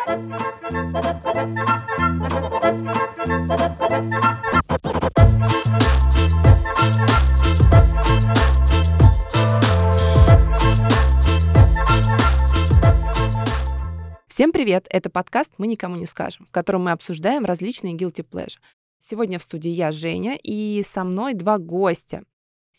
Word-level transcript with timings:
Всем 0.00 0.30
привет! 14.52 14.86
Это 14.88 15.10
подкаст 15.10 15.52
«Мы 15.58 15.66
никому 15.66 15.96
не 15.96 16.06
скажем», 16.06 16.46
в 16.46 16.50
котором 16.50 16.84
мы 16.84 16.92
обсуждаем 16.92 17.44
различные 17.44 17.94
guilty 17.94 18.26
pleasure. 18.26 18.56
Сегодня 19.00 19.38
в 19.38 19.42
студии 19.42 19.70
я, 19.70 19.92
Женя, 19.92 20.38
и 20.42 20.82
со 20.82 21.04
мной 21.04 21.34
два 21.34 21.58
гостя. 21.58 22.22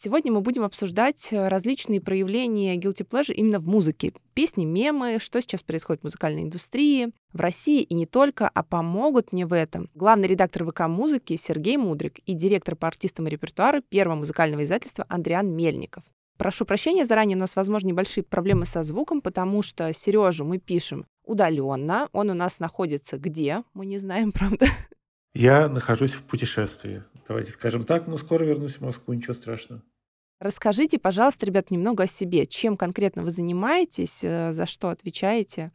Сегодня 0.03 0.31
мы 0.31 0.41
будем 0.41 0.63
обсуждать 0.63 1.27
э, 1.29 1.47
различные 1.47 2.01
проявления 2.01 2.75
guilty 2.75 3.07
pleasure 3.07 3.33
именно 3.33 3.59
в 3.59 3.67
музыке. 3.67 4.13
Песни, 4.33 4.65
мемы, 4.65 5.19
что 5.19 5.39
сейчас 5.39 5.61
происходит 5.61 6.01
в 6.01 6.05
музыкальной 6.05 6.41
индустрии, 6.41 7.11
в 7.33 7.39
России 7.39 7.83
и 7.83 7.93
не 7.93 8.07
только, 8.07 8.49
а 8.49 8.63
помогут 8.63 9.31
мне 9.31 9.45
в 9.45 9.53
этом 9.53 9.91
главный 9.93 10.27
редактор 10.27 10.65
ВК 10.65 10.87
музыки 10.87 11.35
Сергей 11.35 11.77
Мудрик 11.77 12.17
и 12.25 12.33
директор 12.33 12.75
по 12.75 12.87
артистам 12.87 13.27
и 13.27 13.29
репертуару 13.29 13.83
первого 13.83 14.15
музыкального 14.15 14.63
издательства 14.63 15.05
Андриан 15.07 15.53
Мельников. 15.55 16.03
Прошу 16.35 16.65
прощения 16.65 17.05
заранее, 17.05 17.37
у 17.37 17.39
нас, 17.39 17.55
возможно, 17.55 17.89
небольшие 17.89 18.23
проблемы 18.23 18.65
со 18.65 18.81
звуком, 18.81 19.21
потому 19.21 19.61
что 19.61 19.93
Сережу 19.93 20.45
мы 20.45 20.57
пишем 20.57 21.05
удаленно. 21.25 22.09
Он 22.11 22.31
у 22.31 22.33
нас 22.33 22.59
находится 22.59 23.19
где? 23.19 23.61
Мы 23.75 23.85
не 23.85 23.99
знаем, 23.99 24.31
правда. 24.31 24.65
Я 25.35 25.69
нахожусь 25.69 26.13
в 26.13 26.23
путешествии. 26.23 27.03
Давайте 27.27 27.51
скажем 27.51 27.85
так, 27.85 28.07
но 28.07 28.17
скоро 28.17 28.43
вернусь 28.43 28.77
в 28.77 28.81
Москву, 28.81 29.13
ничего 29.13 29.35
страшного. 29.35 29.83
Расскажите, 30.41 30.97
пожалуйста, 30.97 31.45
ребят, 31.45 31.69
немного 31.69 32.05
о 32.05 32.07
себе. 32.07 32.47
Чем 32.47 32.75
конкретно 32.75 33.21
вы 33.21 33.29
занимаетесь, 33.29 34.23
э, 34.23 34.51
за 34.53 34.65
что 34.65 34.89
отвечаете? 34.89 35.71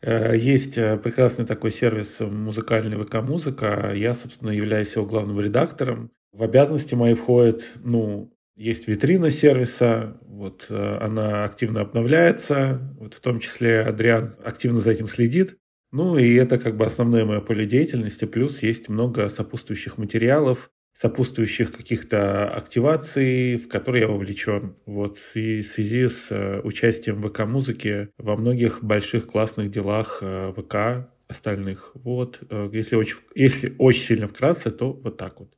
Э, 0.00 0.34
есть 0.34 0.78
э, 0.78 0.96
прекрасный 0.96 1.44
такой 1.44 1.70
сервис 1.70 2.16
музыкальный 2.20 2.96
ВК-музыка. 2.96 3.92
Я, 3.94 4.14
собственно, 4.14 4.52
являюсь 4.52 4.96
его 4.96 5.04
главным 5.04 5.38
редактором. 5.38 6.10
В 6.32 6.42
обязанности 6.42 6.94
мои 6.94 7.12
входит, 7.12 7.62
ну, 7.84 8.32
есть 8.56 8.88
витрина 8.88 9.30
сервиса, 9.30 10.16
вот 10.22 10.70
она 10.70 11.44
активно 11.44 11.82
обновляется, 11.82 12.94
вот 12.98 13.12
в 13.14 13.20
том 13.20 13.38
числе 13.38 13.82
Адриан 13.82 14.36
активно 14.42 14.80
за 14.80 14.92
этим 14.92 15.08
следит. 15.08 15.58
Ну 15.92 16.16
и 16.16 16.34
это 16.36 16.58
как 16.58 16.76
бы 16.76 16.86
основное 16.86 17.26
мое 17.26 17.40
поле 17.40 17.66
деятельности, 17.66 18.24
плюс 18.24 18.62
есть 18.62 18.88
много 18.88 19.28
сопутствующих 19.28 19.98
материалов, 19.98 20.70
сопутствующих 20.92 21.72
каких-то 21.72 22.52
активаций, 22.52 23.56
в 23.56 23.68
которые 23.68 24.02
я 24.02 24.08
вовлечен. 24.08 24.76
Вот 24.86 25.18
и 25.34 25.60
в 25.60 25.66
связи 25.66 26.08
с 26.08 26.30
э, 26.30 26.60
участием 26.62 27.22
ВК-музыки 27.22 28.10
во 28.18 28.36
многих 28.36 28.82
больших 28.82 29.26
классных 29.26 29.70
делах 29.70 30.18
э, 30.20 30.52
ВК 30.56 31.10
остальных. 31.28 31.92
Вот, 31.94 32.42
э, 32.50 32.70
если 32.72 32.96
очень, 32.96 33.16
если 33.34 33.74
очень 33.78 34.02
сильно 34.02 34.26
вкратце, 34.26 34.70
то 34.70 34.92
вот 34.92 35.16
так 35.16 35.40
вот. 35.40 35.50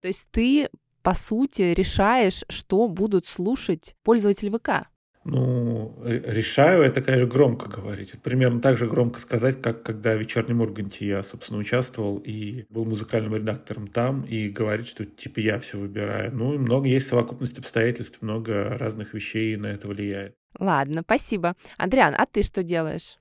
То 0.00 0.08
есть 0.08 0.28
ты, 0.30 0.68
по 1.02 1.14
сути, 1.14 1.74
решаешь, 1.74 2.44
что 2.48 2.88
будут 2.88 3.26
слушать 3.26 3.94
пользователи 4.02 4.50
ВК? 4.50 4.88
Ну, 5.28 5.92
решаю, 6.04 6.82
это, 6.84 7.02
конечно, 7.02 7.26
громко 7.26 7.68
говорить. 7.68 8.10
Это 8.10 8.20
примерно 8.20 8.60
так 8.60 8.78
же 8.78 8.86
громко 8.86 9.18
сказать, 9.18 9.60
как 9.60 9.82
когда 9.82 10.14
в 10.14 10.20
«Вечернем 10.20 10.60
Урганте» 10.60 11.04
я, 11.04 11.22
собственно, 11.24 11.58
участвовал 11.58 12.18
и 12.18 12.64
был 12.70 12.84
музыкальным 12.84 13.34
редактором 13.34 13.88
там, 13.88 14.22
и 14.22 14.48
говорить, 14.48 14.86
что 14.86 15.04
типа 15.04 15.40
я 15.40 15.58
все 15.58 15.78
выбираю. 15.78 16.32
Ну, 16.32 16.54
и 16.54 16.58
много 16.58 16.86
есть 16.86 17.08
совокупность 17.08 17.58
обстоятельств, 17.58 18.22
много 18.22 18.76
разных 18.78 19.14
вещей 19.14 19.56
на 19.56 19.66
это 19.66 19.88
влияет. 19.88 20.36
Ладно, 20.60 21.02
спасибо. 21.02 21.56
Андриан, 21.76 22.14
а 22.16 22.24
ты 22.26 22.44
что 22.44 22.62
делаешь? 22.62 23.18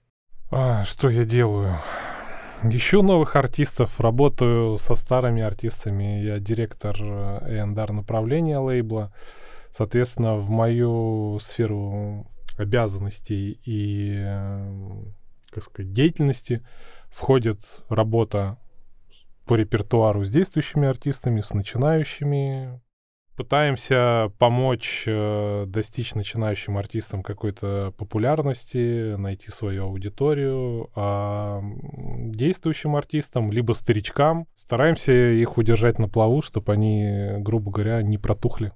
А, 0.52 0.84
что 0.84 1.10
я 1.10 1.26
делаю? 1.26 1.74
Ищу 2.64 3.02
новых 3.02 3.36
артистов, 3.36 4.00
работаю 4.00 4.78
со 4.78 4.94
старыми 4.94 5.42
артистами. 5.42 6.22
Я 6.24 6.38
директор 6.38 6.96
A&R 7.02 7.92
направления 7.94 8.60
лейбла. 8.60 9.12
Соответственно, 9.76 10.38
в 10.38 10.50
мою 10.50 11.38
сферу 11.40 12.32
обязанностей 12.58 13.60
и, 13.66 14.24
как 15.50 15.64
сказать, 15.66 15.92
деятельности 15.92 16.66
входит 17.10 17.60
работа 17.90 18.58
по 19.46 19.56
репертуару 19.56 20.24
с 20.24 20.30
действующими 20.30 20.88
артистами, 20.88 21.42
с 21.42 21.54
начинающими. 21.54 22.80
Пытаемся 23.36 24.32
помочь 24.40 25.04
э, 25.08 25.66
достичь 25.68 26.16
начинающим 26.16 26.78
артистам 26.78 27.22
какой-то 27.22 27.94
популярности, 27.98 29.16
найти 29.18 29.52
свою 29.52 29.88
аудиторию, 29.88 30.90
а 30.96 31.62
действующим 32.30 32.96
артистам, 32.96 33.52
либо 33.52 33.74
старичкам, 33.74 34.48
стараемся 34.56 35.12
их 35.12 35.58
удержать 35.58 36.00
на 36.00 36.08
плаву, 36.08 36.42
чтобы 36.42 36.72
они, 36.72 37.40
грубо 37.40 37.72
говоря, 37.72 38.02
не 38.04 38.18
протухли. 38.18 38.72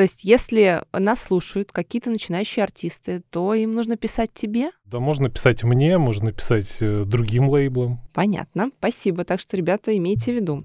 То 0.00 0.04
есть, 0.04 0.24
если 0.24 0.82
нас 0.94 1.24
слушают 1.24 1.72
какие-то 1.72 2.08
начинающие 2.08 2.62
артисты, 2.62 3.20
то 3.28 3.52
им 3.52 3.74
нужно 3.74 3.98
писать 3.98 4.32
тебе? 4.32 4.70
Да, 4.86 4.98
можно 4.98 5.28
писать 5.28 5.62
мне, 5.62 5.98
можно 5.98 6.32
писать 6.32 6.74
э, 6.80 7.04
другим 7.04 7.50
лейблам. 7.50 8.00
Понятно, 8.14 8.70
спасибо. 8.78 9.26
Так 9.26 9.40
что, 9.40 9.58
ребята, 9.58 9.94
имейте 9.94 10.32
в 10.32 10.36
виду. 10.36 10.64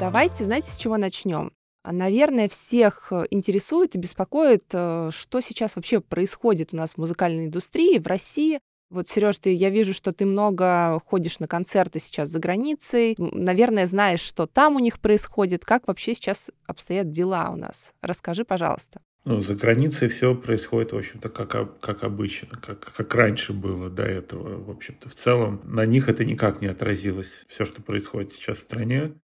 Давайте, 0.00 0.44
знаете, 0.44 0.72
с 0.72 0.76
чего 0.76 0.96
начнем? 0.96 1.52
Наверное, 1.84 2.48
всех 2.48 3.12
интересует 3.30 3.94
и 3.94 3.98
беспокоит, 3.98 4.64
э, 4.72 5.10
что 5.16 5.40
сейчас 5.40 5.76
вообще 5.76 6.00
происходит 6.00 6.70
у 6.72 6.76
нас 6.76 6.94
в 6.94 6.98
музыкальной 6.98 7.46
индустрии 7.46 8.00
в 8.00 8.08
России, 8.08 8.58
вот, 8.92 9.08
Сереж, 9.08 9.38
ты, 9.38 9.54
я 9.54 9.70
вижу, 9.70 9.94
что 9.94 10.12
ты 10.12 10.26
много 10.26 11.00
ходишь 11.06 11.38
на 11.38 11.48
концерты 11.48 11.98
сейчас 11.98 12.28
за 12.28 12.38
границей. 12.38 13.14
Наверное, 13.18 13.86
знаешь, 13.86 14.20
что 14.20 14.46
там 14.46 14.76
у 14.76 14.80
них 14.80 15.00
происходит. 15.00 15.64
Как 15.64 15.88
вообще 15.88 16.14
сейчас 16.14 16.50
обстоят 16.66 17.10
дела 17.10 17.50
у 17.50 17.56
нас? 17.56 17.94
Расскажи, 18.02 18.44
пожалуйста. 18.44 19.00
Ну, 19.24 19.40
за 19.40 19.54
границей 19.54 20.08
все 20.08 20.34
происходит, 20.34 20.92
в 20.92 20.96
общем-то, 20.96 21.28
как, 21.28 21.78
как 21.80 22.02
обычно, 22.02 22.48
как, 22.60 22.80
как 22.80 23.14
раньше 23.14 23.52
было 23.52 23.88
до 23.88 24.02
этого. 24.02 24.62
В 24.62 24.70
общем-то, 24.70 25.08
в 25.08 25.14
целом 25.14 25.60
на 25.64 25.86
них 25.86 26.08
это 26.08 26.24
никак 26.24 26.60
не 26.60 26.66
отразилось, 26.66 27.44
все, 27.46 27.64
что 27.64 27.82
происходит 27.82 28.32
сейчас 28.32 28.58
в 28.58 28.62
стране. 28.62 29.14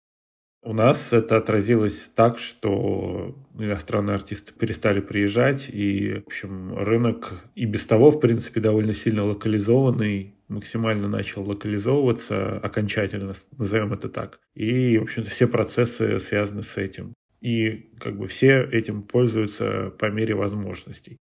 У 0.61 0.73
нас 0.73 1.13
это 1.13 1.37
отразилось 1.37 2.11
так, 2.13 2.37
что 2.37 3.33
иностранные 3.57 4.15
артисты 4.15 4.53
перестали 4.53 4.99
приезжать, 4.99 5.69
и, 5.69 6.21
в 6.23 6.27
общем, 6.27 6.77
рынок 6.77 7.31
и 7.55 7.65
без 7.65 7.85
того, 7.85 8.11
в 8.11 8.19
принципе, 8.19 8.59
довольно 8.59 8.91
сильно 8.91 9.23
локализованный, 9.23 10.35
максимально 10.49 11.07
начал 11.07 11.43
локализовываться 11.43 12.57
окончательно, 12.59 13.33
назовем 13.57 13.93
это 13.93 14.09
так. 14.09 14.41
И, 14.53 14.97
в 14.97 15.03
общем-то, 15.03 15.29
все 15.29 15.47
процессы 15.47 16.19
связаны 16.19 16.63
с 16.63 16.75
этим. 16.75 17.13
И 17.39 17.91
как 17.97 18.17
бы 18.17 18.27
все 18.27 18.61
этим 18.63 19.03
пользуются 19.03 19.91
по 19.97 20.07
мере 20.07 20.35
возможностей. 20.35 21.17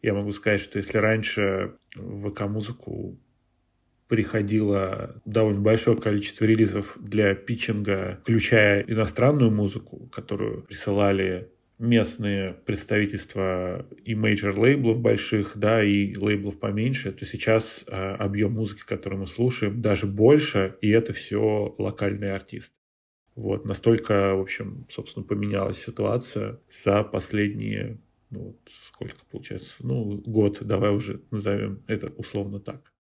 Я 0.00 0.14
могу 0.14 0.30
сказать, 0.30 0.60
что 0.60 0.78
если 0.78 0.98
раньше 0.98 1.74
в 1.96 2.30
ВК-музыку 2.30 3.18
приходило 4.08 5.20
довольно 5.24 5.60
большое 5.60 5.96
количество 5.96 6.44
релизов 6.44 6.96
для 7.00 7.34
питчинга, 7.34 8.18
включая 8.22 8.82
иностранную 8.82 9.50
музыку, 9.50 10.08
которую 10.12 10.62
присылали 10.62 11.50
местные 11.78 12.54
представительства 12.54 13.86
и 14.04 14.14
major 14.14 14.58
лейблов 14.58 15.00
больших, 15.00 15.52
да, 15.56 15.84
и 15.84 16.16
лейблов 16.16 16.58
поменьше, 16.58 17.12
то 17.12 17.26
сейчас 17.26 17.84
э, 17.86 17.92
объем 17.92 18.52
музыки, 18.52 18.82
который 18.86 19.18
мы 19.18 19.26
слушаем, 19.26 19.82
даже 19.82 20.06
больше, 20.06 20.76
и 20.80 20.88
это 20.88 21.12
все 21.12 21.74
локальные 21.76 22.32
артисты. 22.32 22.74
Вот, 23.34 23.66
настолько, 23.66 24.34
в 24.34 24.40
общем, 24.40 24.86
собственно, 24.88 25.26
поменялась 25.26 25.76
ситуация 25.76 26.58
за 26.70 27.02
последние, 27.02 27.98
ну, 28.30 28.44
вот, 28.44 28.56
сколько 28.86 29.16
получается, 29.30 29.74
ну, 29.80 30.22
год, 30.24 30.58
давай 30.62 30.90
уже 30.90 31.20
назовем 31.30 31.82
это 31.86 32.08
условно 32.16 32.58
так. 32.58 32.95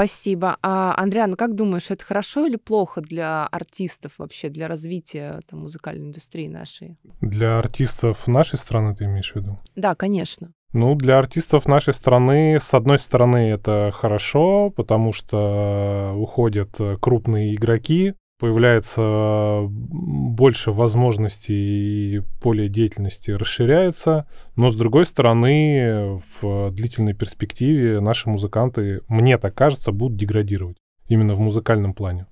Спасибо. 0.00 0.56
А, 0.62 0.94
Андриан, 0.96 1.34
как 1.34 1.54
думаешь, 1.54 1.90
это 1.90 2.02
хорошо 2.02 2.46
или 2.46 2.56
плохо 2.56 3.02
для 3.02 3.46
артистов 3.46 4.12
вообще, 4.16 4.48
для 4.48 4.66
развития 4.66 5.42
там, 5.46 5.60
музыкальной 5.60 6.06
индустрии 6.06 6.48
нашей? 6.48 6.96
Для 7.20 7.58
артистов 7.58 8.26
нашей 8.26 8.58
страны 8.58 8.96
ты 8.96 9.04
имеешь 9.04 9.32
в 9.32 9.36
виду? 9.36 9.58
Да, 9.76 9.94
конечно. 9.94 10.52
Ну, 10.72 10.94
для 10.94 11.18
артистов 11.18 11.66
нашей 11.66 11.92
страны, 11.92 12.58
с 12.58 12.72
одной 12.72 12.98
стороны, 12.98 13.50
это 13.50 13.90
хорошо, 13.92 14.70
потому 14.70 15.12
что 15.12 16.14
уходят 16.16 16.78
крупные 17.02 17.54
игроки, 17.54 18.14
появляется 18.40 19.66
больше 19.68 20.72
возможностей 20.72 22.16
и 22.16 22.22
поле 22.40 22.68
деятельности 22.68 23.30
расширяется. 23.30 24.26
Но, 24.56 24.70
с 24.70 24.76
другой 24.76 25.06
стороны, 25.06 26.20
в 26.40 26.70
длительной 26.70 27.14
перспективе 27.14 28.00
наши 28.00 28.28
музыканты, 28.30 29.02
мне 29.08 29.38
так 29.38 29.54
кажется, 29.54 29.92
будут 29.92 30.16
деградировать 30.16 30.78
именно 31.08 31.34
в 31.34 31.40
музыкальном 31.40 31.92
плане. 31.92 32.26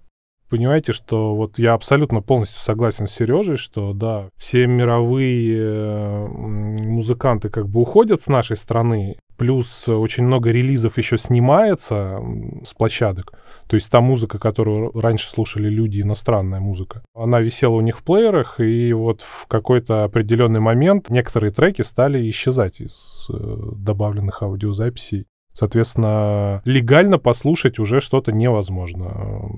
Понимаете, 0.48 0.92
что 0.92 1.34
вот 1.34 1.58
я 1.58 1.74
абсолютно 1.74 2.22
полностью 2.22 2.60
согласен 2.60 3.06
с 3.06 3.12
Сережей, 3.12 3.56
что 3.56 3.92
да, 3.92 4.28
все 4.36 4.66
мировые 4.66 6.28
музыканты 6.28 7.48
как 7.48 7.68
бы 7.68 7.80
уходят 7.80 8.20
с 8.20 8.26
нашей 8.28 8.56
страны, 8.56 9.16
плюс 9.36 9.88
очень 9.88 10.24
много 10.24 10.50
релизов 10.50 10.98
еще 10.98 11.16
снимается 11.16 12.20
с 12.64 12.74
площадок. 12.74 13.32
То 13.68 13.76
есть 13.76 13.90
та 13.90 14.00
музыка, 14.00 14.38
которую 14.38 14.90
раньше 14.92 15.28
слушали 15.28 15.68
люди, 15.68 16.00
иностранная 16.00 16.60
музыка, 16.60 17.02
она 17.14 17.40
висела 17.40 17.74
у 17.74 17.80
них 17.80 17.98
в 17.98 18.02
плеерах, 18.02 18.60
и 18.60 18.92
вот 18.92 19.20
в 19.20 19.46
какой-то 19.46 20.04
определенный 20.04 20.60
момент 20.60 21.10
некоторые 21.10 21.52
треки 21.52 21.82
стали 21.82 22.28
исчезать 22.28 22.80
из 22.80 23.28
э, 23.30 23.56
добавленных 23.76 24.42
аудиозаписей. 24.42 25.26
Соответственно, 25.58 26.62
легально 26.64 27.18
послушать 27.18 27.80
уже 27.80 28.00
что-то 28.00 28.30
невозможно. 28.30 29.50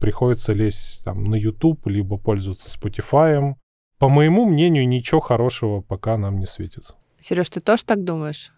Приходится 0.00 0.52
лезть 0.52 1.02
там 1.04 1.24
на 1.24 1.34
YouTube, 1.34 1.84
либо 1.88 2.16
пользоваться 2.16 2.68
Spotify. 2.68 3.54
По 3.98 4.08
моему 4.08 4.48
мнению, 4.48 4.86
ничего 4.86 5.18
хорошего 5.18 5.80
пока 5.80 6.16
нам 6.16 6.38
не 6.38 6.46
светит. 6.46 6.84
Сереж, 7.18 7.50
ты 7.50 7.58
тоже 7.58 7.84
так 7.84 8.04
думаешь? 8.04 8.52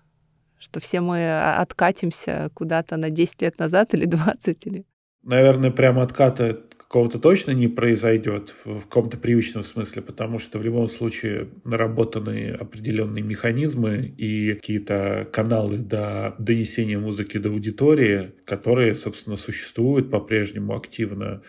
Что 0.59 0.79
все 0.79 1.01
мы 1.01 1.41
откатимся 1.55 2.51
куда-то 2.53 2.99
на 2.99 3.09
10 3.09 3.41
лет 3.41 3.59
назад 3.59 3.95
или 3.95 4.05
20? 4.05 4.67
Или... 4.67 4.85
Наверное, 5.23 5.71
прямо 5.71 6.03
отката 6.03 6.61
какого-то 6.91 7.21
точно 7.21 7.53
не 7.53 7.69
произойдет 7.69 8.53
в, 8.65 8.81
каком-то 8.81 9.17
привычном 9.17 9.63
смысле, 9.63 10.03
потому 10.03 10.41
что 10.41 10.59
в 10.59 10.65
любом 10.65 10.89
случае 10.89 11.49
наработаны 11.63 12.51
определенные 12.51 13.23
механизмы 13.23 14.13
и 14.19 14.55
какие-то 14.55 15.29
каналы 15.33 15.79
до 15.79 16.35
донесения 16.41 16.99
музыки 16.99 17.39
до 17.39 17.51
аудитории, 17.51 18.33
которые, 18.45 18.97
собственно, 18.97 19.37
существуют 19.37 20.11
по-прежнему 20.11 20.75
активно. 20.77 21.43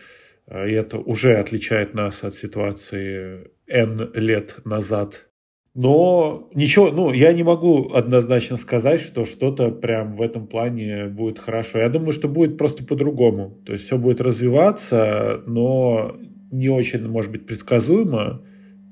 И 0.48 0.70
это 0.70 0.98
уже 0.98 1.34
отличает 1.34 1.92
нас 1.92 2.22
от 2.22 2.36
ситуации 2.36 3.50
N 3.66 4.12
лет 4.14 4.60
назад, 4.64 5.28
но 5.74 6.50
ничего, 6.54 6.90
ну, 6.90 7.12
я 7.12 7.32
не 7.32 7.42
могу 7.42 7.92
однозначно 7.94 8.58
сказать, 8.58 9.00
что 9.00 9.24
что-то 9.24 9.70
прям 9.70 10.12
в 10.12 10.20
этом 10.20 10.46
плане 10.46 11.06
будет 11.06 11.38
хорошо. 11.38 11.78
Я 11.78 11.88
думаю, 11.88 12.12
что 12.12 12.28
будет 12.28 12.58
просто 12.58 12.84
по-другому. 12.84 13.58
То 13.64 13.72
есть 13.72 13.86
все 13.86 13.96
будет 13.96 14.20
развиваться, 14.20 15.42
но 15.46 16.14
не 16.50 16.68
очень, 16.68 17.08
может 17.08 17.32
быть, 17.32 17.46
предсказуемо, 17.46 18.42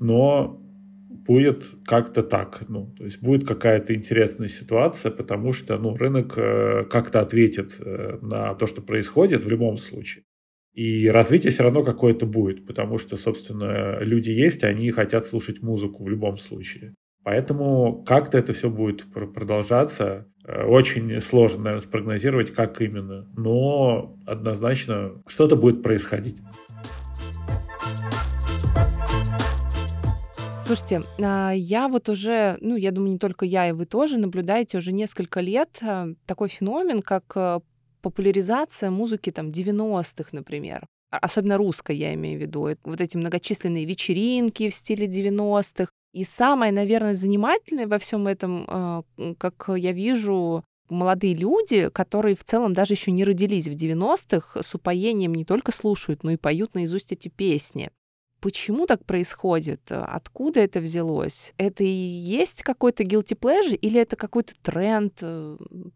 но 0.00 0.58
будет 1.26 1.64
как-то 1.84 2.22
так. 2.22 2.62
Ну, 2.68 2.94
то 2.96 3.04
есть 3.04 3.20
будет 3.20 3.46
какая-то 3.46 3.94
интересная 3.94 4.48
ситуация, 4.48 5.12
потому 5.12 5.52
что 5.52 5.76
ну, 5.76 5.94
рынок 5.94 6.32
э, 6.36 6.84
как-то 6.90 7.20
ответит 7.20 7.76
э, 7.78 8.18
на 8.22 8.54
то, 8.54 8.66
что 8.66 8.80
происходит 8.80 9.44
в 9.44 9.50
любом 9.50 9.76
случае. 9.76 10.24
И 10.72 11.08
развитие 11.08 11.52
все 11.52 11.64
равно 11.64 11.82
какое-то 11.82 12.26
будет, 12.26 12.67
потому 12.67 12.99
что, 12.99 13.17
собственно, 13.17 13.99
люди 14.00 14.31
есть, 14.31 14.62
они 14.62 14.90
хотят 14.90 15.25
слушать 15.25 15.62
музыку 15.62 16.05
в 16.05 16.08
любом 16.08 16.38
случае. 16.38 16.94
Поэтому 17.22 18.02
как-то 18.06 18.38
это 18.38 18.52
все 18.52 18.70
будет 18.70 19.05
продолжаться. 19.12 20.26
Э, 20.46 20.64
очень 20.64 21.20
сложно, 21.20 21.58
наверное, 21.64 21.82
спрогнозировать, 21.82 22.52
как 22.52 22.81
именно. 22.81 23.28
Но 23.37 24.17
однозначно 24.26 25.22
что-то 25.26 25.56
будет 25.56 25.82
происходить. 25.82 26.38
Слушайте, 30.64 31.02
а, 31.20 31.50
я 31.50 31.88
вот 31.88 32.08
уже, 32.08 32.56
ну, 32.61 32.76
я 32.76 32.93
думаю, 32.93 33.11
не 33.11 33.19
только 33.19 33.44
я, 33.44 33.69
и 33.69 33.73
вы 33.73 33.87
тоже 33.87 34.19
наблюдаете 34.19 34.78
уже 34.78 34.93
несколько 34.93 35.40
лет 35.40 35.78
э, 35.82 36.14
такой 36.26 36.49
феномен, 36.49 37.02
как 37.02 37.25
э, 37.34 37.58
популяризация 38.00 38.91
музыки 38.91 39.31
там 39.31 39.50
90-х, 39.50 40.31
например. 40.32 40.87
А, 41.11 41.19
особенно 41.19 41.56
русской, 41.56 41.97
я 41.97 42.14
имею 42.14 42.38
в 42.38 42.43
виду. 42.43 42.69
Вот 42.85 43.00
эти 43.00 43.17
многочисленные 43.17 43.85
вечеринки 43.85 44.70
в 44.70 44.75
стиле 44.75 45.06
90-х. 45.06 45.91
И 46.12 46.25
самое, 46.25 46.73
наверное, 46.73 47.14
занимательное 47.14 47.87
во 47.87 47.99
всем 47.99 48.26
этом, 48.26 48.64
а, 48.67 49.02
как 49.38 49.70
я 49.76 49.93
вижу, 49.93 50.64
молодые 50.88 51.35
люди, 51.35 51.88
которые 51.88 52.35
в 52.35 52.44
целом 52.44 52.75
даже 52.75 52.94
еще 52.94 53.11
не 53.12 53.25
родились 53.25 53.69
в 53.69 53.73
90-х, 53.73 54.62
с 54.62 54.75
упоением 54.75 55.35
не 55.35 55.44
только 55.44 55.73
слушают, 55.73 56.25
но 56.25 56.32
и 56.32 56.37
поют 56.37 56.75
наизусть 56.75 57.12
эти 57.12 57.29
песни. 57.29 57.91
Почему 58.40 58.87
так 58.87 59.04
происходит? 59.04 59.82
Откуда 59.90 60.60
это 60.60 60.81
взялось? 60.81 61.52
Это 61.58 61.84
и 61.84 61.88
есть 61.88 62.62
какой-то 62.62 63.02
guilty 63.02 63.38
pleasure 63.38 63.75
или 63.75 64.00
это 64.00 64.16
какой-то 64.16 64.54
тренд? 64.62 65.22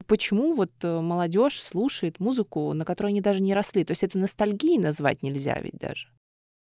Почему 0.06 0.52
вот 0.52 0.70
э, 0.82 1.00
молодежь 1.00 1.60
слушает 1.62 2.20
музыку, 2.20 2.72
на 2.74 2.84
которой 2.84 3.08
они 3.08 3.22
даже 3.22 3.40
не 3.40 3.54
росли? 3.54 3.84
То 3.84 3.92
есть 3.92 4.02
это 4.02 4.18
ностальгией 4.18 4.78
назвать 4.78 5.22
нельзя 5.22 5.58
ведь 5.60 5.78
даже. 5.78 6.08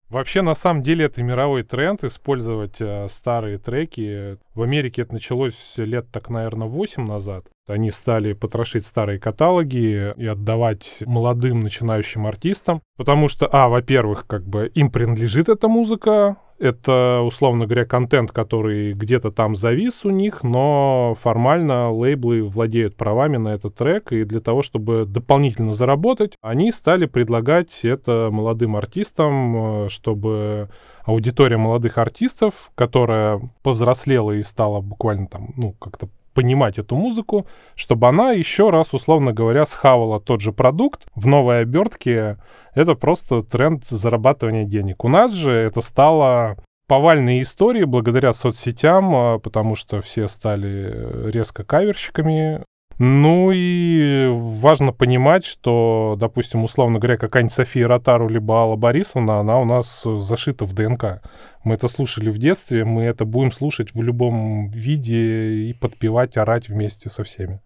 Вообще, 0.08 0.42
на 0.42 0.54
самом 0.54 0.82
деле, 0.82 1.06
это 1.06 1.22
мировой 1.22 1.62
тренд 1.62 2.04
использовать 2.04 2.80
э, 2.80 3.08
старые 3.08 3.58
треки. 3.58 4.36
В 4.54 4.62
Америке 4.62 5.02
это 5.02 5.14
началось 5.14 5.74
лет 5.78 6.06
так, 6.12 6.28
наверное, 6.28 6.68
8 6.68 7.02
назад. 7.06 7.46
Они 7.68 7.90
стали 7.90 8.32
потрошить 8.32 8.84
старые 8.84 9.20
каталоги 9.20 10.12
и 10.16 10.26
отдавать 10.26 10.98
молодым 11.06 11.60
начинающим 11.60 12.26
артистам, 12.26 12.82
потому 12.96 13.28
что, 13.28 13.48
а, 13.52 13.68
во-первых, 13.68 14.26
как 14.26 14.44
бы 14.44 14.66
им 14.74 14.90
принадлежит 14.90 15.48
эта 15.48 15.68
музыка, 15.68 16.36
это, 16.62 17.20
условно 17.24 17.66
говоря, 17.66 17.84
контент, 17.84 18.30
который 18.30 18.92
где-то 18.92 19.32
там 19.32 19.56
завис 19.56 20.04
у 20.04 20.10
них, 20.10 20.44
но 20.44 21.16
формально 21.20 21.90
лейблы 21.90 22.44
владеют 22.44 22.96
правами 22.96 23.36
на 23.36 23.48
этот 23.48 23.74
трек, 23.74 24.12
и 24.12 24.24
для 24.24 24.40
того, 24.40 24.62
чтобы 24.62 25.04
дополнительно 25.04 25.72
заработать, 25.72 26.34
они 26.40 26.70
стали 26.70 27.06
предлагать 27.06 27.80
это 27.82 28.28
молодым 28.30 28.76
артистам, 28.76 29.86
э, 29.86 29.88
чтобы 29.88 30.68
аудитория 31.04 31.56
молодых 31.56 31.98
артистов, 31.98 32.70
которая 32.76 33.40
повзрослела 33.62 34.32
и 34.32 34.42
стала 34.42 34.80
буквально 34.80 35.26
там, 35.26 35.54
ну, 35.56 35.72
как-то 35.72 36.08
понимать 36.32 36.78
эту 36.78 36.96
музыку, 36.96 37.46
чтобы 37.74 38.08
она 38.08 38.32
еще 38.32 38.70
раз, 38.70 38.94
условно 38.94 39.32
говоря, 39.32 39.64
схавала 39.64 40.20
тот 40.20 40.40
же 40.40 40.52
продукт 40.52 41.06
в 41.14 41.26
новой 41.26 41.60
обертке. 41.60 42.38
Это 42.74 42.94
просто 42.94 43.42
тренд 43.42 43.84
зарабатывания 43.84 44.64
денег. 44.64 45.04
У 45.04 45.08
нас 45.08 45.32
же 45.32 45.52
это 45.52 45.80
стало 45.80 46.56
повальной 46.86 47.42
историей 47.42 47.84
благодаря 47.84 48.32
соцсетям, 48.32 49.14
а, 49.14 49.38
потому 49.38 49.74
что 49.74 50.00
все 50.00 50.28
стали 50.28 51.30
резко 51.30 51.64
каверщиками 51.64 52.64
ну 52.98 53.50
и 53.52 54.28
важно 54.32 54.92
понимать, 54.92 55.44
что, 55.44 56.16
допустим, 56.18 56.64
условно 56.64 56.98
говоря, 56.98 57.16
какая-нибудь 57.16 57.52
София 57.52 57.88
Ротару 57.88 58.28
либо 58.28 58.54
Алла 58.56 58.76
Борисовна, 58.76 59.40
она 59.40 59.58
у 59.58 59.64
нас 59.64 60.02
зашита 60.04 60.64
в 60.64 60.74
ДНК. 60.74 61.22
Мы 61.64 61.74
это 61.74 61.88
слушали 61.88 62.30
в 62.30 62.38
детстве, 62.38 62.84
мы 62.84 63.02
это 63.02 63.24
будем 63.24 63.52
слушать 63.52 63.94
в 63.94 64.02
любом 64.02 64.70
виде 64.70 65.68
и 65.68 65.72
подпевать, 65.72 66.36
орать 66.36 66.68
вместе 66.68 67.08
со 67.08 67.24
всеми. 67.24 67.60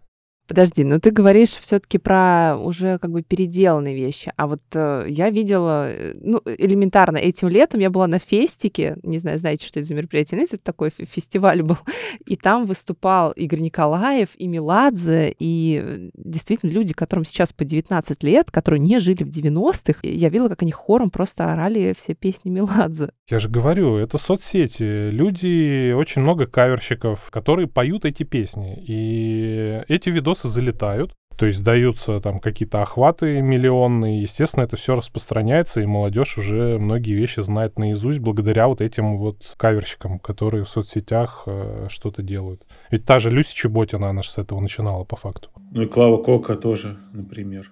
Подожди, 0.46 0.84
но 0.84 1.00
ты 1.00 1.10
говоришь 1.10 1.50
все-таки 1.50 1.99
про 1.99 2.56
уже 2.56 2.99
как 2.99 3.11
бы 3.11 3.23
переделанные 3.23 3.97
вещи. 3.97 4.32
А 4.37 4.47
вот 4.47 4.62
э, 4.75 5.06
я 5.09 5.30
видела, 5.30 5.90
э, 5.90 6.14
ну, 6.20 6.40
элементарно, 6.44 7.16
этим 7.16 7.49
летом 7.49 7.80
я 7.80 7.90
была 7.90 8.06
на 8.06 8.18
фестике, 8.18 8.97
не 9.02 9.18
знаю, 9.18 9.38
знаете, 9.38 9.66
что 9.66 9.80
это 9.80 9.88
за 9.88 9.94
мероприятие, 9.94 10.37
знаете, 10.37 10.56
это 10.56 10.64
такой 10.64 10.90
фестиваль 10.90 11.62
был, 11.64 11.78
и 12.25 12.37
там 12.37 12.66
выступал 12.66 13.32
Игорь 13.32 13.61
Николаев 13.61 14.28
и 14.37 14.47
Меладзе, 14.47 15.35
и 15.37 15.80
э, 15.82 16.11
действительно 16.14 16.70
люди, 16.70 16.94
которым 16.94 17.25
сейчас 17.25 17.52
по 17.52 17.64
19 17.64 18.23
лет, 18.23 18.50
которые 18.50 18.80
не 18.80 19.00
жили 19.00 19.25
в 19.25 19.30
90-х, 19.30 20.00
я 20.02 20.28
видела, 20.28 20.49
как 20.49 20.62
они 20.62 20.73
хором 20.73 21.11
просто 21.11 21.52
орали 21.52 21.92
все 21.97 22.14
песни 22.14 22.50
Меладзе. 22.50 23.11
Я 23.28 23.40
же 23.40 23.49
говорю, 23.49 23.97
это 23.97 24.18
соцсети. 24.18 25.11
Люди, 25.11 25.92
очень 25.92 26.23
много 26.23 26.47
каверщиков, 26.47 27.30
которые 27.30 27.66
поют 27.66 28.04
эти 28.04 28.23
песни. 28.23 28.80
И 28.87 29.82
эти 29.88 30.11
видосы 30.11 30.36
залетают. 30.45 31.14
То 31.37 31.45
есть 31.45 31.62
даются 31.62 32.19
там 32.21 32.40
какие-то 32.40 32.81
охваты 32.81 33.43
миллионные. 33.43 34.23
Естественно, 34.23 34.64
это 34.64 34.76
все 34.76 34.95
распространяется, 34.95 35.83
и 35.83 35.87
молодежь 35.87 36.38
уже 36.38 36.78
многие 36.78 37.12
вещи 37.12 37.40
знает 37.40 37.78
наизусть 37.78 38.21
благодаря 38.21 38.69
вот 38.69 38.81
этим 38.81 39.19
вот 39.19 39.55
каверщикам, 39.59 40.19
которые 40.19 40.64
в 40.64 40.69
соцсетях 40.69 41.43
э, 41.47 41.88
что-то 41.90 42.23
делают. 42.23 42.62
Ведь 42.90 43.05
та 43.05 43.19
же 43.19 43.31
Люси 43.31 43.55
Чеботина, 43.55 44.09
она 44.09 44.23
же 44.23 44.31
с 44.31 44.38
этого 44.38 44.61
начинала 44.61 45.05
по 45.05 45.16
факту. 45.16 45.50
Ну 45.73 45.83
и 45.83 45.87
Клава 45.87 46.23
Кока 46.23 46.57
тоже, 46.57 46.97
например. 47.12 47.71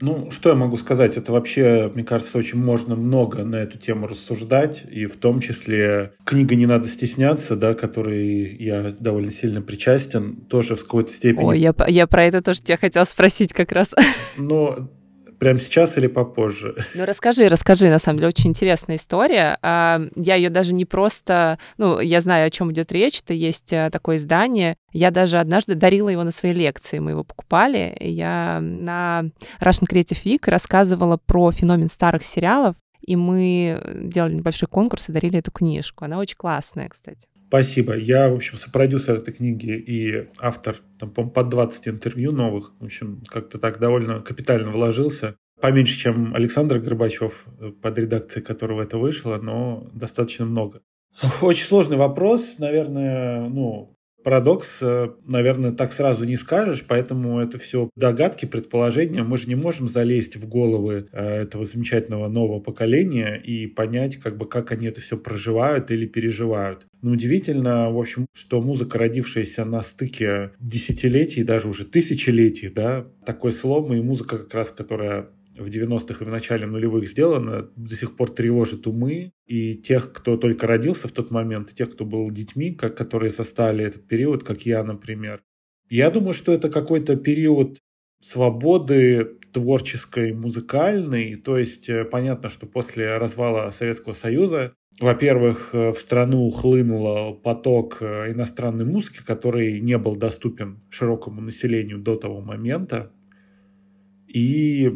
Ну, 0.00 0.30
что 0.30 0.50
я 0.50 0.54
могу 0.54 0.76
сказать? 0.76 1.16
Это 1.16 1.32
вообще, 1.32 1.90
мне 1.94 2.04
кажется, 2.04 2.38
очень 2.38 2.58
можно 2.58 2.96
много 2.96 3.44
на 3.44 3.56
эту 3.56 3.78
тему 3.78 4.06
рассуждать, 4.06 4.82
и 4.90 5.06
в 5.06 5.16
том 5.16 5.40
числе 5.40 6.12
книга 6.24 6.54
«Не 6.54 6.66
надо 6.66 6.88
стесняться», 6.88 7.54
да, 7.54 7.74
которой 7.74 8.56
я 8.56 8.90
довольно 8.98 9.30
сильно 9.30 9.60
причастен, 9.60 10.36
тоже 10.48 10.74
в 10.74 10.84
какой-то 10.84 11.12
степени... 11.12 11.44
Ой, 11.44 11.60
я, 11.60 11.74
я 11.88 12.06
про 12.06 12.24
это 12.24 12.42
тоже 12.42 12.62
тебя 12.62 12.78
хотела 12.78 13.04
спросить 13.04 13.52
как 13.52 13.72
раз. 13.72 13.94
Но 14.38 14.90
Прямо 15.40 15.58
сейчас 15.58 15.96
или 15.96 16.06
попозже? 16.06 16.76
Ну, 16.94 17.06
расскажи, 17.06 17.48
расскажи, 17.48 17.88
на 17.88 17.98
самом 17.98 18.18
деле, 18.18 18.28
очень 18.28 18.50
интересная 18.50 18.96
история. 18.96 19.58
А, 19.62 20.00
я 20.14 20.34
ее 20.34 20.50
даже 20.50 20.74
не 20.74 20.84
просто... 20.84 21.58
Ну, 21.78 21.98
я 21.98 22.20
знаю, 22.20 22.46
о 22.46 22.50
чем 22.50 22.70
идет 22.72 22.92
речь, 22.92 23.20
это 23.20 23.32
есть 23.32 23.72
э, 23.72 23.88
такое 23.90 24.16
издание. 24.16 24.76
Я 24.92 25.10
даже 25.10 25.38
однажды 25.38 25.74
дарила 25.76 26.10
его 26.10 26.24
на 26.24 26.30
свои 26.30 26.52
лекции, 26.52 26.98
мы 26.98 27.12
его 27.12 27.24
покупали. 27.24 27.96
Я 28.00 28.60
на 28.60 29.30
Russian 29.62 29.88
Creative 29.90 30.22
Week 30.24 30.42
рассказывала 30.44 31.16
про 31.16 31.50
феномен 31.52 31.88
старых 31.88 32.24
сериалов, 32.24 32.76
и 33.00 33.16
мы 33.16 33.80
делали 33.94 34.34
небольшой 34.34 34.68
конкурс 34.68 35.08
и 35.08 35.12
дарили 35.12 35.38
эту 35.38 35.50
книжку. 35.52 36.04
Она 36.04 36.18
очень 36.18 36.36
классная, 36.36 36.90
кстати. 36.90 37.26
Спасибо. 37.50 37.96
Я, 37.96 38.28
в 38.28 38.34
общем, 38.34 38.56
сопродюсер 38.56 39.16
этой 39.16 39.34
книги 39.34 39.72
и 39.72 40.28
автор, 40.38 40.76
там, 41.00 41.10
по 41.10 41.24
под 41.24 41.48
20 41.48 41.88
интервью 41.88 42.30
новых. 42.30 42.74
В 42.78 42.84
общем, 42.84 43.24
как-то 43.26 43.58
так 43.58 43.80
довольно 43.80 44.20
капитально 44.20 44.70
вложился. 44.70 45.34
Поменьше, 45.60 45.98
чем 45.98 46.32
Александр 46.32 46.78
Горбачев, 46.78 47.46
под 47.82 47.98
редакцией 47.98 48.44
которого 48.44 48.82
это 48.82 48.98
вышло, 48.98 49.36
но 49.42 49.90
достаточно 49.92 50.44
много. 50.44 50.82
Очень 51.42 51.66
сложный 51.66 51.96
вопрос, 51.96 52.54
наверное, 52.58 53.48
ну, 53.48 53.98
Парадокс, 54.22 54.78
э, 54.82 55.08
наверное, 55.26 55.72
так 55.72 55.92
сразу 55.92 56.24
не 56.24 56.36
скажешь, 56.36 56.84
поэтому 56.86 57.40
это 57.40 57.58
все 57.58 57.90
догадки, 57.96 58.46
предположения. 58.46 59.22
Мы 59.22 59.36
же 59.36 59.48
не 59.48 59.54
можем 59.54 59.88
залезть 59.88 60.36
в 60.36 60.48
головы 60.48 61.08
э, 61.12 61.42
этого 61.42 61.64
замечательного 61.64 62.28
нового 62.28 62.60
поколения 62.60 63.36
и 63.36 63.66
понять, 63.66 64.16
как 64.16 64.36
бы, 64.36 64.46
как 64.46 64.72
они 64.72 64.86
это 64.86 65.00
все 65.00 65.16
проживают 65.16 65.90
или 65.90 66.06
переживают. 66.06 66.86
Но 67.02 67.12
удивительно, 67.12 67.90
в 67.90 67.98
общем, 67.98 68.26
что 68.34 68.60
музыка, 68.60 68.98
родившаяся 68.98 69.64
на 69.64 69.82
стыке 69.82 70.52
десятилетий, 70.60 71.42
даже 71.42 71.68
уже 71.68 71.84
тысячелетий, 71.84 72.68
да, 72.68 73.06
такой 73.24 73.52
слом, 73.52 73.92
и 73.94 74.00
музыка 74.00 74.38
как 74.38 74.54
раз, 74.54 74.70
которая 74.70 75.30
в 75.60 75.66
90-х 75.66 76.24
и 76.24 76.28
в 76.28 76.30
начале 76.30 76.66
нулевых 76.66 77.06
сделано, 77.06 77.70
до 77.76 77.96
сих 77.96 78.16
пор 78.16 78.30
тревожит 78.30 78.86
умы 78.86 79.32
и 79.46 79.74
тех, 79.74 80.12
кто 80.12 80.36
только 80.36 80.66
родился 80.66 81.08
в 81.08 81.12
тот 81.12 81.30
момент, 81.30 81.70
и 81.70 81.74
тех, 81.74 81.92
кто 81.92 82.04
был 82.04 82.30
детьми, 82.30 82.72
как, 82.72 82.96
которые 82.96 83.30
застали 83.30 83.84
этот 83.84 84.08
период, 84.08 84.42
как 84.44 84.62
я, 84.62 84.82
например. 84.82 85.42
Я 85.88 86.10
думаю, 86.10 86.34
что 86.34 86.52
это 86.52 86.70
какой-то 86.70 87.16
период 87.16 87.78
свободы 88.20 89.38
творческой, 89.52 90.32
музыкальной. 90.32 91.36
То 91.36 91.58
есть 91.58 91.88
э, 91.88 92.04
понятно, 92.04 92.48
что 92.48 92.66
после 92.66 93.16
развала 93.16 93.70
Советского 93.70 94.12
Союза, 94.12 94.74
во-первых, 95.00 95.70
э, 95.72 95.90
в 95.92 95.96
страну 95.96 96.48
хлынул 96.50 97.34
поток 97.34 97.98
э, 98.00 98.32
иностранной 98.32 98.84
музыки, 98.84 99.20
который 99.24 99.80
не 99.80 99.98
был 99.98 100.16
доступен 100.16 100.80
широкому 100.90 101.40
населению 101.40 101.98
до 101.98 102.16
того 102.16 102.40
момента. 102.40 103.10
И 104.28 104.90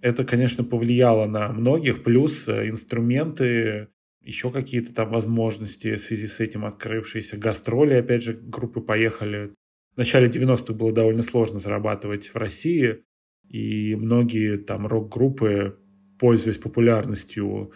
это, 0.00 0.24
конечно, 0.24 0.64
повлияло 0.64 1.26
на 1.26 1.52
многих, 1.52 2.02
плюс 2.02 2.46
э, 2.48 2.68
инструменты, 2.68 3.88
еще 4.20 4.50
какие-то 4.50 4.92
там 4.92 5.10
возможности 5.10 5.94
в 5.94 6.00
связи 6.00 6.26
с 6.26 6.40
этим 6.40 6.64
открывшиеся 6.64 7.36
гастроли, 7.36 7.94
опять 7.94 8.22
же, 8.22 8.32
группы 8.32 8.80
поехали. 8.80 9.52
В 9.94 9.98
начале 9.98 10.28
90-х 10.28 10.74
было 10.74 10.92
довольно 10.92 11.22
сложно 11.22 11.60
зарабатывать 11.60 12.28
в 12.28 12.36
России, 12.36 13.04
и 13.48 13.94
многие 13.94 14.58
там 14.58 14.86
рок-группы, 14.86 15.78
пользуясь 16.18 16.58
популярностью, 16.58 17.72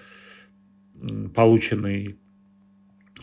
полученной 1.35 2.19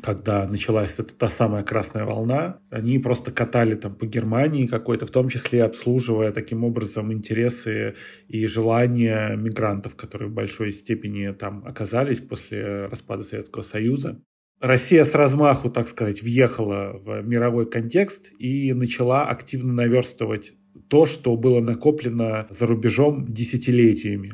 когда 0.01 0.47
началась 0.47 0.99
эта 0.99 1.15
та 1.15 1.29
самая 1.29 1.63
красная 1.63 2.05
волна, 2.05 2.59
они 2.69 2.99
просто 2.99 3.31
катали 3.31 3.75
там 3.75 3.95
по 3.95 4.05
Германии 4.05 4.67
какой-то, 4.67 5.05
в 5.05 5.11
том 5.11 5.29
числе 5.29 5.63
обслуживая 5.63 6.31
таким 6.31 6.63
образом 6.63 7.11
интересы 7.11 7.95
и 8.27 8.45
желания 8.45 9.35
мигрантов, 9.35 9.95
которые 9.95 10.29
в 10.29 10.33
большой 10.33 10.71
степени 10.71 11.31
там 11.33 11.63
оказались 11.65 12.19
после 12.19 12.83
распада 12.83 13.23
Советского 13.23 13.63
Союза. 13.63 14.21
Россия 14.59 15.03
с 15.03 15.13
размаху, 15.13 15.69
так 15.69 15.87
сказать, 15.87 16.23
въехала 16.23 16.93
в 16.93 17.21
мировой 17.21 17.69
контекст 17.69 18.31
и 18.39 18.73
начала 18.73 19.27
активно 19.27 19.73
наверстывать 19.73 20.53
то, 20.89 21.05
что 21.05 21.35
было 21.35 21.59
накоплено 21.59 22.47
за 22.49 22.65
рубежом 22.65 23.25
десятилетиями. 23.27 24.31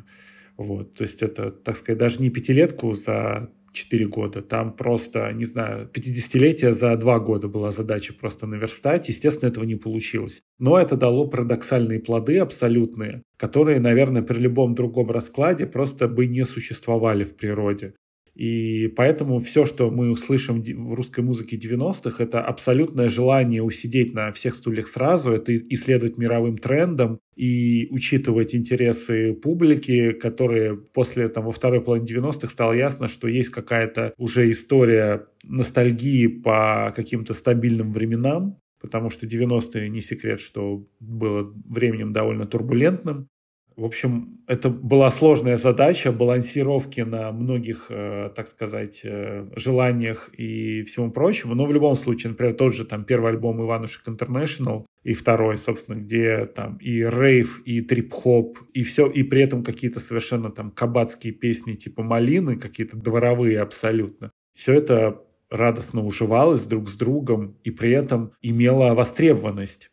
Вот, 0.55 0.93
то 0.93 1.03
есть 1.03 1.21
это, 1.23 1.51
так 1.51 1.75
сказать, 1.75 1.97
даже 1.97 2.21
не 2.21 2.29
пятилетку 2.29 2.93
за 2.93 3.49
4 3.73 4.07
года. 4.07 4.41
Там 4.41 4.75
просто, 4.75 5.31
не 5.33 5.45
знаю, 5.45 5.89
50-летие 5.93 6.73
за 6.73 6.95
2 6.95 7.19
года 7.19 7.47
была 7.47 7.71
задача 7.71 8.13
просто 8.13 8.47
наверстать. 8.47 9.09
Естественно, 9.09 9.49
этого 9.49 9.65
не 9.65 9.75
получилось. 9.75 10.41
Но 10.59 10.79
это 10.79 10.95
дало 10.95 11.27
парадоксальные 11.27 11.99
плоды 11.99 12.37
абсолютные, 12.37 13.23
которые, 13.37 13.79
наверное, 13.79 14.21
при 14.21 14.39
любом 14.39 14.75
другом 14.75 15.11
раскладе 15.11 15.65
просто 15.65 16.07
бы 16.07 16.27
не 16.27 16.45
существовали 16.45 17.23
в 17.23 17.35
природе. 17.35 17.93
И 18.35 18.87
поэтому 18.87 19.37
все, 19.37 19.65
что 19.65 19.91
мы 19.91 20.09
услышим 20.09 20.61
в 20.61 20.93
русской 20.95 21.21
музыке 21.21 21.55
90-х, 21.55 22.23
это 22.23 22.41
абсолютное 22.41 23.09
желание 23.09 23.61
усидеть 23.61 24.13
на 24.13 24.31
всех 24.31 24.55
стульях 24.55 24.87
сразу, 24.87 25.31
это 25.31 25.55
исследовать 25.55 26.17
мировым 26.17 26.57
трендам 26.57 27.19
и 27.35 27.87
учитывать 27.91 28.55
интересы 28.55 29.33
публики, 29.33 30.13
которые 30.13 30.75
после, 30.77 31.29
там, 31.29 31.45
во 31.45 31.51
второй 31.51 31.81
половине 31.81 32.07
90-х 32.07 32.47
стало 32.47 32.73
ясно, 32.73 33.07
что 33.07 33.27
есть 33.27 33.49
какая-то 33.49 34.13
уже 34.17 34.51
история 34.51 35.27
ностальгии 35.43 36.25
по 36.25 36.91
каким-то 36.95 37.35
стабильным 37.35 37.91
временам, 37.91 38.57
потому 38.81 39.11
что 39.11 39.27
90-е 39.27 39.89
не 39.89 40.01
секрет, 40.01 40.39
что 40.39 40.87
было 40.99 41.53
временем 41.69 42.13
довольно 42.13 42.47
турбулентным. 42.47 43.27
В 43.75 43.85
общем, 43.85 44.39
это 44.47 44.69
была 44.69 45.09
сложная 45.09 45.57
задача 45.57 46.11
балансировки 46.11 47.01
на 47.01 47.31
многих, 47.31 47.87
э, 47.89 48.29
так 48.35 48.47
сказать, 48.47 49.01
э, 49.03 49.47
желаниях 49.55 50.29
и 50.37 50.83
всему 50.83 51.11
прочему. 51.11 51.55
Но 51.55 51.65
в 51.65 51.73
любом 51.73 51.95
случае, 51.95 52.31
например, 52.31 52.55
тот 52.55 52.75
же 52.75 52.85
там 52.85 53.03
первый 53.03 53.31
альбом 53.31 53.61
Иванушек 53.61 54.07
International 54.07 54.85
и 55.03 55.13
второй, 55.13 55.57
собственно, 55.57 55.95
где 55.95 56.45
там 56.45 56.77
и 56.77 56.99
рейв, 56.99 57.61
и 57.65 57.81
трип-хоп, 57.81 58.59
и 58.73 58.83
все, 58.83 59.07
и 59.07 59.23
при 59.23 59.41
этом 59.41 59.63
какие-то 59.63 59.99
совершенно 59.99 60.51
там 60.51 60.69
кабацкие 60.69 61.33
песни 61.33 61.73
типа 61.73 62.03
«Малины», 62.03 62.57
какие-то 62.57 62.97
дворовые 62.97 63.59
абсолютно. 63.59 64.31
Все 64.53 64.73
это 64.73 65.21
радостно 65.49 66.03
уживалось 66.03 66.65
друг 66.65 66.89
с 66.89 66.95
другом 66.95 67.57
и 67.63 67.71
при 67.71 67.91
этом 67.91 68.33
имело 68.41 68.93
востребованность. 68.93 69.89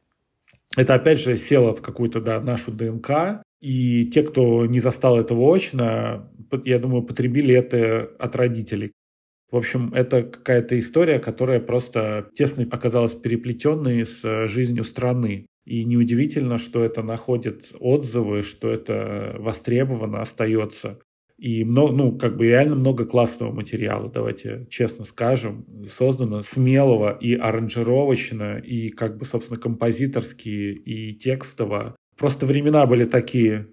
Это, 0.76 0.94
опять 0.94 1.20
же, 1.20 1.36
село 1.36 1.74
в 1.74 1.82
какую-то 1.82 2.20
да, 2.20 2.40
нашу 2.40 2.72
ДНК, 2.72 3.42
и 3.60 4.06
те, 4.06 4.22
кто 4.22 4.66
не 4.66 4.80
застал 4.80 5.18
этого 5.18 5.54
очно, 5.54 6.30
я 6.64 6.78
думаю, 6.78 7.02
потребили 7.02 7.54
это 7.54 8.10
от 8.18 8.36
родителей. 8.36 8.92
В 9.50 9.56
общем, 9.56 9.92
это 9.94 10.22
какая-то 10.22 10.78
история, 10.78 11.18
которая 11.18 11.60
просто 11.60 12.30
тесно 12.34 12.66
оказалась 12.70 13.14
переплетенной 13.14 14.06
с 14.06 14.46
жизнью 14.48 14.84
страны. 14.84 15.46
И 15.66 15.84
неудивительно, 15.84 16.56
что 16.58 16.84
это 16.84 17.02
находит 17.02 17.72
отзывы, 17.78 18.42
что 18.42 18.70
это 18.70 19.36
востребовано, 19.38 20.20
остается. 20.20 21.00
И 21.36 21.64
много, 21.64 21.92
ну, 21.94 22.18
как 22.18 22.36
бы 22.36 22.46
реально 22.46 22.76
много 22.76 23.06
классного 23.06 23.50
материала, 23.50 24.10
давайте 24.10 24.66
честно 24.68 25.04
скажем, 25.04 25.66
создано 25.88 26.42
смелого 26.42 27.16
и 27.18 27.34
аранжировочно, 27.34 28.58
и 28.58 28.90
как 28.90 29.16
бы, 29.16 29.24
собственно, 29.24 29.58
композиторски, 29.58 30.48
и 30.48 31.14
текстово. 31.14 31.96
Просто 32.20 32.44
времена 32.44 32.84
были 32.84 33.06
такие. 33.06 33.68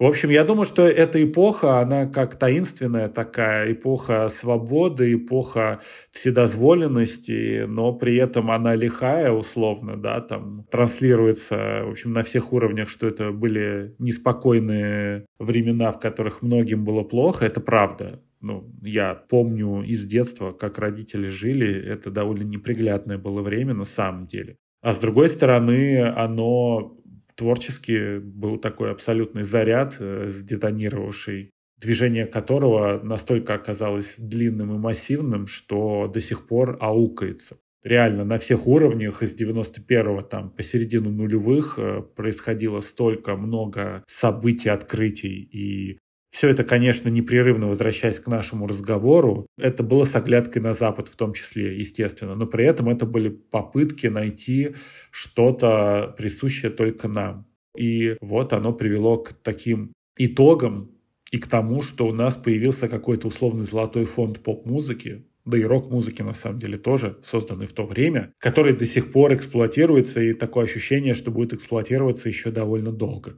В 0.00 0.04
общем, 0.04 0.30
я 0.30 0.42
думаю, 0.42 0.66
что 0.66 0.82
эта 0.82 1.22
эпоха, 1.22 1.78
она 1.78 2.06
как 2.06 2.36
таинственная 2.36 3.08
такая, 3.08 3.70
эпоха 3.70 4.28
свободы, 4.30 5.14
эпоха 5.14 5.80
вседозволенности, 6.10 7.64
но 7.68 7.92
при 7.92 8.16
этом 8.16 8.50
она 8.50 8.74
лихая, 8.74 9.30
условно, 9.30 9.96
да, 9.96 10.20
там 10.20 10.66
транслируется, 10.72 11.84
в 11.84 11.90
общем, 11.90 12.12
на 12.12 12.24
всех 12.24 12.52
уровнях, 12.52 12.88
что 12.88 13.06
это 13.06 13.30
были 13.30 13.94
неспокойные 14.00 15.26
времена, 15.38 15.92
в 15.92 16.00
которых 16.00 16.42
многим 16.42 16.84
было 16.84 17.04
плохо, 17.04 17.46
это 17.46 17.60
правда. 17.60 18.20
Ну, 18.40 18.74
я 18.82 19.14
помню 19.14 19.84
из 19.84 20.04
детства, 20.04 20.50
как 20.50 20.80
родители 20.80 21.28
жили, 21.28 21.80
это 21.80 22.10
довольно 22.10 22.42
неприглядное 22.42 23.18
было 23.18 23.40
время 23.40 23.72
на 23.72 23.84
самом 23.84 24.26
деле. 24.26 24.56
А 24.80 24.94
с 24.94 24.98
другой 24.98 25.30
стороны, 25.30 26.02
оно 26.02 26.98
творчески 27.34 28.18
был 28.18 28.58
такой 28.58 28.90
абсолютный 28.90 29.42
заряд, 29.42 29.96
э, 29.98 30.26
сдетонировавший, 30.28 31.50
движение 31.78 32.26
которого 32.26 33.00
настолько 33.02 33.54
оказалось 33.54 34.14
длинным 34.18 34.74
и 34.74 34.78
массивным, 34.78 35.46
что 35.46 36.08
до 36.12 36.20
сих 36.20 36.46
пор 36.46 36.76
аукается. 36.80 37.56
Реально 37.82 38.24
на 38.24 38.38
всех 38.38 38.68
уровнях 38.68 39.24
из 39.24 39.34
91-го 39.34 40.22
там 40.22 40.50
по 40.50 40.62
середину 40.62 41.10
нулевых 41.10 41.78
э, 41.78 42.02
происходило 42.14 42.80
столько 42.80 43.34
много 43.36 44.04
событий, 44.06 44.68
открытий 44.68 45.42
и 45.52 45.98
все 46.32 46.48
это, 46.48 46.64
конечно, 46.64 47.10
непрерывно 47.10 47.68
возвращаясь 47.68 48.18
к 48.18 48.26
нашему 48.26 48.66
разговору, 48.66 49.46
это 49.58 49.82
было 49.82 50.04
с 50.04 50.16
оглядкой 50.16 50.62
на 50.62 50.72
Запад 50.72 51.08
в 51.08 51.14
том 51.14 51.34
числе, 51.34 51.78
естественно, 51.78 52.34
но 52.34 52.46
при 52.46 52.64
этом 52.64 52.88
это 52.88 53.04
были 53.04 53.28
попытки 53.28 54.06
найти 54.06 54.74
что-то 55.10 56.14
присущее 56.16 56.70
только 56.70 57.06
нам. 57.06 57.46
И 57.76 58.16
вот 58.22 58.54
оно 58.54 58.72
привело 58.72 59.16
к 59.16 59.34
таким 59.34 59.92
итогам 60.16 60.92
и 61.30 61.36
к 61.38 61.46
тому, 61.46 61.82
что 61.82 62.06
у 62.06 62.14
нас 62.14 62.34
появился 62.36 62.88
какой-то 62.88 63.28
условный 63.28 63.66
золотой 63.66 64.06
фонд 64.06 64.40
поп-музыки, 64.40 65.26
да 65.44 65.58
и 65.58 65.62
рок-музыки 65.64 66.22
на 66.22 66.32
самом 66.32 66.58
деле 66.58 66.78
тоже 66.78 67.18
созданный 67.22 67.66
в 67.66 67.74
то 67.74 67.84
время, 67.84 68.32
который 68.38 68.74
до 68.74 68.86
сих 68.86 69.12
пор 69.12 69.34
эксплуатируется, 69.34 70.22
и 70.22 70.32
такое 70.32 70.64
ощущение, 70.64 71.12
что 71.12 71.30
будет 71.30 71.52
эксплуатироваться 71.52 72.30
еще 72.30 72.50
довольно 72.50 72.90
долго. 72.90 73.36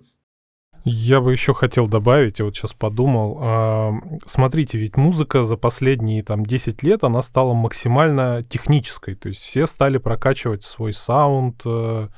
Я 0.86 1.22
бы 1.22 1.32
еще 1.32 1.54
хотел 1.54 1.88
добавить, 1.88 2.40
я 2.40 2.44
вот 2.44 2.54
сейчас 2.54 2.74
подумал, 2.74 3.38
э, 3.40 4.18
смотрите, 4.26 4.76
ведь 4.76 4.98
музыка 4.98 5.42
за 5.42 5.56
последние 5.56 6.22
там 6.22 6.44
10 6.44 6.82
лет, 6.82 7.04
она 7.04 7.22
стала 7.22 7.54
максимально 7.54 8.42
технической, 8.42 9.14
то 9.14 9.28
есть 9.28 9.40
все 9.40 9.66
стали 9.66 9.96
прокачивать 9.96 10.62
свой 10.62 10.92
саунд, 10.92 11.62
э, 11.64 12.08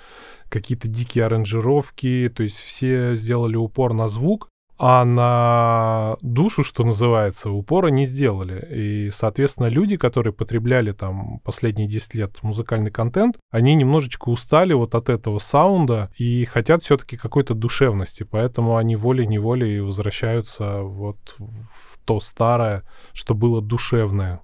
какие-то 0.49 0.89
дикие 0.89 1.27
аранжировки, 1.27 2.29
то 2.35 2.43
есть 2.43 2.59
все 2.59 3.15
сделали 3.15 3.55
упор 3.55 3.93
на 3.93 4.09
звук, 4.09 4.49
а 4.79 5.05
на 5.05 6.17
душу, 6.21 6.65
что 6.65 6.85
называется, 6.85 7.51
упора 7.51 7.89
не 7.89 8.07
сделали. 8.07 8.67
И, 8.71 9.11
соответственно, 9.11 9.67
люди, 9.69 9.97
которые 9.97 10.33
потребляли 10.33 10.93
там 10.93 11.41
последние 11.41 11.89
10 11.89 12.15
лет 12.15 12.43
музыкальный 12.43 12.91
контент, 12.91 13.37
они 13.51 13.75
немножечко 13.75 14.29
устали 14.29 14.73
вот 14.75 14.95
от 14.95 15.09
этого 15.09 15.39
саунда 15.39 16.11
и 16.17 16.45
хотят 16.45 16.83
все-таки 16.83 17.17
какой-то 17.17 17.55
душевности, 17.55 18.23
поэтому 18.23 18.77
они 18.77 18.97
волей-неволей 18.97 19.81
возвращаются 19.81 20.81
вот 20.83 21.19
в 21.39 21.99
то 22.05 22.21
старое, 22.21 22.85
что 23.13 23.35
было 23.35 23.61
душевное. 23.61 24.41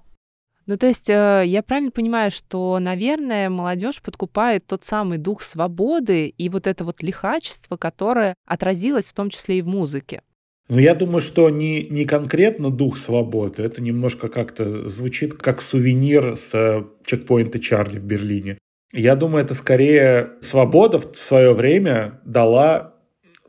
Ну, 0.65 0.77
то 0.77 0.87
есть 0.87 1.09
э, 1.09 1.43
я 1.45 1.61
правильно 1.61 1.91
понимаю, 1.91 2.31
что, 2.31 2.79
наверное, 2.79 3.49
молодежь 3.49 4.01
подкупает 4.01 4.65
тот 4.65 4.85
самый 4.85 5.17
дух 5.17 5.41
свободы 5.41 6.27
и 6.27 6.49
вот 6.49 6.67
это 6.67 6.85
вот 6.85 7.03
лихачество, 7.03 7.75
которое 7.75 8.35
отразилось 8.45 9.05
в 9.05 9.13
том 9.13 9.29
числе 9.29 9.57
и 9.57 9.61
в 9.61 9.67
музыке. 9.67 10.21
Ну, 10.69 10.79
я 10.79 10.95
думаю, 10.95 11.19
что 11.19 11.49
не, 11.49 11.83
не 11.89 12.05
конкретно 12.05 12.71
дух 12.71 12.97
свободы, 12.97 13.63
это 13.63 13.81
немножко 13.81 14.29
как-то 14.29 14.87
звучит 14.87 15.33
как 15.33 15.61
сувенир 15.61 16.37
с 16.37 16.53
э, 16.53 16.83
чекпоинта 17.05 17.59
Чарли 17.59 17.99
в 17.99 18.05
Берлине. 18.05 18.57
Я 18.93 19.15
думаю, 19.15 19.43
это 19.43 19.55
скорее 19.55 20.33
свобода 20.41 20.99
в 20.99 21.15
свое 21.15 21.53
время 21.53 22.21
дала 22.23 22.93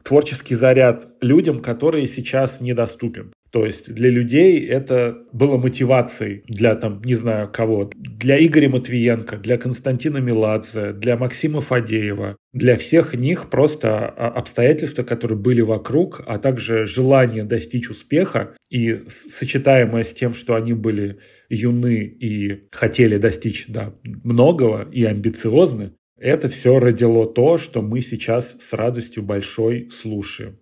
творческий 0.02 0.54
заряд 0.54 1.06
людям, 1.20 1.60
которые 1.60 2.08
сейчас 2.08 2.60
недоступен. 2.60 3.32
То 3.54 3.64
есть 3.64 3.94
для 3.94 4.10
людей 4.10 4.66
это 4.66 5.16
было 5.32 5.56
мотивацией 5.58 6.42
для, 6.48 6.74
там, 6.74 7.00
не 7.04 7.14
знаю 7.14 7.48
кого, 7.52 7.88
для 7.94 8.44
Игоря 8.44 8.68
Матвиенко, 8.68 9.36
для 9.36 9.58
Константина 9.58 10.18
Меладзе, 10.18 10.92
для 10.92 11.16
Максима 11.16 11.60
Фадеева. 11.60 12.36
Для 12.52 12.76
всех 12.76 13.14
них 13.14 13.50
просто 13.50 14.08
а, 14.08 14.26
обстоятельства, 14.30 15.04
которые 15.04 15.38
были 15.38 15.60
вокруг, 15.60 16.20
а 16.26 16.40
также 16.40 16.84
желание 16.84 17.44
достичь 17.44 17.88
успеха 17.90 18.56
и 18.70 19.04
сочетаемое 19.06 20.02
с 20.02 20.12
тем, 20.12 20.34
что 20.34 20.56
они 20.56 20.72
были 20.72 21.20
юны 21.48 22.02
и 22.02 22.66
хотели 22.72 23.18
достичь 23.18 23.66
да, 23.68 23.94
многого 24.24 24.88
и 24.90 25.04
амбициозны, 25.04 25.92
это 26.18 26.48
все 26.48 26.80
родило 26.80 27.24
то, 27.24 27.58
что 27.58 27.82
мы 27.82 28.00
сейчас 28.00 28.56
с 28.58 28.72
радостью 28.72 29.22
большой 29.22 29.90
слушаем. 29.92 30.58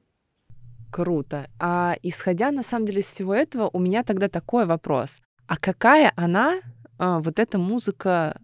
Круто. 0.92 1.48
А 1.58 1.96
исходя, 2.02 2.50
на 2.50 2.62
самом 2.62 2.84
деле, 2.84 3.00
из 3.00 3.06
всего 3.06 3.34
этого, 3.34 3.70
у 3.72 3.78
меня 3.78 4.04
тогда 4.04 4.28
такой 4.28 4.66
вопрос. 4.66 5.20
А 5.46 5.56
какая 5.56 6.12
она, 6.16 6.60
а, 6.98 7.18
вот 7.20 7.38
эта 7.38 7.58
музыка, 7.58 8.38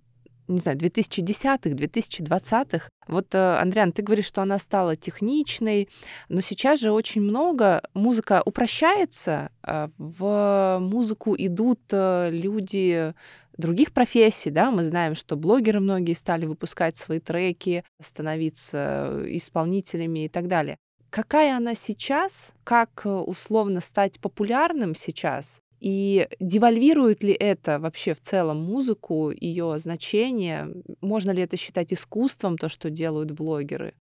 не 0.48 0.58
знаю, 0.58 0.78
2010-х, 0.78 1.76
2020-х? 1.76 2.88
Вот, 3.06 3.34
э, 3.34 3.38
Андриан, 3.38 3.92
ты 3.92 4.00
говоришь, 4.00 4.24
что 4.24 4.40
она 4.40 4.58
стала 4.58 4.96
техничной, 4.96 5.90
но 6.30 6.40
сейчас 6.40 6.80
же 6.80 6.90
очень 6.90 7.20
много, 7.20 7.82
музыка 7.92 8.42
упрощается, 8.44 9.50
а, 9.62 9.90
в 9.98 10.78
музыку 10.80 11.34
идут 11.36 11.80
э, 11.92 12.30
люди 12.30 13.12
других 13.58 13.92
профессий, 13.92 14.50
да, 14.50 14.70
мы 14.70 14.84
знаем, 14.84 15.14
что 15.14 15.36
блогеры 15.36 15.80
многие 15.80 16.14
стали 16.14 16.46
выпускать 16.46 16.96
свои 16.96 17.20
треки, 17.20 17.84
становиться 18.00 19.22
исполнителями 19.26 20.24
и 20.24 20.28
так 20.28 20.48
далее. 20.48 20.78
Какая 21.18 21.56
она 21.56 21.74
сейчас? 21.74 22.52
Как 22.62 22.90
э, 23.04 23.08
условно 23.08 23.80
стать 23.80 24.20
популярным 24.20 24.94
сейчас? 24.94 25.62
И 25.80 26.28
девальвирует 26.38 27.24
ли 27.24 27.32
это 27.32 27.80
вообще 27.80 28.14
в 28.14 28.20
целом 28.20 28.58
музыку, 28.58 29.32
ее 29.32 29.78
значение? 29.78 30.72
Можно 31.00 31.32
ли 31.32 31.42
это 31.42 31.56
считать 31.56 31.92
искусством, 31.92 32.56
то, 32.56 32.68
что 32.68 32.88
делают 32.88 33.32
блогеры? 33.32 33.94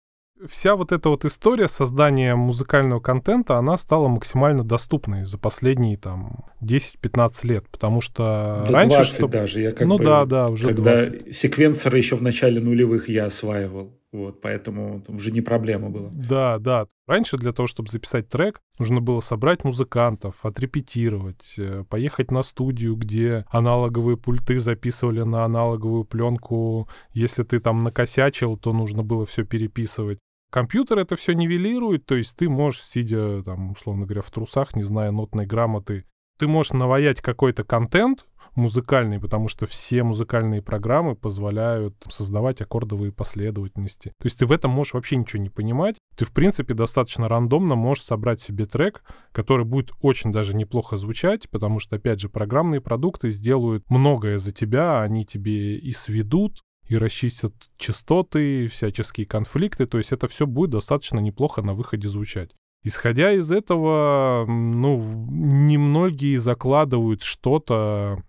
Вся 0.47 0.75
вот 0.75 0.91
эта 0.91 1.09
вот 1.09 1.25
история 1.25 1.67
создания 1.67 2.35
музыкального 2.35 2.99
контента, 2.99 3.57
она 3.57 3.77
стала 3.77 4.07
максимально 4.07 4.63
доступной 4.63 5.25
за 5.25 5.39
последние 5.39 5.97
там 5.97 6.45
10-15 6.61 7.47
лет, 7.47 7.67
потому 7.71 7.99
что 7.99 8.63
До 8.67 8.73
раньше... 8.73 8.97
20 8.97 9.13
чтобы... 9.15 9.31
даже, 9.31 9.61
я 9.61 9.71
как 9.71 9.87
ну 9.87 9.97
бы... 9.97 10.03
да, 10.03 10.25
да, 10.25 10.47
уже 10.49 10.67
Когда 10.67 11.01
20. 11.03 11.35
секвенсоры 11.35 11.97
еще 11.97 12.15
в 12.15 12.21
начале 12.21 12.61
нулевых 12.61 13.09
я 13.09 13.25
осваивал. 13.25 13.97
Вот, 14.17 14.41
поэтому 14.41 15.03
уже 15.07 15.31
не 15.31 15.41
проблема 15.41 15.91
была. 15.91 16.09
Да, 16.11 16.57
да. 16.57 16.87
Раньше 17.05 17.37
для 17.37 17.53
того, 17.53 17.67
чтобы 17.67 17.91
записать 17.91 18.29
трек, 18.29 18.59
нужно 18.79 18.99
было 18.99 19.19
собрать 19.19 19.63
музыкантов, 19.63 20.43
отрепетировать, 20.43 21.53
э, 21.59 21.83
поехать 21.87 22.31
на 22.31 22.41
студию, 22.41 22.95
где 22.95 23.45
аналоговые 23.49 24.17
пульты 24.17 24.57
записывали 24.57 25.21
на 25.21 25.45
аналоговую 25.45 26.03
пленку. 26.03 26.89
Если 27.13 27.43
ты 27.43 27.59
там 27.59 27.83
накосячил, 27.83 28.57
то 28.57 28.73
нужно 28.73 29.03
было 29.03 29.23
все 29.27 29.45
переписывать. 29.45 30.17
Компьютер 30.49 30.97
это 30.97 31.15
все 31.15 31.33
нивелирует, 31.33 32.07
то 32.07 32.15
есть 32.15 32.35
ты 32.35 32.49
можешь, 32.49 32.81
сидя 32.81 33.43
там, 33.43 33.71
условно 33.71 34.05
говоря, 34.05 34.23
в 34.23 34.31
трусах, 34.31 34.75
не 34.75 34.83
зная 34.83 35.11
нотной 35.11 35.45
грамоты, 35.45 36.05
ты 36.37 36.47
можешь 36.47 36.73
наваять 36.73 37.21
какой-то 37.21 37.63
контент, 37.63 38.25
музыкальный, 38.57 39.19
потому 39.19 39.47
что 39.47 39.65
все 39.65 40.03
музыкальные 40.03 40.61
программы 40.61 41.15
позволяют 41.15 41.95
создавать 42.09 42.59
аккордовые 42.59 43.11
последовательности. 43.11 44.09
То 44.19 44.25
есть 44.25 44.39
ты 44.39 44.45
в 44.45 44.51
этом 44.51 44.71
можешь 44.71 44.93
вообще 44.93 45.15
ничего 45.15 45.41
не 45.41 45.49
понимать. 45.49 45.97
Ты, 46.17 46.25
в 46.25 46.33
принципе, 46.33 46.73
достаточно 46.73 47.27
рандомно 47.27 47.75
можешь 47.75 48.03
собрать 48.03 48.41
себе 48.41 48.65
трек, 48.65 49.03
который 49.31 49.65
будет 49.65 49.91
очень 50.01 50.31
даже 50.31 50.55
неплохо 50.55 50.97
звучать, 50.97 51.49
потому 51.49 51.79
что, 51.79 51.97
опять 51.97 52.19
же, 52.19 52.29
программные 52.29 52.81
продукты 52.81 53.29
сделают 53.29 53.87
многое 53.89 54.39
за 54.39 54.51
тебя, 54.51 55.01
они 55.01 55.23
тебе 55.23 55.77
и 55.77 55.91
сведут, 55.91 56.61
и 56.87 56.97
расчистят 56.97 57.53
частоты, 57.77 58.67
всяческие 58.67 59.27
конфликты, 59.27 59.85
то 59.85 59.97
есть 59.97 60.11
это 60.11 60.27
все 60.27 60.47
будет 60.47 60.71
достаточно 60.71 61.19
неплохо 61.19 61.61
на 61.61 61.73
выходе 61.73 62.07
звучать. 62.07 62.51
Исходя 62.87 63.33
из 63.33 63.51
этого, 63.51 64.45
ну, 64.47 64.97
немногие 65.29 66.39
закладывают 66.39 67.21
что-то 67.21 68.23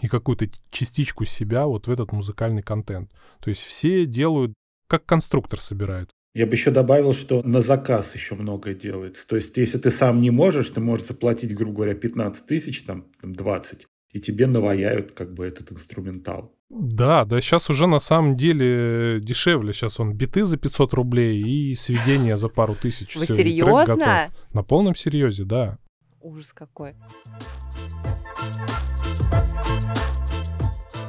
и 0.00 0.08
какую-то 0.08 0.48
частичку 0.70 1.24
себя 1.24 1.66
вот 1.66 1.86
в 1.86 1.90
этот 1.92 2.10
музыкальный 2.10 2.62
контент. 2.62 3.12
То 3.40 3.48
есть 3.48 3.62
все 3.62 4.04
делают, 4.04 4.54
как 4.88 5.06
конструктор 5.06 5.60
собирают. 5.60 6.10
Я 6.34 6.46
бы 6.46 6.54
еще 6.54 6.72
добавил, 6.72 7.14
что 7.14 7.44
на 7.44 7.60
заказ 7.60 8.12
еще 8.16 8.34
многое 8.34 8.74
делается. 8.74 9.24
То 9.24 9.36
есть, 9.36 9.56
если 9.56 9.78
ты 9.78 9.92
сам 9.92 10.18
не 10.18 10.30
можешь, 10.30 10.68
ты 10.70 10.80
можешь 10.80 11.06
заплатить, 11.06 11.54
грубо 11.54 11.76
говоря, 11.76 11.94
15 11.94 12.44
тысяч, 12.44 12.82
там, 12.82 13.06
20, 13.22 13.86
и 14.14 14.18
тебе 14.18 14.48
наваяют 14.48 15.12
как 15.12 15.32
бы 15.32 15.46
этот 15.46 15.70
инструментал. 15.70 16.55
Да, 16.68 17.24
да, 17.24 17.40
сейчас 17.40 17.70
уже 17.70 17.86
на 17.86 18.00
самом 18.00 18.36
деле 18.36 19.20
дешевле. 19.20 19.72
Сейчас 19.72 20.00
он 20.00 20.14
биты 20.14 20.44
за 20.44 20.56
500 20.56 20.94
рублей 20.94 21.40
и 21.40 21.74
сведения 21.74 22.36
за 22.36 22.48
пару 22.48 22.74
тысяч. 22.74 23.16
Вы 23.16 23.26
серьезно? 23.26 24.30
На 24.52 24.62
полном 24.64 24.94
серьезе, 24.94 25.44
да. 25.44 25.78
Ужас 26.20 26.52
какой. 26.52 26.96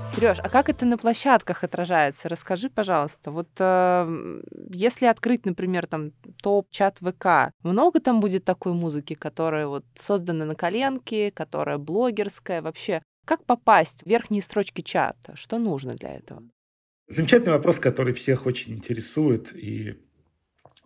Сереж, 0.05 0.39
а 0.43 0.49
как 0.49 0.69
это 0.69 0.85
на 0.85 0.97
площадках 0.97 1.63
отражается? 1.63 2.27
Расскажи, 2.27 2.71
пожалуйста. 2.71 3.29
Вот 3.29 3.49
э, 3.59 4.41
если 4.71 5.05
открыть, 5.05 5.45
например, 5.45 5.85
там 5.85 6.11
топ-чат 6.41 6.97
ВК, 6.99 7.51
много 7.61 7.99
там 7.99 8.19
будет 8.19 8.43
такой 8.43 8.73
музыки, 8.73 9.13
которая 9.13 9.67
вот 9.67 9.85
создана 9.93 10.45
на 10.45 10.55
коленке, 10.55 11.29
которая 11.29 11.77
блогерская 11.77 12.63
вообще? 12.63 13.03
Как 13.27 13.43
попасть 13.43 14.03
в 14.03 14.05
верхние 14.07 14.41
строчки 14.41 14.79
чата? 14.81 15.35
Что 15.35 15.59
нужно 15.59 15.95
для 15.95 16.15
этого? 16.15 16.43
Замечательный 17.09 17.51
вопрос, 17.51 17.77
который 17.77 18.13
всех 18.13 18.45
очень 18.45 18.73
интересует 18.73 19.53
и 19.53 19.97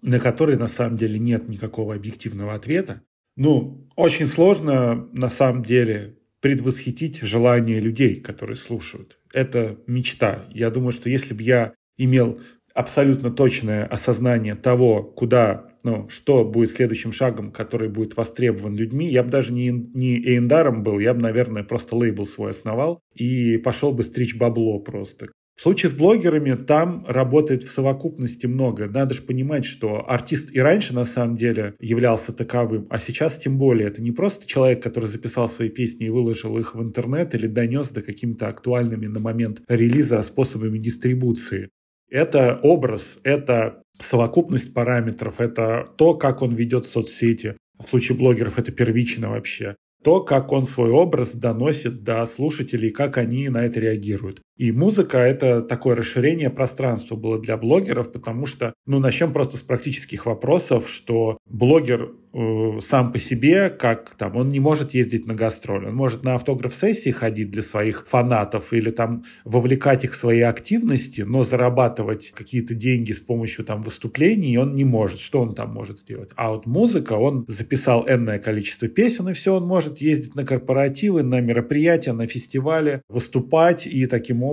на 0.02 0.20
который 0.20 0.58
на 0.58 0.66
самом 0.66 0.98
деле 0.98 1.20
нет 1.20 1.48
никакого 1.48 1.94
объективного 1.94 2.56
ответа. 2.56 3.04
Ну, 3.36 3.88
очень 3.96 4.26
сложно 4.26 5.08
на 5.14 5.30
самом 5.30 5.62
деле 5.62 6.18
предвосхитить 6.40 7.22
желание 7.22 7.80
людей, 7.80 8.20
которые 8.20 8.58
слушают. 8.58 9.20
Это 9.32 9.78
мечта. 9.86 10.48
Я 10.50 10.72
думаю, 10.72 10.94
что 10.94 11.12
если 11.12 11.36
бы 11.36 11.44
я 11.44 11.76
имел 11.96 12.42
абсолютно 12.74 13.30
точное 13.30 13.86
осознание 13.86 14.56
того, 14.56 15.04
куда, 15.04 15.71
ну, 15.84 16.08
что 16.10 16.44
будет 16.46 16.72
следующим 16.72 17.12
шагом, 17.12 17.52
который 17.52 17.90
будет 17.90 18.16
востребован 18.18 18.76
людьми, 18.76 19.10
я 19.10 19.24
бы 19.24 19.30
даже 19.30 19.54
не, 19.54 19.70
не 19.70 20.18
Эйндаром 20.18 20.84
был, 20.84 21.00
я 21.00 21.14
бы, 21.14 21.22
наверное, 21.22 21.64
просто 21.64 21.96
лейбл 21.96 22.26
свой 22.26 22.52
основал 22.52 23.02
и 23.14 23.58
пошел 23.58 23.92
бы 23.92 24.04
стричь 24.04 24.36
бабло 24.36 24.80
просто. 24.80 25.30
В 25.62 25.64
случае 25.64 25.92
с 25.92 25.94
блогерами 25.94 26.56
там 26.56 27.06
работает 27.08 27.62
в 27.62 27.70
совокупности 27.70 28.48
много. 28.48 28.88
Надо 28.88 29.14
же 29.14 29.22
понимать, 29.22 29.64
что 29.64 30.10
артист 30.10 30.50
и 30.52 30.60
раньше 30.60 30.96
на 30.96 31.06
самом 31.06 31.38
деле 31.38 31.76
являлся 31.80 32.34
таковым, 32.34 32.88
а 32.90 32.98
сейчас 32.98 33.38
тем 33.38 33.60
более. 33.60 33.88
Это 33.88 34.02
не 34.02 34.12
просто 34.12 34.48
человек, 34.48 34.82
который 34.82 35.06
записал 35.06 35.48
свои 35.48 35.70
песни 35.70 36.08
и 36.08 36.10
выложил 36.10 36.58
их 36.58 36.74
в 36.74 36.82
интернет 36.82 37.36
или 37.36 37.46
донес 37.46 37.92
до 37.92 38.02
какими-то 38.02 38.48
актуальными 38.48 39.06
на 39.06 39.20
момент 39.20 39.62
релиза 39.68 40.20
способами 40.24 40.80
дистрибуции. 40.80 41.70
Это 42.12 42.60
образ, 42.62 43.18
это 43.24 43.82
совокупность 44.00 44.74
параметров, 44.74 45.40
это 45.40 45.90
то, 45.98 46.14
как 46.14 46.42
он 46.42 46.54
ведет 46.54 46.86
соцсети. 46.86 47.56
В 47.80 47.88
случае 47.88 48.18
блогеров 48.18 48.60
это 48.60 48.72
первично 48.72 49.30
вообще 49.30 49.76
то, 50.04 50.22
как 50.22 50.52
он 50.52 50.66
свой 50.66 50.90
образ 50.90 51.34
доносит 51.34 52.04
до 52.04 52.26
слушателей, 52.26 52.90
как 52.90 53.18
они 53.18 53.50
на 53.50 53.66
это 53.66 53.80
реагируют. 53.80 54.42
И 54.62 54.72
музыка— 54.72 55.18
это 55.20 55.64
такое 55.64 55.96
расширение 55.96 56.52
пространства 56.52 57.16
было 57.16 57.40
для 57.40 57.58
блогеров, 57.58 58.12
потому 58.12 58.46
что, 58.46 58.76
ну, 58.86 59.00
начнем 59.00 59.34
просто 59.34 59.58
с 59.58 59.62
практических 59.62 60.28
вопросов, 60.28 60.88
что 60.88 61.40
блогер 61.50 62.12
э, 62.32 62.80
сам 62.80 63.12
по 63.12 63.18
себе, 63.18 63.72
как 63.72 64.12
там, 64.20 64.36
он 64.36 64.50
не 64.50 64.60
может 64.60 64.94
ездить 64.94 65.26
на 65.26 65.34
гастроли, 65.34 65.88
он 65.88 65.96
может 65.96 66.22
на 66.24 66.36
автограф-сессии 66.36 67.10
ходить 67.10 67.50
для 67.50 67.64
своих 67.64 68.06
фанатов 68.06 68.72
или 68.72 68.92
там 68.92 69.24
вовлекать 69.46 70.04
их 70.04 70.14
в 70.14 70.16
свои 70.16 70.42
активности, 70.42 71.22
но 71.22 71.42
зарабатывать 71.42 72.30
какие-то 72.30 72.76
деньги 72.76 73.14
с 73.14 73.20
помощью 73.20 73.66
там 73.66 73.82
выступлений 73.82 74.60
он 74.60 74.76
не 74.76 74.86
может. 74.86 75.22
Что 75.22 75.42
он 75.42 75.56
там 75.56 75.74
может 75.74 75.98
сделать? 76.02 76.30
А 76.36 76.52
вот 76.52 76.68
музыка, 76.68 77.14
он 77.14 77.46
записал 77.48 78.08
энное 78.08 78.38
количество 78.38 78.88
песен, 78.88 79.28
и 79.28 79.34
все, 79.34 79.56
он 79.56 79.66
может 79.66 80.02
ездить 80.02 80.36
на 80.36 80.46
корпоративы, 80.46 81.24
на 81.24 81.42
мероприятия, 81.42 82.14
на 82.14 82.28
фестивали, 82.28 83.02
выступать 83.10 83.88
и 83.88 84.06
таким 84.06 84.44
образом 84.44 84.51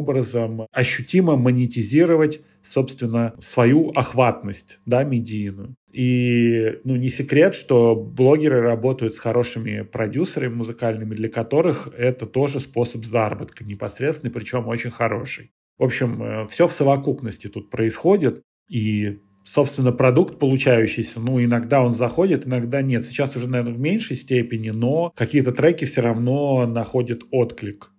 ощутимо 0.72 1.36
монетизировать 1.36 2.40
собственно, 2.68 3.34
свою 3.38 3.90
охватность, 3.90 4.78
да, 4.86 5.02
медийную. 5.04 5.74
И, 5.92 6.78
ну, 6.84 6.96
не 6.96 7.08
секрет, 7.08 7.54
что 7.54 7.96
блогеры 7.96 8.60
работают 8.60 9.14
с 9.14 9.18
хорошими 9.18 9.82
продюсерами 9.82 10.54
музыкальными, 10.54 11.14
для 11.14 11.28
которых 11.28 11.88
это 11.96 12.26
тоже 12.26 12.60
способ 12.60 13.04
заработка 13.04 13.64
непосредственный, 13.64 14.32
причем 14.32 14.68
очень 14.68 14.90
хороший. 14.90 15.50
В 15.78 15.84
общем, 15.84 16.22
э, 16.22 16.46
все 16.46 16.68
в 16.68 16.72
совокупности 16.72 17.46
тут 17.46 17.70
происходит, 17.70 18.42
и 18.68 19.18
собственно, 19.44 19.92
продукт 19.92 20.38
получающийся, 20.38 21.20
ну, 21.20 21.42
иногда 21.42 21.82
он 21.82 21.94
заходит, 21.94 22.46
иногда 22.46 22.82
нет. 22.82 23.02
Сейчас 23.04 23.34
уже, 23.34 23.48
наверное, 23.48 23.72
в 23.72 23.80
меньшей 23.80 24.16
степени, 24.16 24.70
но 24.70 25.10
какие-то 25.16 25.52
треки 25.52 25.86
все 25.86 26.02
равно 26.02 26.66
находят 26.66 27.22
отклик. 27.30 27.90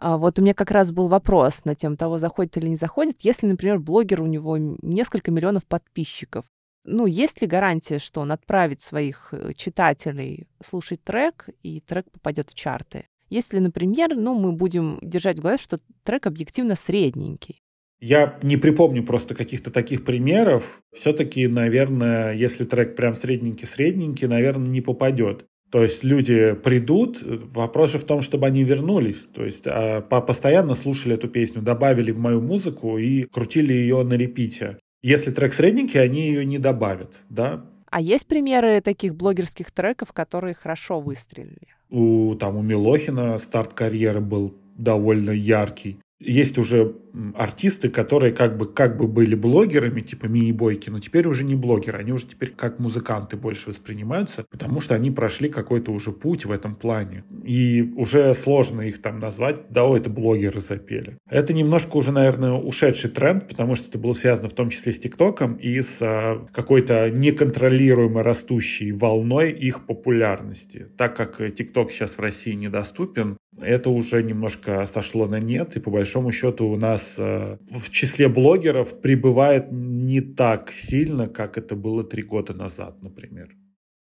А 0.00 0.16
вот 0.16 0.38
у 0.38 0.42
меня 0.42 0.54
как 0.54 0.70
раз 0.70 0.90
был 0.90 1.08
вопрос 1.08 1.66
на 1.66 1.74
тему 1.74 1.96
того, 1.96 2.18
заходит 2.18 2.56
или 2.56 2.68
не 2.68 2.76
заходит. 2.76 3.20
Если, 3.20 3.46
например, 3.46 3.78
блогер, 3.78 4.22
у 4.22 4.26
него 4.26 4.56
несколько 4.56 5.30
миллионов 5.30 5.66
подписчиков, 5.66 6.46
ну, 6.84 7.04
есть 7.04 7.42
ли 7.42 7.46
гарантия, 7.46 7.98
что 7.98 8.22
он 8.22 8.32
отправит 8.32 8.80
своих 8.80 9.34
э, 9.34 9.52
читателей 9.52 10.48
слушать 10.64 11.04
трек, 11.04 11.50
и 11.62 11.80
трек 11.80 12.10
попадет 12.10 12.48
в 12.48 12.54
чарты? 12.54 13.08
Если, 13.28 13.58
например, 13.58 14.16
ну, 14.16 14.34
мы 14.38 14.52
будем 14.52 14.98
держать 15.02 15.38
в 15.38 15.42
голове, 15.42 15.58
что 15.58 15.78
трек 16.02 16.26
объективно 16.26 16.76
средненький. 16.76 17.60
Я 18.00 18.38
не 18.42 18.56
припомню 18.56 19.04
просто 19.04 19.34
каких-то 19.34 19.70
таких 19.70 20.06
примеров. 20.06 20.80
Все-таки, 20.94 21.46
наверное, 21.46 22.32
если 22.32 22.64
трек 22.64 22.96
прям 22.96 23.14
средненький-средненький, 23.14 24.26
наверное, 24.26 24.68
не 24.68 24.80
попадет. 24.80 25.44
То 25.70 25.84
есть 25.84 26.02
люди 26.02 26.54
придут, 26.54 27.18
вопрос 27.22 27.92
же 27.92 27.98
в 27.98 28.04
том, 28.04 28.22
чтобы 28.22 28.46
они 28.46 28.64
вернулись. 28.64 29.26
То 29.32 29.44
есть 29.44 29.64
а, 29.66 30.00
постоянно 30.00 30.74
слушали 30.74 31.14
эту 31.14 31.28
песню, 31.28 31.62
добавили 31.62 32.10
в 32.10 32.18
мою 32.18 32.40
музыку 32.40 32.98
и 32.98 33.24
крутили 33.24 33.72
ее 33.72 34.02
на 34.02 34.14
репите. 34.14 34.78
Если 35.02 35.30
трек 35.30 35.54
средненький, 35.54 36.02
они 36.02 36.26
ее 36.28 36.44
не 36.44 36.58
добавят, 36.58 37.20
да. 37.30 37.64
А 37.90 38.00
есть 38.00 38.26
примеры 38.26 38.80
таких 38.80 39.14
блогерских 39.14 39.70
треков, 39.70 40.12
которые 40.12 40.54
хорошо 40.54 41.00
выстрелили? 41.00 41.68
У, 41.88 42.34
там, 42.34 42.56
у 42.56 42.62
Милохина 42.62 43.38
старт 43.38 43.72
карьеры 43.72 44.20
был 44.20 44.54
довольно 44.76 45.30
яркий 45.30 45.98
есть 46.20 46.58
уже 46.58 46.94
артисты, 47.34 47.88
которые 47.88 48.32
как 48.32 48.56
бы, 48.56 48.66
как 48.66 48.96
бы 48.96 49.08
были 49.08 49.34
блогерами, 49.34 50.02
типа 50.02 50.26
мини-бойки, 50.26 50.90
но 50.90 51.00
теперь 51.00 51.26
уже 51.26 51.44
не 51.44 51.54
блогеры, 51.54 51.98
они 51.98 52.12
уже 52.12 52.26
теперь 52.26 52.50
как 52.50 52.78
музыканты 52.78 53.36
больше 53.36 53.70
воспринимаются, 53.70 54.44
потому 54.50 54.80
что 54.80 54.94
они 54.94 55.10
прошли 55.10 55.48
какой-то 55.48 55.92
уже 55.92 56.12
путь 56.12 56.44
в 56.44 56.52
этом 56.52 56.74
плане. 56.76 57.24
И 57.44 57.82
уже 57.96 58.34
сложно 58.34 58.82
их 58.82 59.00
там 59.00 59.18
назвать, 59.18 59.70
да, 59.70 59.84
о, 59.84 59.96
это 59.96 60.10
блогеры 60.10 60.60
запели. 60.60 61.16
Это 61.28 61.52
немножко 61.54 61.96
уже, 61.96 62.12
наверное, 62.12 62.52
ушедший 62.52 63.10
тренд, 63.10 63.48
потому 63.48 63.74
что 63.74 63.88
это 63.88 63.98
было 63.98 64.12
связано 64.12 64.48
в 64.48 64.54
том 64.54 64.68
числе 64.68 64.92
с 64.92 64.98
ТикТоком 64.98 65.54
и 65.54 65.80
с 65.80 66.00
а, 66.02 66.46
какой-то 66.52 67.10
неконтролируемо 67.10 68.22
растущей 68.22 68.92
волной 68.92 69.52
их 69.52 69.86
популярности. 69.86 70.88
Так 70.96 71.16
как 71.16 71.38
ТикТок 71.54 71.90
сейчас 71.90 72.18
в 72.18 72.20
России 72.20 72.52
недоступен, 72.52 73.38
это 73.62 73.90
уже 73.90 74.22
немножко 74.22 74.86
сошло 74.86 75.26
на 75.26 75.40
нет, 75.40 75.76
и 75.76 75.80
по 75.80 75.90
большому 75.90 76.32
счету 76.32 76.66
у 76.66 76.76
нас 76.76 77.16
э, 77.18 77.58
в 77.70 77.90
числе 77.90 78.28
блогеров 78.28 79.00
прибывает 79.00 79.68
не 79.70 80.20
так 80.20 80.70
сильно, 80.70 81.28
как 81.28 81.58
это 81.58 81.76
было 81.76 82.04
три 82.04 82.22
года 82.22 82.54
назад, 82.54 83.02
например. 83.02 83.48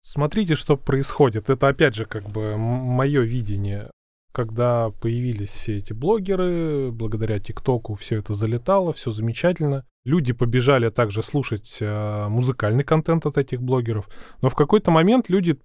Смотрите, 0.02 0.56
что 0.56 0.78
происходит. 0.78 1.50
Это 1.50 1.68
опять 1.68 1.96
же 1.96 2.06
как 2.06 2.30
бы 2.30 2.58
мое 2.58 3.22
видение. 3.22 3.92
Когда 4.32 4.90
появились 4.90 5.50
все 5.50 5.78
эти 5.78 5.92
блогеры, 5.94 6.92
благодаря 6.92 7.40
ТикТоку 7.40 7.96
все 7.96 8.18
это 8.18 8.34
залетало, 8.34 8.94
все 8.94 9.12
замечательно. 9.12 9.86
Люди 10.06 10.34
побежали 10.34 10.90
также 10.90 11.22
слушать 11.24 11.78
э, 11.80 12.28
музыкальный 12.30 12.84
контент 12.84 13.26
от 13.26 13.38
этих 13.38 13.62
блогеров. 13.62 14.08
Но 14.42 14.50
в 14.50 14.56
какой-то 14.56 14.92
момент 14.92 15.30
люди 15.30 15.58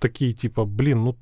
такие 0.00 0.32
типа, 0.32 0.64
блин, 0.64 1.04
ну 1.04 1.16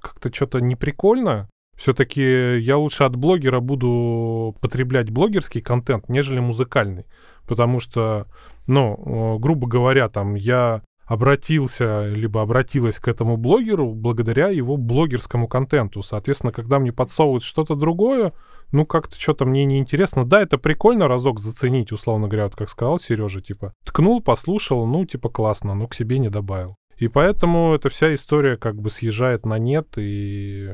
как-то 0.00 0.32
что-то 0.32 0.60
неприкольно. 0.60 1.48
Все-таки 1.80 2.58
я 2.58 2.76
лучше 2.76 3.04
от 3.04 3.16
блогера 3.16 3.60
буду 3.60 4.54
потреблять 4.60 5.08
блогерский 5.08 5.62
контент, 5.62 6.10
нежели 6.10 6.38
музыкальный. 6.38 7.06
Потому 7.48 7.80
что, 7.80 8.26
ну, 8.66 9.38
грубо 9.38 9.66
говоря, 9.66 10.10
там 10.10 10.34
я 10.34 10.82
обратился, 11.06 12.06
либо 12.06 12.42
обратилась 12.42 12.98
к 12.98 13.08
этому 13.08 13.38
блогеру 13.38 13.94
благодаря 13.94 14.48
его 14.48 14.76
блогерскому 14.76 15.48
контенту. 15.48 16.02
Соответственно, 16.02 16.52
когда 16.52 16.78
мне 16.78 16.92
подсовывают 16.92 17.44
что-то 17.44 17.76
другое, 17.76 18.34
ну, 18.72 18.84
как-то 18.84 19.18
что-то 19.18 19.46
мне 19.46 19.64
не 19.64 19.78
интересно. 19.78 20.26
Да, 20.26 20.42
это 20.42 20.58
прикольно 20.58 21.08
разок 21.08 21.40
заценить, 21.40 21.92
условно 21.92 22.28
говоря, 22.28 22.44
вот 22.44 22.56
как 22.56 22.68
сказал 22.68 22.98
Сережа, 22.98 23.40
типа, 23.40 23.72
ткнул, 23.86 24.20
послушал, 24.20 24.86
ну, 24.86 25.06
типа, 25.06 25.30
классно, 25.30 25.74
но 25.74 25.88
к 25.88 25.94
себе 25.94 26.18
не 26.18 26.28
добавил. 26.28 26.76
И 26.98 27.08
поэтому 27.08 27.72
эта 27.72 27.88
вся 27.88 28.12
история 28.12 28.58
как 28.58 28.76
бы 28.76 28.90
съезжает 28.90 29.46
на 29.46 29.58
нет, 29.58 29.94
и, 29.96 30.68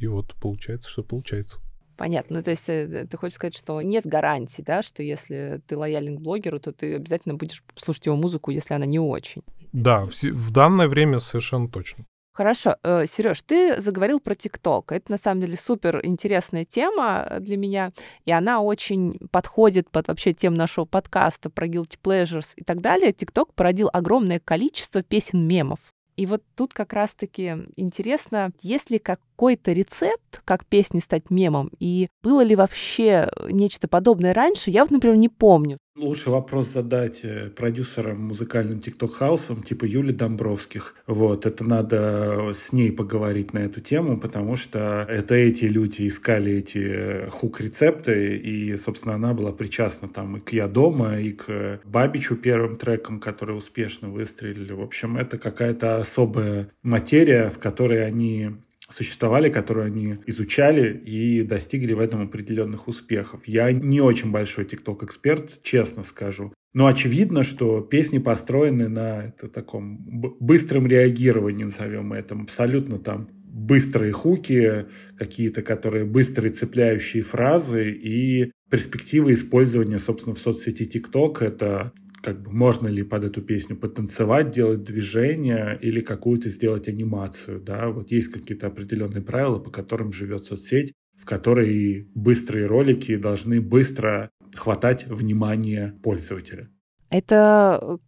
и 0.00 0.06
вот 0.06 0.34
получается, 0.40 0.88
что 0.88 1.02
получается. 1.04 1.60
Понятно. 1.96 2.38
Ну, 2.38 2.42
то 2.42 2.50
есть 2.50 2.68
э, 2.68 3.06
ты 3.10 3.16
хочешь 3.18 3.34
сказать, 3.34 3.54
что 3.54 3.82
нет 3.82 4.06
гарантии, 4.06 4.62
да, 4.62 4.80
что 4.80 5.02
если 5.02 5.60
ты 5.66 5.76
лоялен 5.76 6.16
к 6.16 6.20
блогеру, 6.22 6.58
то 6.58 6.72
ты 6.72 6.94
обязательно 6.96 7.34
будешь 7.34 7.62
слушать 7.76 8.06
его 8.06 8.16
музыку, 8.16 8.50
если 8.50 8.72
она 8.72 8.86
не 8.86 8.98
очень. 8.98 9.42
Да, 9.74 10.06
в, 10.06 10.22
в 10.22 10.50
данное 10.50 10.88
время 10.88 11.18
совершенно 11.18 11.68
точно. 11.68 12.06
Хорошо. 12.32 12.76
Э, 12.82 13.04
Сереж, 13.06 13.42
ты 13.42 13.78
заговорил 13.82 14.18
про 14.18 14.34
ТикТок. 14.34 14.92
Это 14.92 15.10
на 15.10 15.18
самом 15.18 15.42
деле 15.42 15.58
супер 15.58 16.00
интересная 16.02 16.64
тема 16.64 17.36
для 17.38 17.58
меня, 17.58 17.92
и 18.24 18.32
она 18.32 18.62
очень 18.62 19.18
подходит 19.30 19.90
под 19.90 20.08
вообще 20.08 20.32
тему 20.32 20.56
нашего 20.56 20.86
подкаста 20.86 21.50
про 21.50 21.66
guilty 21.66 21.98
pleasures 22.02 22.54
и 22.56 22.64
так 22.64 22.80
далее. 22.80 23.12
ТикТок 23.12 23.52
породил 23.52 23.90
огромное 23.92 24.40
количество 24.40 25.02
песен-мемов. 25.02 25.80
И 26.16 26.26
вот 26.26 26.42
тут 26.54 26.74
как 26.74 26.92
раз-таки 26.92 27.56
интересно, 27.76 28.52
есть 28.60 28.90
ли 28.90 28.98
какой-то 29.40 29.72
рецепт, 29.72 30.42
как 30.44 30.66
песни 30.66 30.98
стать 30.98 31.30
мемом, 31.30 31.70
и 31.80 32.08
было 32.22 32.42
ли 32.42 32.54
вообще 32.54 33.26
нечто 33.48 33.88
подобное 33.88 34.34
раньше, 34.34 34.70
я 34.70 34.82
вот, 34.82 34.90
например, 34.90 35.16
не 35.16 35.30
помню. 35.30 35.78
Лучше 35.96 36.28
вопрос 36.28 36.68
задать 36.68 37.20
э, 37.24 37.48
продюсерам 37.48 38.22
музыкальным 38.22 38.80
TikTok 38.80 39.08
хаусом 39.08 39.62
типа 39.62 39.86
Юли 39.86 40.12
Домбровских. 40.12 40.94
Вот, 41.06 41.46
это 41.46 41.64
надо 41.64 42.52
с 42.52 42.72
ней 42.72 42.92
поговорить 42.92 43.54
на 43.54 43.60
эту 43.60 43.80
тему, 43.80 44.18
потому 44.18 44.56
что 44.56 45.06
это 45.08 45.34
эти 45.34 45.64
люди 45.64 46.06
искали 46.06 46.52
эти 46.52 46.78
э, 46.78 47.28
хук-рецепты, 47.30 48.36
и, 48.36 48.76
собственно, 48.76 49.14
она 49.14 49.32
была 49.32 49.52
причастна 49.52 50.08
там 50.08 50.36
и 50.36 50.40
к 50.40 50.52
«Я 50.52 50.68
дома», 50.68 51.18
и 51.18 51.32
к 51.32 51.80
«Бабичу» 51.86 52.36
первым 52.36 52.76
трекам, 52.76 53.20
которые 53.20 53.56
успешно 53.56 54.10
выстрелили. 54.10 54.74
В 54.74 54.82
общем, 54.82 55.16
это 55.16 55.38
какая-то 55.38 55.96
особая 55.96 56.70
материя, 56.82 57.48
в 57.48 57.58
которой 57.58 58.06
они 58.06 58.50
существовали, 58.90 59.50
которые 59.50 59.86
они 59.86 60.18
изучали 60.26 60.96
и 60.96 61.42
достигли 61.42 61.92
в 61.92 62.00
этом 62.00 62.22
определенных 62.22 62.88
успехов. 62.88 63.42
Я 63.46 63.72
не 63.72 64.00
очень 64.00 64.30
большой 64.30 64.64
тикток-эксперт, 64.64 65.62
честно 65.62 66.04
скажу. 66.04 66.52
Но 66.72 66.86
очевидно, 66.86 67.42
что 67.42 67.80
песни 67.80 68.18
построены 68.18 68.88
на 68.88 69.24
это, 69.26 69.48
таком 69.48 69.98
быстром 70.40 70.86
реагировании, 70.86 71.64
назовем 71.64 72.12
это, 72.12 72.34
абсолютно 72.34 72.98
там 72.98 73.28
быстрые 73.32 74.12
хуки, 74.12 74.86
какие-то, 75.18 75.62
которые 75.62 76.04
быстрые 76.04 76.52
цепляющие 76.52 77.22
фразы 77.22 77.90
и 77.90 78.52
перспективы 78.70 79.34
использования, 79.34 79.98
собственно, 79.98 80.34
в 80.34 80.38
соцсети 80.38 80.84
TikTok— 80.84 81.38
это 81.40 81.92
как 82.22 82.42
бы 82.42 82.50
можно 82.52 82.88
ли 82.88 83.02
под 83.02 83.24
эту 83.24 83.42
песню 83.42 83.76
потанцевать, 83.76 84.50
делать 84.50 84.84
движение 84.84 85.78
или 85.80 86.00
какую-то 86.00 86.48
сделать 86.48 86.88
анимацию, 86.88 87.60
да, 87.60 87.88
вот 87.88 88.10
есть 88.10 88.28
какие-то 88.28 88.66
определенные 88.66 89.22
правила, 89.22 89.58
по 89.58 89.70
которым 89.70 90.12
живет 90.12 90.44
соцсеть, 90.44 90.92
в 91.16 91.24
которой 91.24 92.08
быстрые 92.14 92.66
ролики 92.66 93.16
должны 93.16 93.60
быстро 93.60 94.30
хватать 94.54 95.06
внимание 95.06 95.98
пользователя. 96.02 96.68
Это 97.10 97.78
э, 97.82 97.98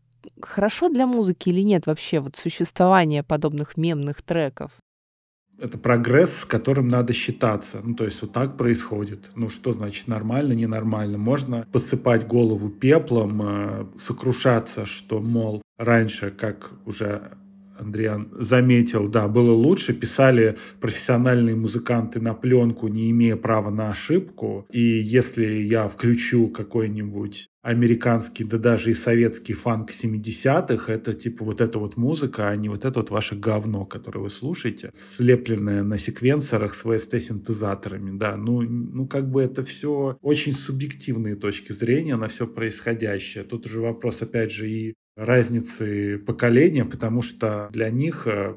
хорошо 0.41 0.89
для 0.89 1.07
музыки 1.07 1.49
или 1.49 1.61
нет 1.61 1.87
вообще 1.87 2.21
вот 2.21 2.37
существование 2.37 3.23
подобных 3.23 3.77
мемных 3.77 4.23
треков? 4.23 4.73
Это 5.63 5.79
прогресс, 5.79 6.39
с 6.39 6.45
которым 6.45 6.89
надо 6.89 7.13
считаться. 7.13 7.81
Ну, 7.83 7.95
то 7.95 8.05
есть 8.05 8.21
вот 8.21 8.33
так 8.33 8.57
происходит. 8.57 9.31
Ну, 9.37 9.49
что 9.49 9.73
значит 9.73 10.09
нормально, 10.09 10.55
ненормально? 10.55 11.19
Можно 11.19 11.67
посыпать 11.71 12.27
голову 12.27 12.69
пеплом, 12.69 13.41
э, 13.43 13.87
сокрушаться, 13.97 14.87
что, 14.87 15.21
мол, 15.21 15.63
раньше, 15.79 16.33
как 16.33 16.73
уже 16.85 17.39
Андриан 17.79 18.29
заметил, 18.33 19.09
да, 19.09 19.29
было 19.29 19.53
лучше. 19.53 19.93
Писали 19.93 20.57
профессиональные 20.81 21.57
музыканты 21.57 22.21
на 22.21 22.35
пленку, 22.35 22.89
не 22.89 23.11
имея 23.11 23.37
права 23.37 23.71
на 23.71 23.91
ошибку. 23.91 24.67
И 24.71 24.81
если 24.81 25.47
я 25.63 25.89
включу 25.89 26.49
какой-нибудь 26.49 27.49
американский, 27.63 28.43
да 28.45 28.59
даже 28.59 28.91
и 28.91 28.95
советский 28.95 29.55
фанк 29.55 29.91
70-х, 29.91 30.93
это 30.93 31.15
типа 31.15 31.45
вот 31.45 31.61
эта 31.61 31.79
вот 31.79 31.97
музыка, 31.97 32.49
а 32.49 32.57
не 32.57 32.69
вот 32.69 32.85
это 32.85 32.99
вот 33.01 33.11
ваше 33.11 33.37
говно, 33.37 33.87
которое 33.87 34.21
вы 34.21 34.31
слушаете, 34.31 34.91
слепленное 34.95 35.85
на 35.85 35.97
секвенсорах 35.97 36.75
с 36.75 36.85
VST-синтезаторами, 36.85 38.19
да, 38.19 38.37
ну, 38.37 38.63
ну 38.63 39.07
как 39.07 39.31
бы 39.31 39.43
это 39.43 39.63
все 39.63 40.19
очень 40.21 40.53
субъективные 40.53 41.37
точки 41.37 41.73
зрения 41.73 42.17
на 42.17 42.29
все 42.29 42.47
происходящее. 42.49 43.45
Тут 43.45 43.67
уже 43.67 43.81
вопрос, 43.81 44.23
опять 44.23 44.51
же, 44.51 44.69
и 44.69 44.95
разницы 45.17 46.19
поколения, 46.19 46.85
потому 46.85 47.23
что 47.23 47.69
для 47.73 47.91
них 47.91 48.27
э, 48.27 48.55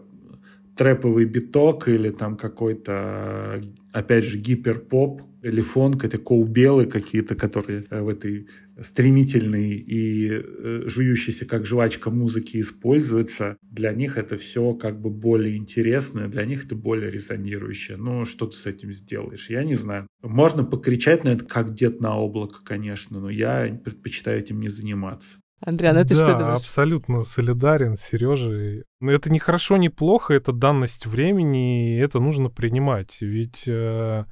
трэповый 0.76 1.26
биток 1.26 1.88
или 1.88 2.10
там 2.10 2.38
какой-то, 2.38 3.62
опять 3.91 4.26
же, 4.26 4.38
гиперпоп 4.38 5.22
или 5.41 5.62
фонк, 5.62 6.04
это 6.04 6.18
коубелы 6.18 6.86
какие-то, 6.86 7.36
которые 7.36 7.84
э, 7.89 8.02
в 8.02 8.10
этой 8.10 8.48
стремительной 8.82 9.72
и 9.74 10.30
э, 10.32 10.84
жующейся 10.86 11.46
как 11.46 11.65
жвачка 11.65 12.10
музыки 12.10 12.60
используются. 12.60 13.58
Для 13.62 13.94
них 13.94 14.18
это 14.18 14.38
все 14.38 14.74
как 14.74 15.00
бы 15.00 15.10
более 15.10 15.56
интересно, 15.56 16.28
для 16.28 16.46
них 16.46 16.65
это 16.65 16.76
более 16.76 17.12
резонирующее. 17.12 17.98
Ну, 17.98 18.26
что 18.26 18.48
ты 18.48 18.58
с 18.58 18.65
этим 18.65 18.91
сделаешь? 18.91 19.50
Я 19.50 19.63
не 19.63 19.76
знаю. 19.76 20.08
Можно 20.22 20.63
покричать 20.63 21.24
на 21.24 21.30
это, 21.30 21.46
как 21.46 21.74
дед 21.74 22.02
на 22.02 22.18
облако, 22.18 22.60
конечно, 22.63 23.20
но 23.20 23.30
я 23.30 23.80
предпочитаю 23.84 24.39
этим 24.39 24.60
не 24.60 24.70
заниматься. 24.70 25.36
Андриан, 25.65 25.97
это 25.97 26.10
да, 26.10 26.15
что 26.15 26.34
думаешь? 26.38 26.60
абсолютно 26.60 27.23
солидарен 27.23 27.97
с 27.97 28.01
Сережей. 28.01 28.84
Но 28.99 29.12
это 29.12 29.32
не 29.32 29.39
хорошо, 29.39 29.78
не 29.78 29.89
плохо, 29.89 30.34
это 30.34 30.51
данность 30.54 31.08
времени, 31.08 31.95
и 31.95 31.97
это 31.97 32.19
нужно 32.19 32.49
принимать. 32.49 33.17
Ведь 33.19 33.63
э, 33.65 34.25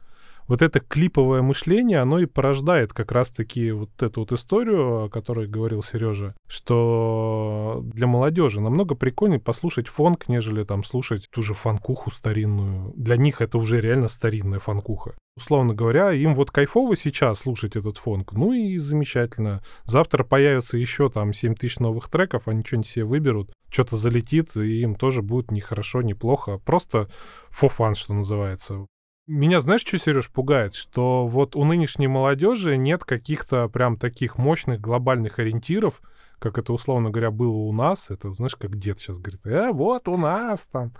вот 0.48 0.62
это 0.62 0.80
клиповое 0.80 1.42
мышление, 1.42 2.00
оно 2.00 2.20
и 2.20 2.26
порождает 2.26 2.94
как 2.94 3.12
раз-таки 3.12 3.72
вот 3.72 3.90
эту 4.02 4.22
вот 4.22 4.32
историю, 4.32 5.06
о 5.06 5.10
которой 5.10 5.48
говорил 5.48 5.84
Сережа, 5.84 6.36
что 6.48 7.82
для 7.84 8.08
молодежи 8.08 8.62
намного 8.62 8.96
прикольнее 8.96 9.40
послушать 9.40 9.88
фонк, 9.88 10.28
нежели 10.28 10.64
там 10.64 10.84
слушать 10.84 11.28
ту 11.30 11.42
же 11.42 11.54
фанкуху 11.54 12.12
старинную. 12.12 12.94
Для 12.96 13.18
них 13.18 13.42
это 13.42 13.58
уже 13.58 13.82
реально 13.82 14.08
старинная 14.08 14.60
фанкуха. 14.60 15.16
Условно 15.36 15.74
говоря, 15.74 16.12
им 16.12 16.36
вот 16.36 16.52
кайфово 16.52 16.96
сейчас 16.96 17.40
слушать 17.40 17.76
этот 17.76 17.98
фонк, 17.98 18.34
ну 18.34 18.54
и 18.54 18.78
замечательно. 18.78 19.64
Завтра 19.84 20.24
появится 20.24 20.78
еще 20.78 21.10
там 21.10 21.34
7 21.34 21.56
тысяч 21.56 21.80
новых 21.80 22.08
треков, 22.10 22.48
они 22.48 22.64
что-нибудь 22.64 22.88
себе 22.88 23.06
выберут, 23.06 23.52
что-то 23.70 23.98
залетит, 23.98 24.56
и 24.56 24.82
им 24.82 24.94
тоже 24.94 25.24
будет 25.24 25.50
не 25.50 25.60
хорошо, 25.60 26.04
не 26.04 26.14
плохо, 26.14 26.60
просто 26.60 27.10
fun, 27.52 27.96
что 27.96 28.14
называется. 28.14 28.86
Меня, 29.26 29.62
знаешь, 29.62 29.86
что, 29.86 29.98
Сереж, 29.98 30.30
пугает? 30.30 30.76
Что 30.76 31.28
вот 31.28 31.56
у 31.56 31.64
нынешней 31.64 32.08
молодежи 32.08 32.76
нет 32.76 33.06
каких-то 33.06 33.70
прям 33.70 33.96
таких 33.96 34.38
мощных 34.38 34.82
глобальных 34.82 35.40
ориентиров, 35.40 36.02
как 36.40 36.58
это, 36.58 36.74
условно 36.74 37.10
говоря, 37.10 37.32
было 37.32 37.56
у 37.56 37.72
нас. 37.72 38.10
Это, 38.10 38.34
знаешь, 38.34 38.58
как 38.58 38.76
дед 38.76 39.00
сейчас 39.00 39.20
говорит, 39.20 39.40
э, 39.46 39.72
вот 39.72 40.10
у 40.10 40.18
нас 40.18 40.68
там. 40.70 40.92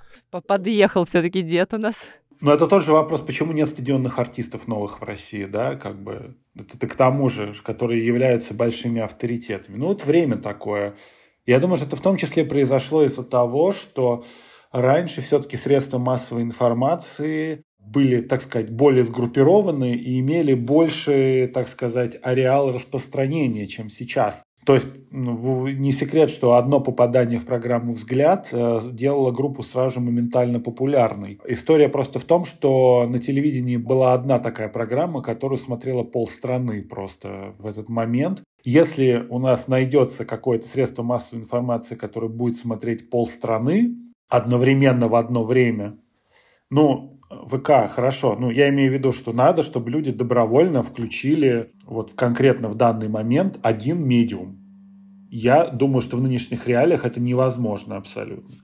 Подъехал 0.48 1.04
все-таки 1.04 1.42
дед 1.42 1.74
у 1.74 1.78
нас. 1.78 2.08
Но 2.40 2.54
это 2.54 2.68
тот 2.68 2.86
же 2.86 2.94
вопрос, 2.94 3.20
почему 3.20 3.52
нет 3.52 3.68
стадионных 3.68 4.18
артистов 4.18 4.70
новых 4.70 5.02
в 5.02 5.04
России, 5.04 5.44
да, 5.44 5.76
как 5.76 6.02
бы, 6.02 6.38
это, 6.56 6.78
это 6.78 6.88
к 6.88 6.96
тому 6.96 7.28
же, 7.28 7.54
которые 7.62 8.06
являются 8.06 8.54
большими 8.54 9.02
авторитетами. 9.02 9.76
Ну, 9.76 9.88
вот 9.88 10.06
время 10.06 10.38
такое. 10.38 10.96
Я 11.46 11.60
думаю, 11.60 11.76
что 11.76 11.88
это 11.88 11.98
в 11.98 12.02
том 12.02 12.16
числе 12.16 12.46
произошло 12.46 13.04
из-за 13.04 13.24
того, 13.24 13.74
что 13.74 14.24
раньше 14.72 15.22
все-таки 15.22 15.58
средства 15.58 15.98
массовой 16.00 16.44
информации 16.44 17.64
были, 17.86 18.22
так 18.22 18.42
сказать, 18.42 18.72
более 18.72 19.04
сгруппированы 19.04 19.94
и 19.94 20.20
имели 20.20 20.54
больше, 20.54 21.50
так 21.54 21.68
сказать, 21.68 22.18
ареал 22.22 22.72
распространения, 22.72 23.68
чем 23.68 23.90
сейчас. 23.90 24.44
То 24.66 24.76
есть 24.76 24.88
ну, 25.12 25.68
не 25.68 25.92
секрет, 25.92 26.30
что 26.30 26.54
одно 26.54 26.80
попадание 26.80 27.38
в 27.38 27.46
программу 27.46 27.92
«Взгляд» 27.92 28.50
э, 28.52 28.80
делало 28.92 29.32
группу 29.32 29.62
сразу 29.62 29.96
же 29.96 30.00
моментально 30.00 30.60
популярной. 30.60 31.40
История 31.46 31.90
просто 31.90 32.20
в 32.20 32.24
том, 32.24 32.46
что 32.46 33.06
на 33.08 33.20
телевидении 33.20 33.76
была 33.76 34.14
одна 34.14 34.40
такая 34.40 34.70
программа, 34.70 35.22
которую 35.22 35.58
смотрела 35.58 36.04
полстраны 36.04 36.82
просто 36.82 37.56
в 37.60 37.66
этот 37.66 37.90
момент. 37.90 38.44
Если 38.64 39.26
у 39.30 39.40
нас 39.40 39.68
найдется 39.68 40.24
какое-то 40.24 40.68
средство 40.68 41.04
массовой 41.04 41.42
информации, 41.42 41.96
которое 41.96 42.30
будет 42.30 42.56
смотреть 42.56 43.10
полстраны 43.10 43.96
одновременно 44.30 45.10
в 45.10 45.16
одно 45.16 45.44
время, 45.44 45.98
ну, 46.70 47.20
ВК, 47.48 47.90
хорошо. 47.90 48.36
Ну, 48.40 48.50
я 48.50 48.70
имею 48.70 48.92
в 48.92 48.94
виду, 48.94 49.12
что 49.12 49.34
надо, 49.34 49.64
чтобы 49.64 49.90
люди 49.90 50.12
добровольно 50.12 50.84
включили 50.84 51.72
вот 51.86 52.14
конкретно 52.14 52.68
в 52.68 52.76
данный 52.76 53.10
момент 53.10 53.60
один 53.62 54.06
медиум. 54.06 54.60
Я 55.30 55.68
думаю, 55.68 56.02
что 56.02 56.18
в 56.18 56.22
нынешних 56.22 56.68
реалиях 56.68 57.06
это 57.06 57.20
невозможно 57.20 57.98
абсолютно. 57.98 58.56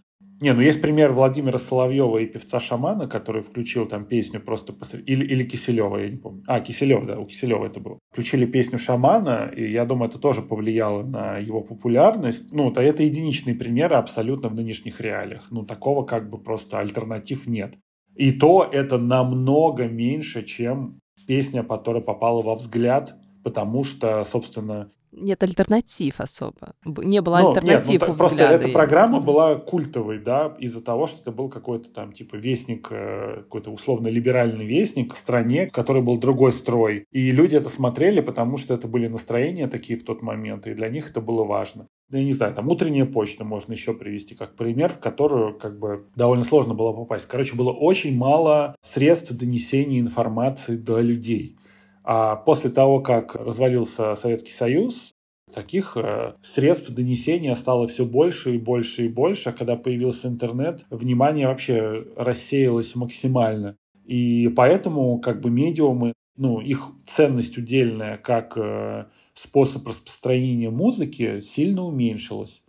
Не, 0.41 0.53
ну 0.53 0.61
есть 0.61 0.81
пример 0.81 1.11
Владимира 1.11 1.57
Соловьева 1.59 2.17
и 2.19 2.25
певца 2.25 2.61
Шамана, 2.61 3.07
который 3.07 3.41
включил 3.41 3.85
там 3.85 4.05
песню 4.05 4.39
просто 4.39 4.71
посред... 4.71 5.03
или, 5.05 5.25
или 5.25 5.43
Киселева, 5.43 5.97
я 5.97 6.09
не 6.09 6.15
помню. 6.15 6.43
А, 6.47 6.61
Киселев, 6.61 7.05
да, 7.05 7.19
у 7.19 7.25
Киселева 7.25 7.65
это 7.65 7.81
было. 7.81 7.99
Включили 8.11 8.45
песню 8.45 8.79
Шамана, 8.79 9.51
и 9.53 9.69
я 9.69 9.83
думаю, 9.83 10.09
это 10.09 10.17
тоже 10.17 10.41
повлияло 10.41 11.03
на 11.03 11.39
его 11.39 11.61
популярность. 11.61 12.53
Ну, 12.53 12.71
то 12.71 12.81
это 12.81 13.03
единичные 13.03 13.53
примеры 13.53 13.95
абсолютно 13.95 14.47
в 14.47 14.55
нынешних 14.55 15.01
реалиях. 15.01 15.47
Ну, 15.51 15.65
такого 15.65 16.05
как 16.05 16.29
бы 16.29 16.37
просто 16.37 16.79
альтернатив 16.79 17.45
нет. 17.45 17.75
И 18.19 18.33
то 18.33 18.67
это 18.69 18.97
намного 18.97 19.87
меньше, 19.87 20.43
чем 20.43 20.99
песня, 21.25 21.63
которая 21.63 22.03
попала 22.03 22.41
во 22.41 22.55
взгляд, 22.55 23.15
потому 23.45 23.85
что, 23.85 24.25
собственно... 24.25 24.91
Нет 25.13 25.41
альтернатив 25.41 26.19
особо. 26.19 26.75
Не 26.83 27.21
было 27.21 27.39
ну, 27.39 27.49
альтернатив 27.51 28.01
нет, 28.01 28.03
ну, 28.05 28.13
у 28.13 28.17
Просто 28.17 28.43
эта 28.43 28.67
программа 28.67 29.21
была 29.21 29.55
культовой, 29.55 30.19
да, 30.19 30.53
из-за 30.59 30.81
того, 30.81 31.07
что 31.07 31.21
это 31.21 31.31
был 31.31 31.47
какой-то 31.47 31.89
там, 31.91 32.11
типа, 32.11 32.35
вестник, 32.35 32.89
э, 32.91 33.43
какой-то 33.43 33.71
условно-либеральный 33.71 34.65
вестник 34.65 35.13
в 35.13 35.17
стране, 35.17 35.67
в 35.67 35.71
которой 35.71 36.03
был 36.03 36.17
другой 36.17 36.51
строй. 36.51 37.05
И 37.11 37.31
люди 37.31 37.55
это 37.55 37.69
смотрели, 37.69 38.19
потому 38.19 38.57
что 38.57 38.73
это 38.73 38.89
были 38.89 39.07
настроения 39.07 39.67
такие 39.67 39.97
в 39.97 40.03
тот 40.03 40.21
момент, 40.21 40.67
и 40.67 40.73
для 40.73 40.89
них 40.89 41.09
это 41.09 41.21
было 41.21 41.45
важно 41.45 41.87
я 42.11 42.23
не 42.23 42.31
знаю, 42.31 42.53
там 42.53 42.67
утренняя 42.69 43.05
почта 43.05 43.43
можно 43.43 43.73
еще 43.73 43.93
привести 43.93 44.35
как 44.35 44.55
пример, 44.55 44.89
в 44.89 44.99
которую 44.99 45.57
как 45.57 45.77
бы 45.77 46.07
довольно 46.15 46.43
сложно 46.43 46.73
было 46.73 46.91
попасть. 46.91 47.27
Короче, 47.27 47.55
было 47.55 47.71
очень 47.71 48.15
мало 48.15 48.75
средств 48.81 49.31
донесения 49.31 49.99
информации 49.99 50.75
до 50.75 50.99
людей. 50.99 51.57
А 52.03 52.35
после 52.35 52.71
того, 52.71 53.01
как 53.01 53.35
развалился 53.35 54.15
Советский 54.15 54.53
Союз, 54.53 55.11
таких 55.53 55.97
э, 55.97 56.33
средств 56.41 56.89
донесения 56.91 57.53
стало 57.55 57.87
все 57.87 58.05
больше 58.05 58.55
и 58.55 58.57
больше 58.57 59.05
и 59.05 59.09
больше. 59.09 59.49
А 59.49 59.53
когда 59.53 59.75
появился 59.75 60.27
интернет, 60.27 60.85
внимание 60.89 61.47
вообще 61.47 62.05
рассеялось 62.15 62.95
максимально. 62.95 63.75
И 64.05 64.47
поэтому 64.55 65.19
как 65.19 65.41
бы 65.41 65.51
медиумы, 65.51 66.13
ну, 66.39 66.61
их 66.61 66.91
ценность 67.05 67.57
удельная 67.57 68.17
как 68.17 68.57
э, 68.57 69.05
способ 69.33 69.85
распространения 69.85 70.69
музыки 70.69 71.41
сильно 71.41 71.83
уменьшилась. 71.83 72.63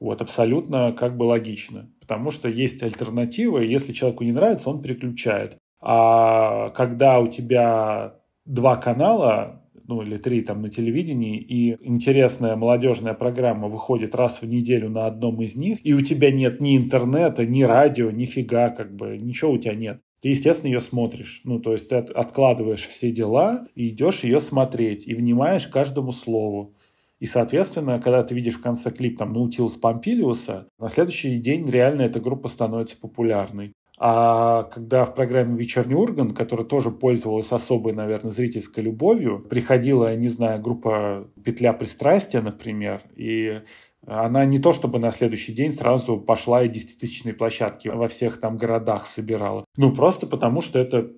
Вот, 0.00 0.22
абсолютно 0.22 0.92
как 0.92 1.18
бы 1.18 1.24
логично. 1.24 1.90
Потому 2.00 2.30
что 2.30 2.48
есть 2.48 2.82
альтернатива, 2.82 3.58
и 3.58 3.70
если 3.70 3.92
человеку 3.92 4.24
не 4.24 4.32
нравится, 4.32 4.70
он 4.70 4.80
переключает. 4.80 5.58
А 5.82 6.70
когда 6.70 7.20
у 7.20 7.26
тебя 7.26 8.14
два 8.46 8.76
канала, 8.76 9.66
ну 9.86 10.00
или 10.00 10.16
три 10.16 10.40
там 10.40 10.62
на 10.62 10.70
телевидении, 10.70 11.38
и 11.38 11.76
интересная 11.86 12.56
молодежная 12.56 13.12
программа 13.12 13.68
выходит 13.68 14.14
раз 14.14 14.40
в 14.40 14.46
неделю 14.46 14.88
на 14.88 15.04
одном 15.06 15.42
из 15.42 15.56
них, 15.56 15.84
и 15.84 15.92
у 15.92 16.00
тебя 16.00 16.32
нет 16.32 16.62
ни 16.62 16.74
интернета, 16.74 17.44
ни 17.44 17.64
радио, 17.64 18.10
ни 18.10 18.24
фига, 18.24 18.70
как 18.70 18.96
бы 18.96 19.18
ничего 19.18 19.52
у 19.52 19.58
тебя 19.58 19.74
нет. 19.74 20.00
Ты, 20.20 20.28
естественно, 20.30 20.70
ее 20.70 20.80
смотришь. 20.80 21.40
Ну, 21.44 21.60
то 21.60 21.72
есть 21.72 21.88
ты 21.88 21.96
откладываешь 21.96 22.86
все 22.86 23.10
дела 23.10 23.66
и 23.74 23.88
идешь 23.88 24.24
ее 24.24 24.40
смотреть, 24.40 25.06
и 25.06 25.14
внимаешь 25.14 25.66
каждому 25.66 26.12
слову. 26.12 26.74
И, 27.18 27.26
соответственно, 27.26 28.00
когда 28.00 28.22
ты 28.22 28.34
видишь 28.34 28.54
в 28.54 28.62
конце 28.62 28.90
клип 28.90 29.18
там 29.18 29.32
Наутилус 29.32 29.76
Помпилиуса, 29.76 30.68
на 30.78 30.88
следующий 30.88 31.38
день 31.38 31.68
реально 31.68 32.02
эта 32.02 32.20
группа 32.20 32.48
становится 32.48 32.96
популярной. 32.96 33.72
А 34.02 34.62
когда 34.62 35.04
в 35.04 35.14
программе 35.14 35.58
«Вечерний 35.58 35.94
Ургант», 35.94 36.34
которая 36.34 36.66
тоже 36.66 36.90
пользовалась 36.90 37.52
особой, 37.52 37.92
наверное, 37.92 38.30
зрительской 38.30 38.82
любовью, 38.82 39.40
приходила, 39.40 40.16
не 40.16 40.28
знаю, 40.28 40.62
группа 40.62 41.28
«Петля 41.44 41.74
пристрастия», 41.74 42.40
например, 42.40 43.02
и 43.14 43.60
она 44.10 44.44
не 44.44 44.58
то 44.58 44.72
чтобы 44.72 44.98
на 44.98 45.12
следующий 45.12 45.52
день 45.52 45.72
сразу 45.72 46.18
пошла 46.18 46.64
и 46.64 46.68
десятитысячные 46.68 47.32
площадки 47.32 47.88
во 47.88 48.08
всех 48.08 48.40
там 48.40 48.56
городах 48.56 49.06
собирала. 49.06 49.64
Ну, 49.76 49.94
просто 49.94 50.26
потому 50.26 50.60
что 50.60 50.78
это 50.78 51.10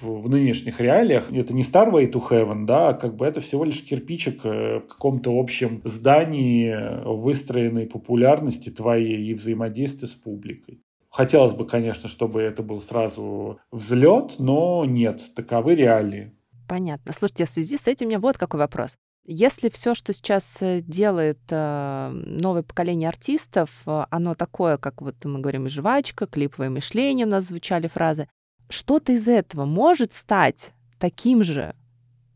в 0.00 0.30
нынешних 0.30 0.80
реалиях 0.80 1.32
это 1.32 1.52
не 1.52 1.62
Starway 1.62 2.10
to 2.10 2.22
Heaven, 2.30 2.64
да, 2.64 2.90
а 2.90 2.94
как 2.94 3.16
бы 3.16 3.26
это 3.26 3.40
всего 3.40 3.64
лишь 3.64 3.82
кирпичик 3.82 4.44
э, 4.44 4.78
в 4.78 4.86
каком-то 4.86 5.36
общем 5.36 5.80
здании 5.84 7.02
выстроенной 7.04 7.86
популярности 7.86 8.70
твоей 8.70 9.30
и 9.30 9.34
взаимодействия 9.34 10.06
с 10.06 10.14
публикой. 10.14 10.80
Хотелось 11.10 11.54
бы, 11.54 11.66
конечно, 11.66 12.08
чтобы 12.08 12.42
это 12.42 12.62
был 12.62 12.80
сразу 12.80 13.58
взлет, 13.72 14.36
но 14.38 14.84
нет, 14.84 15.22
таковы 15.34 15.74
реалии. 15.74 16.32
Понятно. 16.68 17.12
Слушайте, 17.12 17.46
в 17.46 17.48
связи 17.48 17.78
с 17.78 17.88
этим 17.88 18.06
у 18.06 18.08
меня 18.10 18.20
вот 18.20 18.36
какой 18.36 18.60
вопрос. 18.60 18.96
Если 19.30 19.68
все, 19.68 19.94
что 19.94 20.14
сейчас 20.14 20.56
э, 20.62 20.80
делает 20.80 21.38
э, 21.50 22.10
новое 22.14 22.62
поколение 22.62 23.10
артистов, 23.10 23.68
э, 23.84 24.06
оно 24.08 24.34
такое, 24.34 24.78
как 24.78 25.02
вот 25.02 25.22
мы 25.22 25.40
говорим, 25.40 25.68
жвачка, 25.68 26.26
клиповое 26.26 26.70
мышление 26.70 27.26
у 27.26 27.28
нас 27.28 27.44
звучали 27.44 27.88
фразы, 27.88 28.26
что-то 28.70 29.12
из 29.12 29.28
этого 29.28 29.66
может 29.66 30.14
стать 30.14 30.72
таким 30.98 31.44
же 31.44 31.74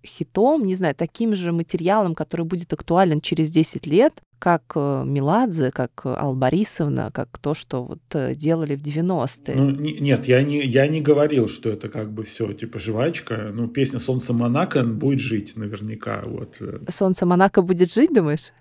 хитом, 0.04 0.66
не 0.66 0.74
знаю, 0.74 0.94
таким 0.94 1.34
же 1.34 1.50
материалом, 1.50 2.14
который 2.14 2.44
будет 2.44 2.70
актуален 2.74 3.22
через 3.22 3.50
10 3.50 3.86
лет, 3.86 4.20
как 4.42 4.72
э, 4.74 5.04
Меладзе, 5.06 5.70
как 5.70 6.04
Алла 6.04 6.34
Борисовна, 6.34 7.12
как 7.14 7.38
то, 7.38 7.54
что 7.54 7.84
вот 7.84 8.00
э, 8.14 8.34
делали 8.34 8.74
в 8.74 8.82
90-е. 8.82 9.54
Ну, 9.54 9.70
не, 9.70 10.00
нет, 10.00 10.26
я 10.26 10.42
не, 10.42 10.66
я 10.66 10.88
не 10.88 11.00
говорил, 11.00 11.46
что 11.46 11.70
это 11.70 11.88
как 11.88 12.12
бы 12.12 12.24
все, 12.24 12.52
типа, 12.52 12.80
жвачка. 12.80 13.52
Ну, 13.54 13.68
песня 13.68 14.00
«Солнце 14.00 14.32
Монако» 14.32 14.82
будет 14.82 15.20
жить 15.20 15.52
наверняка. 15.54 16.22
Вот. 16.26 16.56
Э. 16.58 16.80
«Солнце 16.88 17.24
Монако» 17.24 17.62
будет 17.62 17.92
жить, 17.92 18.12
думаешь? 18.12 18.52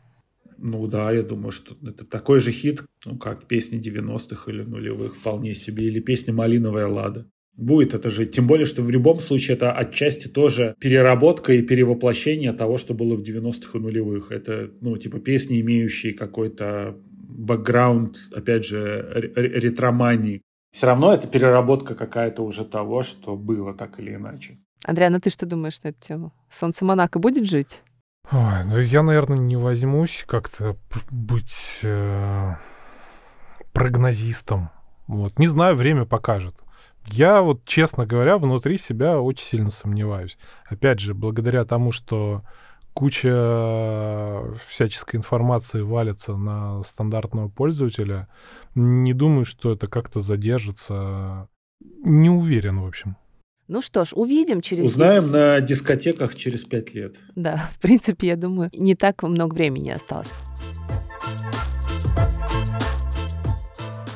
Ну 0.59 0.85
да, 0.85 1.11
я 1.11 1.23
думаю, 1.23 1.51
что 1.51 1.75
это 1.83 2.05
такой 2.05 2.41
же 2.41 2.51
хит, 2.51 2.83
ну 3.03 3.17
как 3.17 3.47
песни 3.47 3.79
90-х 3.79 4.51
или 4.51 4.61
нулевых 4.61 5.15
вполне 5.15 5.55
себе, 5.55 5.87
или 5.87 5.99
песня 5.99 6.31
«Малиновая 6.31 6.85
лада» 6.85 7.25
будет 7.57 7.93
это 7.93 8.09
же. 8.09 8.25
Тем 8.25 8.47
более, 8.47 8.65
что 8.65 8.81
в 8.81 8.89
любом 8.89 9.19
случае 9.19 9.55
это 9.55 9.71
отчасти 9.71 10.27
тоже 10.27 10.75
переработка 10.79 11.53
и 11.53 11.61
перевоплощение 11.61 12.53
того, 12.53 12.77
что 12.77 12.93
было 12.93 13.15
в 13.15 13.21
90-х 13.21 13.77
и 13.77 13.81
нулевых. 13.81 14.31
Это, 14.31 14.71
ну, 14.81 14.97
типа 14.97 15.19
песни, 15.19 15.61
имеющие 15.61 16.13
какой-то 16.13 16.97
бэкграунд, 17.31 18.17
опять 18.33 18.65
же, 18.65 19.31
ретромании. 19.35 20.41
Все 20.71 20.87
равно 20.87 21.13
это 21.13 21.27
переработка 21.27 21.95
какая-то 21.95 22.43
уже 22.43 22.63
того, 22.63 23.03
что 23.03 23.35
было 23.35 23.73
так 23.73 23.99
или 23.99 24.15
иначе. 24.15 24.57
Андриана, 24.85 25.19
ты 25.19 25.29
что 25.29 25.45
думаешь 25.45 25.81
на 25.83 25.89
эту 25.89 26.01
тему? 26.01 26.33
Солнце 26.49 26.85
Монако 26.85 27.19
будет 27.19 27.47
жить? 27.47 27.81
Ой, 28.31 28.63
ну 28.65 28.79
я, 28.79 29.03
наверное, 29.03 29.37
не 29.37 29.57
возьмусь 29.57 30.23
как-то 30.27 30.77
быть 31.09 31.79
э, 31.83 32.53
прогнозистом. 33.73 34.69
Вот. 35.07 35.37
Не 35.37 35.47
знаю, 35.47 35.75
время 35.75 36.05
покажет. 36.05 36.55
Я 37.07 37.41
вот, 37.41 37.65
честно 37.65 38.05
говоря, 38.05 38.37
внутри 38.37 38.77
себя 38.77 39.19
очень 39.19 39.45
сильно 39.45 39.71
сомневаюсь. 39.71 40.37
Опять 40.65 40.99
же, 40.99 41.13
благодаря 41.13 41.65
тому, 41.65 41.91
что 41.91 42.43
куча 42.93 44.43
всяческой 44.67 45.17
информации 45.17 45.81
валится 45.81 46.35
на 46.35 46.83
стандартного 46.83 47.49
пользователя, 47.49 48.27
не 48.75 49.13
думаю, 49.13 49.45
что 49.45 49.71
это 49.71 49.87
как-то 49.87 50.19
задержится. 50.19 51.47
Не 52.03 52.29
уверен, 52.29 52.81
в 52.81 52.87
общем. 52.87 53.17
Ну 53.67 53.81
что 53.81 54.03
ж, 54.03 54.09
увидим 54.13 54.61
через... 54.61 54.85
Узнаем 54.85 55.23
10... 55.23 55.33
на 55.33 55.61
дискотеках 55.61 56.35
через 56.35 56.65
пять 56.65 56.93
лет. 56.93 57.15
Да, 57.35 57.69
в 57.73 57.79
принципе, 57.79 58.27
я 58.27 58.35
думаю, 58.35 58.69
не 58.73 58.95
так 58.95 59.23
много 59.23 59.53
времени 59.53 59.89
осталось. 59.91 60.31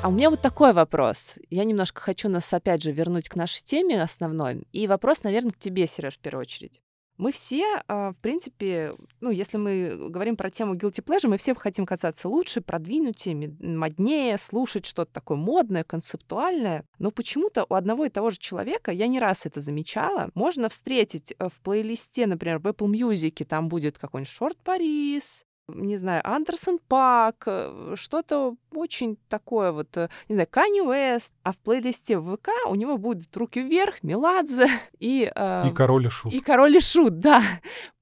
А 0.05 0.07
у 0.07 0.11
меня 0.11 0.29
вот 0.29 0.39
такой 0.39 0.71
вопрос. 0.71 1.33
Я 1.49 1.63
немножко 1.63 1.99
хочу 1.99 2.29
нас, 2.29 2.53
опять 2.53 2.83
же, 2.83 2.91
вернуть 2.91 3.27
к 3.27 3.35
нашей 3.35 3.63
теме 3.63 3.99
основной. 3.99 4.67
И 4.71 4.85
вопрос, 4.85 5.23
наверное, 5.23 5.49
к 5.49 5.57
тебе, 5.57 5.87
Сереж, 5.87 6.17
в 6.17 6.19
первую 6.19 6.41
очередь. 6.41 6.79
Мы 7.17 7.31
все, 7.31 7.81
а, 7.87 8.11
в 8.11 8.17
принципе, 8.17 8.93
ну, 9.19 9.31
если 9.31 9.57
мы 9.57 10.09
говорим 10.11 10.37
про 10.37 10.51
тему 10.51 10.75
guilty 10.75 11.03
pleasure, 11.03 11.27
мы 11.27 11.37
все 11.37 11.55
хотим 11.55 11.87
казаться 11.87 12.29
лучше, 12.29 12.61
продвинутее, 12.61 13.55
моднее, 13.59 14.37
слушать 14.37 14.85
что-то 14.85 15.11
такое 15.11 15.39
модное, 15.39 15.83
концептуальное. 15.83 16.85
Но 16.99 17.09
почему-то 17.09 17.65
у 17.67 17.73
одного 17.73 18.05
и 18.05 18.09
того 18.09 18.29
же 18.29 18.37
человека, 18.37 18.91
я 18.91 19.07
не 19.07 19.19
раз 19.19 19.47
это 19.47 19.59
замечала, 19.59 20.29
можно 20.35 20.69
встретить 20.69 21.33
э, 21.39 21.49
в 21.49 21.59
плейлисте, 21.61 22.27
например, 22.27 22.59
в 22.59 22.67
Apple 22.67 22.91
Music, 22.91 23.43
там 23.43 23.69
будет 23.69 23.97
какой-нибудь 23.97 24.31
Шорт 24.31 24.57
Парис, 24.59 25.47
не 25.67 25.97
знаю, 25.97 26.21
Андерсон 26.23 26.79
Пак, 26.87 27.43
э, 27.47 27.95
что-то 27.95 28.55
очень 28.71 29.17
такое 29.29 29.71
вот, 29.71 29.95
э, 29.97 30.09
не 30.29 30.35
знаю, 30.35 30.47
Канни 30.49 30.81
Уэст, 30.81 31.33
а 31.43 31.53
в 31.53 31.57
плейлисте 31.57 32.19
ВК 32.19 32.49
у 32.67 32.75
него 32.75 32.97
будут 32.97 33.35
«Руки 33.35 33.61
вверх», 33.61 34.03
«Меладзе» 34.03 34.67
и... 34.99 35.31
Э, 35.35 35.67
и 35.67 35.73
«Король 35.73 36.07
и 36.07 36.09
Шут». 36.09 36.33
И 36.33 36.39
«Король 36.39 36.77
и 36.77 36.81
Шут», 36.81 37.19
да. 37.19 37.41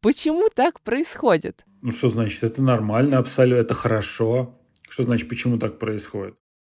Почему 0.02 0.50
так 0.54 0.82
происходит? 0.82 1.64
Ну 1.82 1.92
что 1.92 2.10
значит, 2.10 2.44
это 2.44 2.62
нормально 2.62 3.18
абсолютно, 3.18 3.62
это 3.62 3.74
хорошо. 3.74 4.60
Что 4.90 5.04
значит, 5.04 5.30
почему 5.30 5.58
так 5.58 5.80
происходит? 5.80 6.36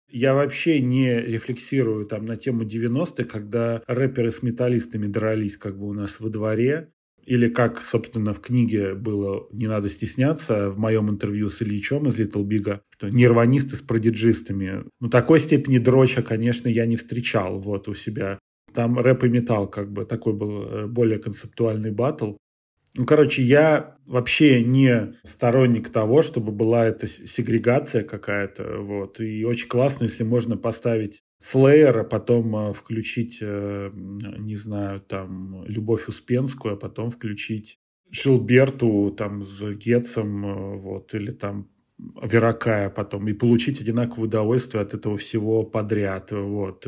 Я 0.09 0.35
вообще 0.35 0.81
не 0.81 1.21
рефлексирую 1.21 2.07
там 2.07 2.25
на 2.25 2.37
тему 2.37 2.63
90-х, 2.63 3.25
когда 3.25 3.83
рэперы 3.87 4.31
с 4.31 4.43
металлистами 4.43 5.09
дрались 5.09 5.57
как 5.57 5.77
бы 5.79 5.89
у 5.89 5.93
нас 5.93 6.21
во 6.21 6.29
дворе, 6.29 6.93
или 7.27 7.49
как, 7.49 7.85
собственно, 7.85 8.33
в 8.33 8.41
книге 8.41 8.95
было 8.95 9.49
«Не 9.53 9.67
надо 9.67 9.89
стесняться» 9.89 10.71
в 10.71 10.79
моем 10.79 11.11
интервью 11.11 11.49
с 11.51 11.61
Ильичом 11.61 12.07
из 12.07 12.19
Little 12.19 12.45
Big, 12.45 12.81
что 12.91 13.09
нирванисты 13.11 13.77
с 13.77 13.83
продиджистами. 13.83 14.85
Ну, 15.01 15.11
такой 15.11 15.41
степени 15.41 15.79
дроча, 15.79 16.23
конечно, 16.23 16.69
я 16.69 16.87
не 16.87 16.97
встречал 16.97 17.61
вот 17.61 17.89
у 17.89 17.95
себя. 17.95 18.39
Там 18.73 18.99
рэп 18.99 19.25
и 19.25 19.29
металл 19.29 19.69
как 19.69 19.93
бы 19.93 20.05
такой 20.05 20.35
был 20.35 20.63
э, 20.63 20.87
более 20.87 21.19
концептуальный 21.19 21.91
батл. 21.91 22.35
Ну, 22.95 23.05
короче, 23.05 23.43
я 23.43 23.97
вообще 24.07 24.63
не 24.63 25.15
сторонник 25.25 25.91
того, 25.91 26.23
чтобы 26.23 26.53
была 26.53 26.87
эта 26.87 27.07
сегрегация 27.07 28.05
какая-то, 28.05 28.79
вот. 28.79 29.21
И 29.21 29.45
очень 29.45 29.69
классно, 29.69 30.05
если 30.05 30.25
можно 30.25 30.57
поставить 30.57 31.23
Слеер, 31.39 31.99
а 31.99 32.05
потом 32.05 32.57
э, 32.57 32.73
включить, 32.73 33.39
э, 33.41 33.91
не 33.95 34.57
знаю, 34.57 35.01
там, 35.01 35.65
Любовь 35.67 36.09
Успенскую, 36.09 36.75
а 36.75 36.77
потом 36.77 37.11
включить 37.11 37.79
Шилберту 38.11 39.15
там 39.17 39.45
с 39.45 39.63
Гетцем, 39.77 40.47
э, 40.47 40.77
вот, 40.79 41.15
или 41.15 41.33
там 41.33 41.69
Веракая 41.99 42.91
потом, 42.91 43.29
и 43.29 43.33
получить 43.33 43.81
одинаковое 43.81 44.29
удовольствие 44.29 44.83
от 44.83 44.95
этого 44.95 45.17
всего 45.17 45.63
подряд, 45.63 46.31
вот. 46.33 46.87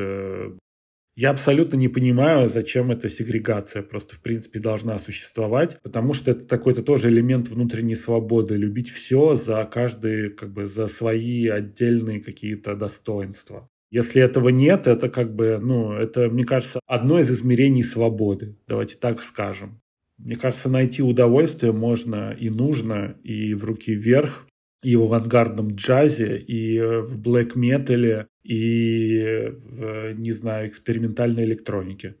Я 1.15 1.31
абсолютно 1.31 1.75
не 1.75 1.89
понимаю, 1.89 2.47
зачем 2.47 2.91
эта 2.91 3.09
сегрегация 3.09 3.81
просто, 3.83 4.15
в 4.15 4.21
принципе, 4.21 4.59
должна 4.59 4.97
существовать, 4.99 5.81
потому 5.81 6.13
что 6.13 6.31
это 6.31 6.47
такой-то 6.47 6.81
тоже 6.81 7.09
элемент 7.09 7.49
внутренней 7.49 7.95
свободы, 7.95 8.55
любить 8.55 8.89
все 8.89 9.35
за 9.35 9.65
каждый, 9.65 10.29
как 10.29 10.53
бы, 10.53 10.67
за 10.67 10.87
свои 10.87 11.47
отдельные 11.47 12.21
какие-то 12.21 12.75
достоинства. 12.75 13.69
Если 13.91 14.21
этого 14.21 14.49
нет, 14.49 14.85
это 14.87 15.09
как 15.09 15.35
бы, 15.35 15.57
ну, 15.59 15.93
это, 15.93 16.29
мне 16.29 16.43
кажется, 16.43 16.79
одно 16.85 17.19
из 17.19 17.31
измерений 17.31 17.83
свободы, 17.83 18.55
давайте 18.67 18.95
так 18.95 19.23
скажем. 19.23 19.81
Мне 20.17 20.35
кажется, 20.35 20.69
найти 20.69 21.01
удовольствие 21.01 21.71
можно 21.71 22.31
и 22.31 22.49
нужно 22.49 23.15
и 23.23 23.53
в 23.53 23.63
руки 23.63 23.93
вверх, 23.93 24.45
и 24.83 24.95
в 24.95 25.03
авангардном 25.03 25.75
джазе, 25.75 26.37
и 26.37 26.79
в 26.79 27.17
блэк-метале, 27.17 28.27
и 28.43 29.49
в, 29.49 30.13
не 30.13 30.31
знаю, 30.33 30.67
экспериментальной 30.67 31.45
электронике. 31.45 32.15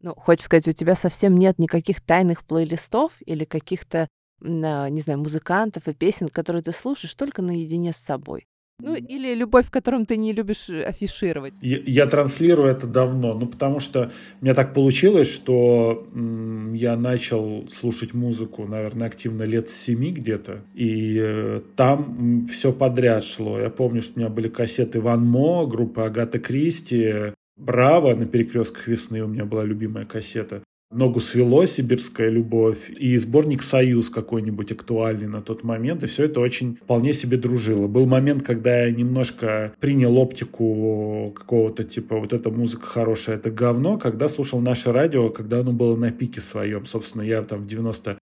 Ну, 0.00 0.14
хочешь 0.14 0.44
сказать, 0.44 0.68
у 0.68 0.72
тебя 0.72 0.94
совсем 0.94 1.36
нет 1.36 1.58
никаких 1.58 2.00
тайных 2.00 2.44
плейлистов 2.44 3.18
или 3.26 3.44
каких-то, 3.44 4.06
не 4.40 5.00
знаю, 5.00 5.18
музыкантов 5.18 5.88
и 5.88 5.94
песен, 5.94 6.28
которые 6.28 6.62
ты 6.62 6.70
слушаешь 6.72 7.14
только 7.14 7.42
наедине 7.42 7.92
с 7.92 7.96
собой? 7.96 8.46
Ну, 8.80 8.94
или 8.94 9.34
любовь, 9.34 9.66
в 9.66 9.70
котором 9.70 10.06
ты 10.06 10.16
не 10.16 10.32
любишь 10.32 10.68
э, 10.70 10.84
афишировать. 10.84 11.54
Я, 11.60 11.78
я 11.84 12.06
транслирую 12.06 12.68
это 12.68 12.86
давно, 12.86 13.34
ну, 13.34 13.46
потому 13.46 13.80
что 13.80 14.12
у 14.40 14.44
меня 14.44 14.54
так 14.54 14.72
получилось, 14.72 15.32
что 15.32 16.06
м, 16.14 16.74
я 16.74 16.96
начал 16.96 17.66
слушать 17.68 18.14
музыку, 18.14 18.66
наверное, 18.66 19.08
активно 19.08 19.42
лет 19.42 19.68
с 19.68 19.74
семи 19.74 20.12
где-то, 20.12 20.62
и 20.74 21.18
э, 21.20 21.60
там 21.74 22.46
все 22.46 22.72
подряд 22.72 23.24
шло. 23.24 23.58
Я 23.58 23.68
помню, 23.68 24.00
что 24.00 24.12
у 24.16 24.20
меня 24.20 24.30
были 24.30 24.48
кассеты 24.48 25.00
Ван 25.00 25.26
Мо, 25.26 25.66
группа 25.66 26.06
Агата 26.06 26.38
Кристи, 26.38 27.32
Браво 27.58 28.14
на 28.14 28.24
перекрестках 28.24 28.86
весны 28.86 29.20
у 29.20 29.26
меня 29.26 29.44
была 29.44 29.64
любимая 29.64 30.06
кассета. 30.06 30.62
Ногу 30.90 31.20
свело, 31.20 31.66
сибирская 31.66 32.30
любовь, 32.30 32.88
и 32.88 33.14
сборник 33.18 33.62
«Союз» 33.62 34.08
какой-нибудь 34.08 34.72
актуальный 34.72 35.28
на 35.28 35.42
тот 35.42 35.62
момент, 35.62 36.02
и 36.02 36.06
все 36.06 36.24
это 36.24 36.40
очень 36.40 36.76
вполне 36.76 37.12
себе 37.12 37.36
дружило. 37.36 37.86
Был 37.86 38.06
момент, 38.06 38.42
когда 38.42 38.84
я 38.84 38.90
немножко 38.90 39.74
принял 39.80 40.16
оптику 40.16 41.34
какого-то 41.36 41.84
типа 41.84 42.18
вот 42.18 42.32
эта 42.32 42.50
музыка 42.50 42.86
хорошая, 42.86 43.36
это 43.36 43.50
говно, 43.50 43.98
когда 43.98 44.30
слушал 44.30 44.60
наше 44.60 44.90
радио, 44.90 45.28
когда 45.28 45.60
оно 45.60 45.72
было 45.72 45.94
на 45.94 46.10
пике 46.10 46.40
своем. 46.40 46.86
Собственно, 46.86 47.20
я 47.20 47.42
там 47.42 47.64
в 47.64 47.66
90 47.66 48.18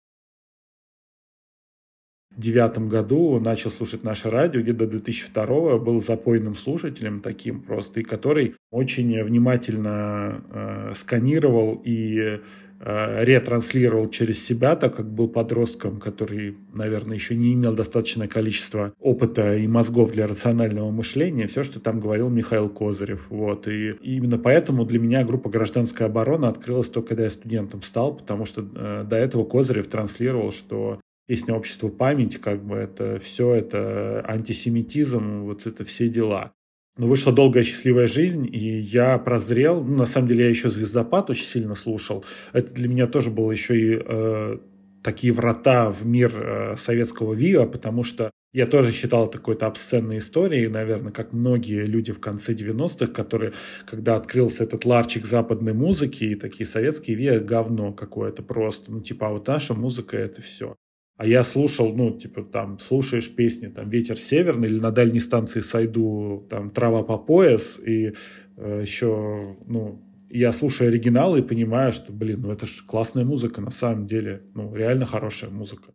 девятом 2.37 2.89
году 2.89 3.39
начал 3.41 3.71
слушать 3.71 4.03
наше 4.05 4.31
радио, 4.31 4.61
где-то 4.61 4.87
до 4.87 4.93
2002 4.93 5.79
был 5.79 6.01
запойным 6.01 6.57
слушателем 6.57 7.21
таким 7.21 7.61
просто, 7.61 8.01
и 8.01 8.03
который 8.03 8.57
очень 8.71 9.23
внимательно 9.23 10.43
э, 10.51 10.93
сканировал 10.95 11.81
и 11.85 12.41
э, 12.81 13.25
ретранслировал 13.25 14.09
через 14.11 14.45
себя, 14.45 14.75
так 14.77 14.97
как 14.97 15.11
был 15.11 15.29
подростком, 15.29 16.01
который, 16.01 16.57
наверное, 16.73 17.15
еще 17.15 17.37
не 17.37 17.55
имел 17.55 17.75
достаточное 17.75 18.27
количество 18.27 18.93
опыта 18.99 19.57
и 19.57 19.67
мозгов 19.67 20.13
для 20.13 20.27
рационального 20.27 20.91
мышления, 20.91 21.47
все, 21.47 21.63
что 21.63 21.79
там 21.79 22.01
говорил 22.01 22.29
Михаил 22.29 22.69
Козырев. 22.69 23.27
Вот. 23.31 23.69
И, 23.69 23.91
и 23.91 24.17
именно 24.17 24.39
поэтому 24.39 24.85
для 24.85 24.99
меня 24.99 25.25
группа 25.25 25.49
«Гражданская 25.49 26.09
оборона» 26.09 26.49
открылась 26.49 26.89
только 26.89 27.11
когда 27.11 27.25
я 27.25 27.31
студентом 27.31 27.83
стал, 27.83 28.17
потому 28.17 28.45
что 28.45 28.63
э, 28.63 29.05
до 29.09 29.17
этого 29.17 29.45
Козырев 29.45 29.87
транслировал, 29.87 30.51
что 30.51 30.99
песня 31.27 31.55
общества 31.55 31.89
память, 31.89 32.39
как 32.39 32.65
бы 32.65 32.77
это 32.77 33.19
все, 33.19 33.55
это 33.55 34.25
антисемитизм, 34.27 35.43
вот 35.43 35.67
это 35.67 35.85
все 35.85 36.09
дела. 36.09 36.53
Но 36.97 37.09
вышла 37.09 37.33
долгая 37.33 37.65
счастливая 37.65 38.07
жизнь, 38.07 38.47
и 38.47 38.79
я 38.79 39.19
прозрел. 39.19 39.83
Ну, 39.83 39.97
на 39.97 40.07
самом 40.07 40.29
деле 40.29 40.45
я 40.45 40.51
еще 40.51 40.69
звездопад 40.69 41.29
очень 41.29 41.47
сильно 41.47 41.75
слушал. 41.75 42.25
Это 42.53 42.73
для 42.73 42.89
меня 42.89 43.07
тоже 43.07 43.31
было 43.31 43.51
еще 43.51 43.81
и 43.81 44.01
э, 44.05 44.59
такие 45.03 45.33
врата 45.33 45.91
в 45.91 46.07
мир 46.07 46.33
э, 46.37 46.77
советского 46.77 47.35
ВИА, 47.35 47.67
потому 47.67 48.05
что 48.05 48.31
я 48.53 48.67
тоже 48.67 48.93
считал 48.93 49.27
это 49.27 49.39
какой-то 49.39 49.67
обсценной 49.67 50.19
историей, 50.19 50.69
наверное, 50.69 51.11
как 51.11 51.33
многие 51.33 51.85
люди 51.85 52.13
в 52.13 52.21
конце 52.21 52.53
90-х, 52.53 53.09
которые, 53.09 53.53
когда 53.85 54.15
открылся 54.15 54.63
этот 54.63 54.85
ларчик 54.85 55.27
западной 55.27 55.73
музыки, 55.73 56.23
и 56.23 56.35
такие 56.37 56.65
советские 56.65 57.17
ВИА, 57.17 57.41
говно 57.41 57.93
какое-то 57.93 58.45
просто. 58.45 58.93
Ну, 58.93 59.01
типа, 59.01 59.27
а 59.27 59.31
вот 59.31 59.49
наша 59.49 59.75
музыка— 59.75 60.17
это 60.19 60.41
все. 60.41 60.77
А 61.17 61.27
я 61.27 61.45
слушал, 61.45 61.95
ну, 61.95 62.11
типа, 62.11 62.43
там, 62.43 62.81
слушаешь 62.81 63.33
песни, 63.35 63.69
там, 63.69 63.89
«Ветер 63.89 64.19
северный» 64.19 64.69
или 64.69 64.81
на 64.81 64.91
дальней 64.91 65.21
станции 65.21 65.61
«Сойду», 65.61 66.45
там, 66.51 66.71
«Трава 66.71 67.05
по 67.05 67.19
пояс», 67.19 67.79
и 67.79 68.15
э, 68.57 68.81
еще, 68.83 69.57
ну, 69.67 70.03
я 70.29 70.53
слушаю 70.53 70.89
оригиналы 70.89 71.39
и 71.39 71.43
понимаю, 71.43 71.93
что, 71.93 72.13
блин, 72.13 72.41
ну, 72.43 72.51
это 72.51 72.67
же 72.67 72.85
классная 72.85 73.25
музыка 73.25 73.61
на 73.61 73.71
самом 73.71 74.09
деле, 74.09 74.43
ну, 74.55 74.75
реально 74.75 75.07
хорошая 75.07 75.51
музыка. 75.51 75.93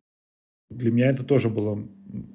Для 0.69 0.91
меня 0.91 1.07
это 1.07 1.25
тоже 1.25 1.49
было 1.49 1.85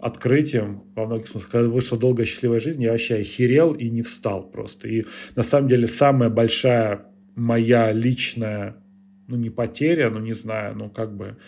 открытием 0.00 0.92
во 0.94 1.06
многих 1.06 1.28
смыслах. 1.28 1.52
Когда 1.52 1.68
вышла 1.68 1.96
«Долгая 1.96 2.26
счастливая 2.26 2.58
жизнь», 2.58 2.82
я 2.82 2.90
вообще 2.90 3.16
охерел 3.16 3.72
и 3.72 3.88
не 3.88 4.02
встал 4.02 4.50
просто. 4.50 4.88
И 4.88 5.06
на 5.36 5.42
самом 5.42 5.68
деле 5.68 5.86
самая 5.86 6.28
большая 6.28 7.06
моя 7.34 7.92
личная, 7.92 8.76
ну, 9.26 9.36
не 9.36 9.48
потеря, 9.48 10.10
ну, 10.10 10.18
не 10.18 10.34
знаю, 10.34 10.76
ну, 10.76 10.90
как 10.90 11.16
бы 11.16 11.38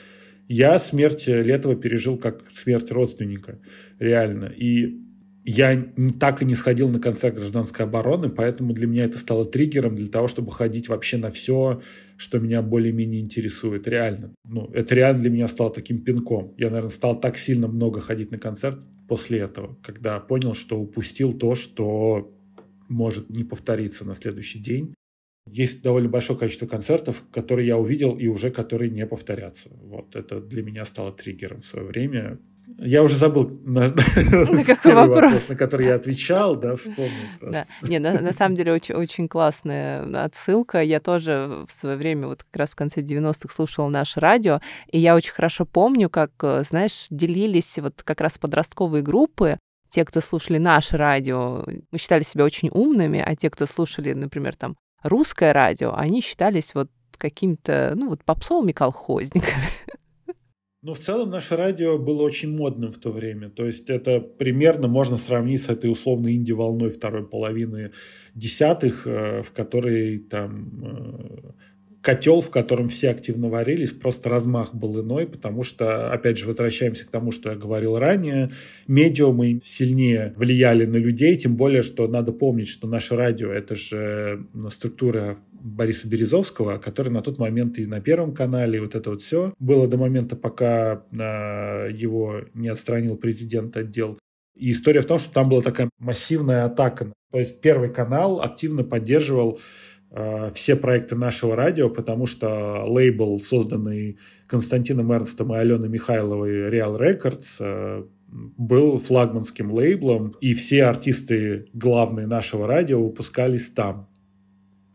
я 0.49 0.79
смерть 0.79 1.27
Летова 1.27 1.77
пережил 1.77 2.19
как 2.19 2.45
смерть 2.53 2.91
родственника, 2.91 3.59
реально. 3.99 4.47
И 4.47 5.01
я 5.49 5.93
так 6.19 6.43
и 6.43 6.45
не 6.45 6.57
сходил 6.57 6.89
на 6.89 6.99
концерт 6.99 7.37
гражданской 7.37 7.87
обороны, 7.87 8.29
поэтому 8.29 8.73
для 8.73 8.89
меня 8.89 9.05
это 9.05 9.19
стало 9.19 9.45
триггером 9.45 9.95
для 9.95 10.09
того, 10.09 10.27
чтобы 10.27 10.51
ходить 10.51 10.89
вообще 10.89 11.19
на 11.19 11.31
все, 11.31 11.83
что 12.17 12.41
меня 12.41 12.63
более-менее 12.63 13.21
интересует, 13.21 13.87
реально. 13.87 14.35
Ну, 14.45 14.69
это 14.73 14.97
реально 14.97 15.21
для 15.23 15.31
меня 15.31 15.47
стало 15.47 15.73
таким 15.73 16.03
пинком. 16.03 16.53
Я, 16.59 16.71
наверное, 16.71 16.91
стал 16.91 17.21
так 17.21 17.37
сильно 17.37 17.69
много 17.69 18.01
ходить 18.01 18.33
на 18.33 18.39
концерт 18.39 18.83
после 19.09 19.39
этого, 19.39 19.79
когда 19.85 20.19
понял, 20.19 20.55
что 20.55 20.81
упустил 20.81 21.33
то, 21.33 21.55
что 21.55 22.33
может 22.89 23.31
не 23.31 23.45
повториться 23.45 24.05
на 24.05 24.17
следующий 24.17 24.59
день. 24.59 24.95
Есть 25.47 25.83
довольно 25.83 26.09
большое 26.09 26.39
количество 26.39 26.67
концертов, 26.67 27.23
которые 27.33 27.69
я 27.69 27.79
увидел 27.79 28.17
и 28.17 28.27
уже 28.27 28.51
которые 28.51 28.91
не 28.91 29.07
повторятся. 29.07 29.71
Вот 29.83 30.17
это 30.17 30.41
для 30.41 30.63
меня 30.63 30.85
стало 30.85 31.13
триггером 31.13 31.61
в 31.61 31.65
свое 31.65 31.87
время. 31.87 32.39
Я 32.79 33.03
уже 33.03 33.17
забыл 33.17 33.51
на, 33.65 33.89
на 34.33 34.65
какой 34.65 34.93
вопрос? 34.93 35.23
вопрос, 35.23 35.49
на 35.49 35.57
который 35.57 35.87
я 35.87 35.95
отвечал, 35.95 36.57
да, 36.57 36.77
вспомнил. 36.77 37.27
Да. 37.41 37.65
Не, 37.83 37.99
на, 37.99 38.21
на 38.21 38.33
самом 38.33 38.55
деле 38.57 38.73
очень, 38.73 38.95
очень 38.95 39.29
классная 39.29 40.25
отсылка. 40.25 40.83
Я 40.83 41.01
тоже 41.01 41.65
в 41.67 41.73
свое 41.73 41.97
время, 41.97 42.27
вот 42.27 42.43
как 42.43 42.57
раз 42.57 42.73
в 42.73 42.77
конце 42.77 43.01
90-х 43.01 43.49
слушала 43.55 43.89
наше 43.89 44.21
радио, 44.21 44.61
и 44.91 44.99
я 44.99 45.15
очень 45.15 45.33
хорошо 45.33 45.65
помню, 45.65 46.11
как, 46.11 46.33
знаешь, 46.65 47.07
делились 47.09 47.79
вот 47.79 48.03
как 48.03 48.21
раз 48.21 48.37
подростковые 48.37 49.03
группы, 49.03 49.59
те, 49.89 50.05
кто 50.05 50.21
слушали 50.21 50.59
наше 50.59 50.97
радио, 50.97 51.65
мы 51.91 51.99
считали 51.99 52.23
себя 52.23 52.45
очень 52.45 52.69
умными, 52.73 53.23
а 53.25 53.35
те, 53.37 53.49
кто 53.49 53.67
слушали, 53.67 54.13
например, 54.13 54.57
там 54.57 54.77
русское 55.09 55.53
радио, 55.53 55.95
они 55.95 56.21
считались 56.21 56.75
вот 56.75 56.89
какими-то, 57.17 57.95
ну, 57.97 58.11
вот 58.11 58.25
попсовыми 58.25 58.73
колхозниками. 58.73 59.71
Ну, 60.83 60.95
в 60.95 60.99
целом, 60.99 61.31
наше 61.31 61.57
радио 61.57 61.99
было 61.99 62.23
очень 62.23 62.57
модным 62.57 62.93
в 62.93 62.99
то 62.99 63.11
время. 63.11 63.51
То 63.51 63.67
есть 63.67 63.91
это 63.91 64.21
примерно 64.21 64.87
можно 64.87 65.19
сравнить 65.19 65.63
с 65.63 65.69
этой 65.69 65.91
условной 65.91 66.37
инди-волной 66.37 66.91
второй 66.91 67.27
половины 67.27 67.91
десятых, 68.35 69.05
э, 69.05 69.43
в 69.43 69.51
которой 69.51 70.21
там 70.21 70.85
э, 70.85 71.53
котел, 72.07 72.41
в 72.41 72.51
котором 72.51 72.89
все 72.89 73.11
активно 73.11 73.49
варились, 73.49 73.91
просто 73.91 74.29
размах 74.29 74.73
был 74.73 75.03
иной, 75.03 75.27
потому 75.27 75.65
что, 75.65 76.13
опять 76.13 76.39
же, 76.39 76.47
возвращаемся 76.47 77.05
к 77.05 77.11
тому, 77.11 77.33
что 77.33 77.51
я 77.51 77.57
говорил 77.57 77.99
ранее, 77.99 78.53
медиумы 78.87 79.61
сильнее 79.65 80.33
влияли 80.37 80.87
на 80.87 80.99
людей, 80.99 81.35
тем 81.35 81.57
более, 81.57 81.83
что 81.83 82.07
надо 82.07 82.31
помнить, 82.31 82.69
что 82.69 82.87
наше 82.87 83.17
радио— 83.17 83.51
это 83.53 83.75
же 83.75 84.47
структура 84.71 85.39
Бориса 85.51 86.09
Березовского, 86.09 86.79
который 86.79 87.09
на 87.09 87.23
тот 87.23 87.39
момент 87.39 87.77
и 87.81 87.87
на 87.87 88.01
Первом 88.01 88.35
канале, 88.35 88.77
и 88.77 88.81
вот 88.81 88.95
это 88.95 89.11
вот 89.11 89.21
все 89.21 89.53
было 89.59 89.89
до 89.89 89.97
момента, 89.97 90.37
пока 90.37 91.03
а, 91.19 91.89
его 91.89 92.43
не 92.55 92.69
отстранил 92.69 93.17
президент 93.17 93.77
отдел. 93.77 94.17
И 94.55 94.71
история 94.71 95.01
в 95.01 95.07
том, 95.07 95.19
что 95.19 95.33
там 95.33 95.49
была 95.49 95.61
такая 95.61 95.91
массивная 95.99 96.67
атака. 96.67 97.13
То 97.33 97.41
есть 97.41 97.61
Первый 97.61 97.93
канал 97.93 98.41
активно 98.41 98.85
поддерживал 98.85 99.59
все 100.55 100.77
проекты 100.77 101.17
нашего 101.17 101.57
радио, 101.57 101.91
потому 101.91 102.27
что 102.27 102.85
лейбл, 102.87 103.39
созданный 103.41 104.19
Константином 104.47 105.13
Эрнстом 105.13 105.55
и 105.55 105.59
Аленой 105.59 105.89
Михайловой 105.89 106.71
Real 106.71 106.99
Records, 106.99 107.57
э, 107.61 108.05
был 108.29 108.99
флагманским 108.99 109.73
лейблом, 109.73 110.35
и 110.41 110.55
все 110.55 110.85
артисты 110.85 111.69
главные 111.73 112.27
нашего 112.27 112.67
радио 112.67 113.03
выпускались 113.03 113.71
там, 113.71 114.09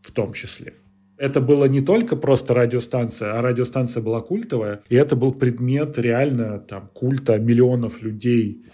в 0.02 0.12
том 0.12 0.32
числе. 0.32 0.74
Это 1.16 1.40
было 1.40 1.66
не 1.66 1.80
только 1.80 2.16
просто 2.16 2.52
радиостанция, 2.54 3.38
а 3.38 3.42
радиостанция 3.42 4.02
была 4.02 4.20
культовая, 4.20 4.82
и 4.88 4.96
это 4.96 5.14
был 5.14 5.32
предмет 5.32 5.98
реально 5.98 6.58
там 6.58 6.90
культа 6.92 7.38
миллионов 7.38 8.02
людей, 8.02 8.64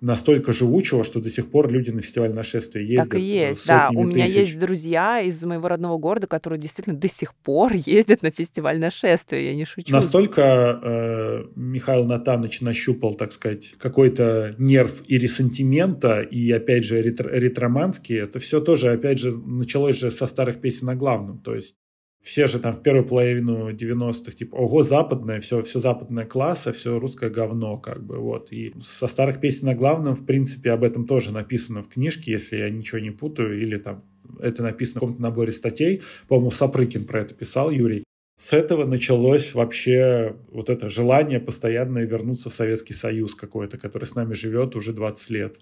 настолько 0.00 0.52
живучего, 0.52 1.04
что 1.04 1.20
до 1.20 1.30
сих 1.30 1.50
пор 1.50 1.70
люди 1.70 1.90
на 1.90 2.02
фестиваль 2.02 2.32
нашествия 2.32 2.82
ездят. 2.82 3.10
Так 3.10 3.18
и 3.18 3.22
есть, 3.22 3.66
да. 3.66 3.90
У 3.92 4.04
меня 4.04 4.26
тысяч. 4.26 4.36
есть 4.36 4.58
друзья 4.58 5.20
из 5.20 5.42
моего 5.42 5.68
родного 5.68 5.98
города, 5.98 6.26
которые 6.26 6.60
действительно 6.60 6.96
до 6.96 7.08
сих 7.08 7.34
пор 7.34 7.72
ездят 7.86 8.22
на 8.22 8.30
фестиваль 8.30 8.78
нашествия, 8.78 9.40
я 9.40 9.54
не 9.54 9.64
шучу. 9.64 9.92
Настолько 9.92 10.80
э, 10.82 11.44
Михаил 11.56 12.04
Натанович 12.04 12.60
нащупал, 12.60 13.14
так 13.14 13.32
сказать, 13.32 13.74
какой-то 13.78 14.54
нерв 14.58 15.02
и 15.06 15.18
ресентимента, 15.18 16.20
и, 16.20 16.50
опять 16.52 16.84
же, 16.84 17.00
ретро 17.00 17.28
ретроманский, 17.30 18.20
это 18.20 18.38
все 18.38 18.60
тоже, 18.60 18.92
опять 18.92 19.18
же, 19.18 19.32
началось 19.32 19.98
же 19.98 20.10
со 20.10 20.26
старых 20.26 20.60
песен 20.60 20.88
о 20.90 20.94
главном, 20.94 21.38
то 21.38 21.54
есть 21.54 21.76
все 22.26 22.48
же 22.48 22.58
там 22.58 22.74
в 22.74 22.82
первую 22.82 23.06
половину 23.06 23.70
90-х, 23.70 24.32
типа, 24.32 24.56
ого, 24.56 24.82
западное, 24.82 25.38
все, 25.38 25.62
все 25.62 25.78
западное 25.78 26.24
класса, 26.24 26.72
все 26.72 26.98
русское 26.98 27.30
говно, 27.30 27.78
как 27.78 28.02
бы, 28.04 28.18
вот. 28.18 28.52
И 28.52 28.74
со 28.80 29.06
старых 29.06 29.40
песен 29.40 29.66
на 29.66 29.76
главном, 29.76 30.16
в 30.16 30.26
принципе, 30.26 30.72
об 30.72 30.82
этом 30.82 31.06
тоже 31.06 31.30
написано 31.30 31.84
в 31.84 31.88
книжке, 31.88 32.32
если 32.32 32.56
я 32.56 32.68
ничего 32.68 32.98
не 32.98 33.12
путаю, 33.12 33.62
или 33.62 33.78
там 33.78 34.02
это 34.40 34.64
написано 34.64 34.98
в 34.98 35.02
каком-то 35.02 35.22
наборе 35.22 35.52
статей. 35.52 36.02
По-моему, 36.26 36.50
Сапрыкин 36.50 37.04
про 37.04 37.20
это 37.20 37.32
писал, 37.32 37.70
Юрий. 37.70 38.02
С 38.36 38.52
этого 38.52 38.84
началось 38.84 39.54
вообще 39.54 40.34
вот 40.50 40.68
это 40.68 40.90
желание 40.90 41.38
постоянно 41.38 42.00
вернуться 42.00 42.50
в 42.50 42.54
Советский 42.54 42.94
Союз 42.94 43.36
какой-то, 43.36 43.78
который 43.78 44.04
с 44.04 44.16
нами 44.16 44.34
живет 44.34 44.74
уже 44.74 44.92
20 44.92 45.30
лет 45.30 45.60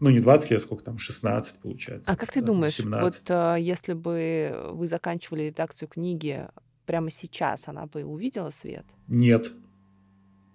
ну, 0.00 0.10
не 0.10 0.20
20 0.20 0.50
лет, 0.50 0.62
сколько 0.62 0.84
там, 0.84 0.98
16, 0.98 1.58
получается. 1.58 2.10
А 2.10 2.16
как 2.16 2.32
ты 2.32 2.40
думаешь, 2.40 2.76
17. 2.76 3.02
вот 3.02 3.22
а, 3.30 3.56
если 3.56 3.94
бы 3.94 4.70
вы 4.72 4.86
заканчивали 4.86 5.44
редакцию 5.44 5.88
книги 5.88 6.46
прямо 6.86 7.10
сейчас, 7.10 7.64
она 7.66 7.86
бы 7.86 8.04
увидела 8.04 8.50
свет? 8.50 8.86
Нет. 9.08 9.52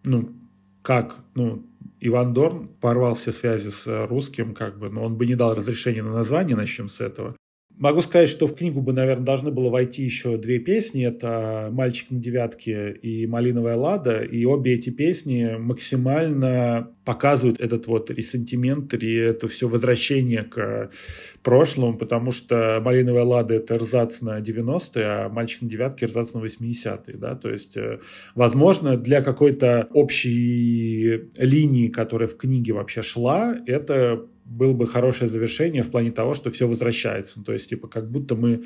Ну, 0.04 0.34
как? 0.82 1.16
Ну, 1.36 1.66
Иван 2.00 2.34
Дорн 2.34 2.68
порвал 2.68 3.16
все 3.16 3.32
связи 3.32 3.70
с 3.70 4.08
русским, 4.08 4.54
как 4.54 4.78
бы, 4.78 4.90
но 4.90 5.04
он 5.04 5.18
бы 5.18 5.26
не 5.26 5.36
дал 5.36 5.56
разрешения 5.56 6.04
на 6.04 6.12
название, 6.12 6.56
начнем 6.56 6.90
с 6.90 7.02
этого. 7.02 7.36
Могу 7.78 8.02
сказать, 8.02 8.30
что 8.30 8.46
в 8.46 8.56
книгу 8.56 8.82
бы, 8.82 8.94
наверное, 8.94 9.26
должны 9.26 9.50
было 9.50 9.70
войти 9.70 10.04
еще 10.04 10.38
две 10.38 10.60
песни. 10.60 11.06
Это 11.06 11.70
«Мальчик 11.72 12.12
на 12.12 12.20
девятке» 12.20 12.92
и 12.92 13.26
«Малиновая 13.26 13.76
лада». 13.76 14.22
И 14.22 14.46
обе 14.46 14.76
эти 14.76 14.92
песни 14.92 15.56
максимально 15.58 16.92
показывают 17.04 17.60
этот 17.60 17.88
вот 17.88 18.12
ресентимент 18.12 18.94
и 18.94 19.16
это 19.16 19.48
все 19.48 19.68
возвращение 19.68 20.44
к 20.44 20.92
прошлому, 21.42 21.98
потому 21.98 22.32
что 22.32 22.80
«Малиновая 22.86 23.24
лада»— 23.24 23.54
это 23.56 23.80
рзац 23.80 24.22
на 24.22 24.40
90-е, 24.40 25.06
а 25.06 25.30
«Мальчик 25.30 25.64
на 25.64 25.70
девятке»— 25.70 26.06
рзац 26.08 26.34
на 26.36 26.40
80-е. 26.40 27.18
Да? 27.18 27.36
То 27.36 27.50
есть, 27.50 27.76
э, 27.76 28.00
возможно, 28.36 28.98
для 28.98 29.24
какой-то 29.24 29.88
общей 29.94 31.32
линии, 31.38 31.88
которая 31.88 32.28
в 32.28 32.38
книге 32.38 32.74
вообще 32.74 33.02
шла, 33.02 33.56
это 33.66 34.28
было 34.46 34.74
бы 34.74 34.88
хорошее 34.88 35.30
завершение 35.30 35.84
в 35.84 35.92
плане 35.92 36.12
того, 36.12 36.34
что 36.34 36.52
все 36.52 36.68
возвращается. 36.68 37.44
То 37.44 37.54
есть, 37.54 37.70
типа, 37.70 37.88
как 37.88 38.10
будто 38.12 38.36
мы 38.36 38.64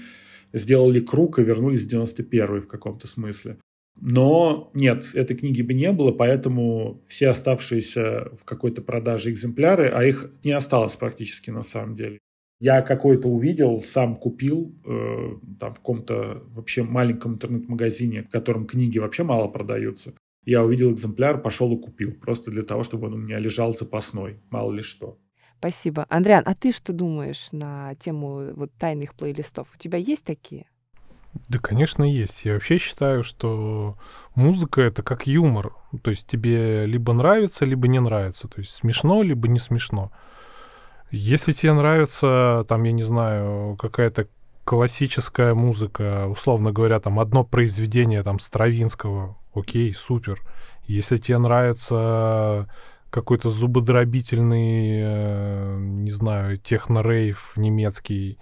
сделали 0.53 0.99
круг 0.99 1.39
и 1.39 1.43
вернулись 1.43 1.84
в 1.84 1.89
91 1.89 2.61
в 2.61 2.67
каком-то 2.67 3.07
смысле. 3.07 3.57
Но 3.99 4.69
нет, 4.73 5.09
этой 5.15 5.36
книги 5.36 5.61
бы 5.61 5.73
не 5.73 5.91
было, 5.91 6.11
поэтому 6.11 7.01
все 7.07 7.30
оставшиеся 7.30 8.30
в 8.39 8.45
какой-то 8.45 8.82
продаже 8.82 9.32
экземпляры, 9.32 9.88
а 9.88 10.05
их 10.05 10.32
не 10.43 10.51
осталось 10.51 10.95
практически 10.95 11.49
на 11.49 11.63
самом 11.63 11.95
деле. 11.95 12.19
Я 12.59 12.82
какой-то 12.82 13.28
увидел, 13.28 13.82
сам 13.82 14.15
купил 14.15 14.75
э, 14.86 15.36
там 15.59 15.73
в 15.73 15.78
каком-то 15.78 16.43
вообще 16.49 16.84
маленьком 16.84 17.34
интернет-магазине, 17.34 18.23
в 18.23 18.30
котором 18.30 18.65
книги 18.65 18.97
вообще 18.97 19.23
мало 19.23 19.47
продаются. 19.47 20.13
Я 20.43 20.63
увидел 20.63 20.91
экземпляр, 20.91 21.41
пошел 21.41 21.75
и 21.75 21.82
купил, 21.82 22.13
просто 22.13 22.51
для 22.51 22.63
того, 22.63 22.84
чтобы 22.84 23.07
он 23.07 23.13
у 23.13 23.17
меня 23.17 23.38
лежал 23.38 23.75
запасной, 23.75 24.39
мало 24.49 24.71
ли 24.71 24.82
что. 24.82 25.19
Спасибо. 25.60 26.05
Андриан, 26.10 26.43
а 26.45 26.53
ты 26.53 26.72
что 26.72 26.93
думаешь 26.93 27.47
на 27.51 27.95
тему 27.95 28.53
вот 28.53 28.72
тайных 28.78 29.16
плейлистов? 29.16 29.70
У 29.74 29.78
тебя 29.78 29.97
есть 29.97 30.24
такие? 30.24 30.66
Да, 31.49 31.60
конечно, 31.60 32.03
есть. 32.03 32.45
Я 32.45 32.53
вообще 32.53 32.78
считаю, 32.78 33.24
что 33.24 33.97
музыка— 34.36 34.82
это 34.84 35.03
как 35.03 35.28
юмор. 35.28 35.74
То 36.03 36.12
есть 36.12 36.28
тебе 36.28 36.86
либо 36.86 37.14
нравится, 37.14 37.66
либо 37.66 37.88
не 37.88 37.99
нравится. 37.99 38.47
То 38.47 38.60
есть 38.60 38.74
смешно, 38.74 39.22
либо 39.24 39.47
не 39.47 39.60
смешно. 39.60 40.12
Если 41.10 41.53
тебе 41.53 41.74
нравится, 41.74 42.66
там, 42.68 42.84
я 42.84 42.91
не 42.91 43.03
знаю, 43.03 43.78
какая-то 43.78 44.28
классическая 44.66 45.53
музыка, 45.53 46.28
условно 46.28 46.72
говоря, 46.72 46.99
там 46.99 47.20
одно 47.20 47.45
произведение 47.45 48.22
там 48.24 48.39
Стравинского, 48.39 49.38
окей, 49.53 49.93
супер. 49.93 50.41
Если 50.86 51.18
тебе 51.18 51.38
нравится 51.38 52.68
какой-то 53.10 53.49
зубодробительный, 53.49 54.99
э, 55.01 55.78
не 55.80 56.12
знаю, 56.12 56.58
техно-рейв 56.58 57.53
немецкий, 57.55 58.38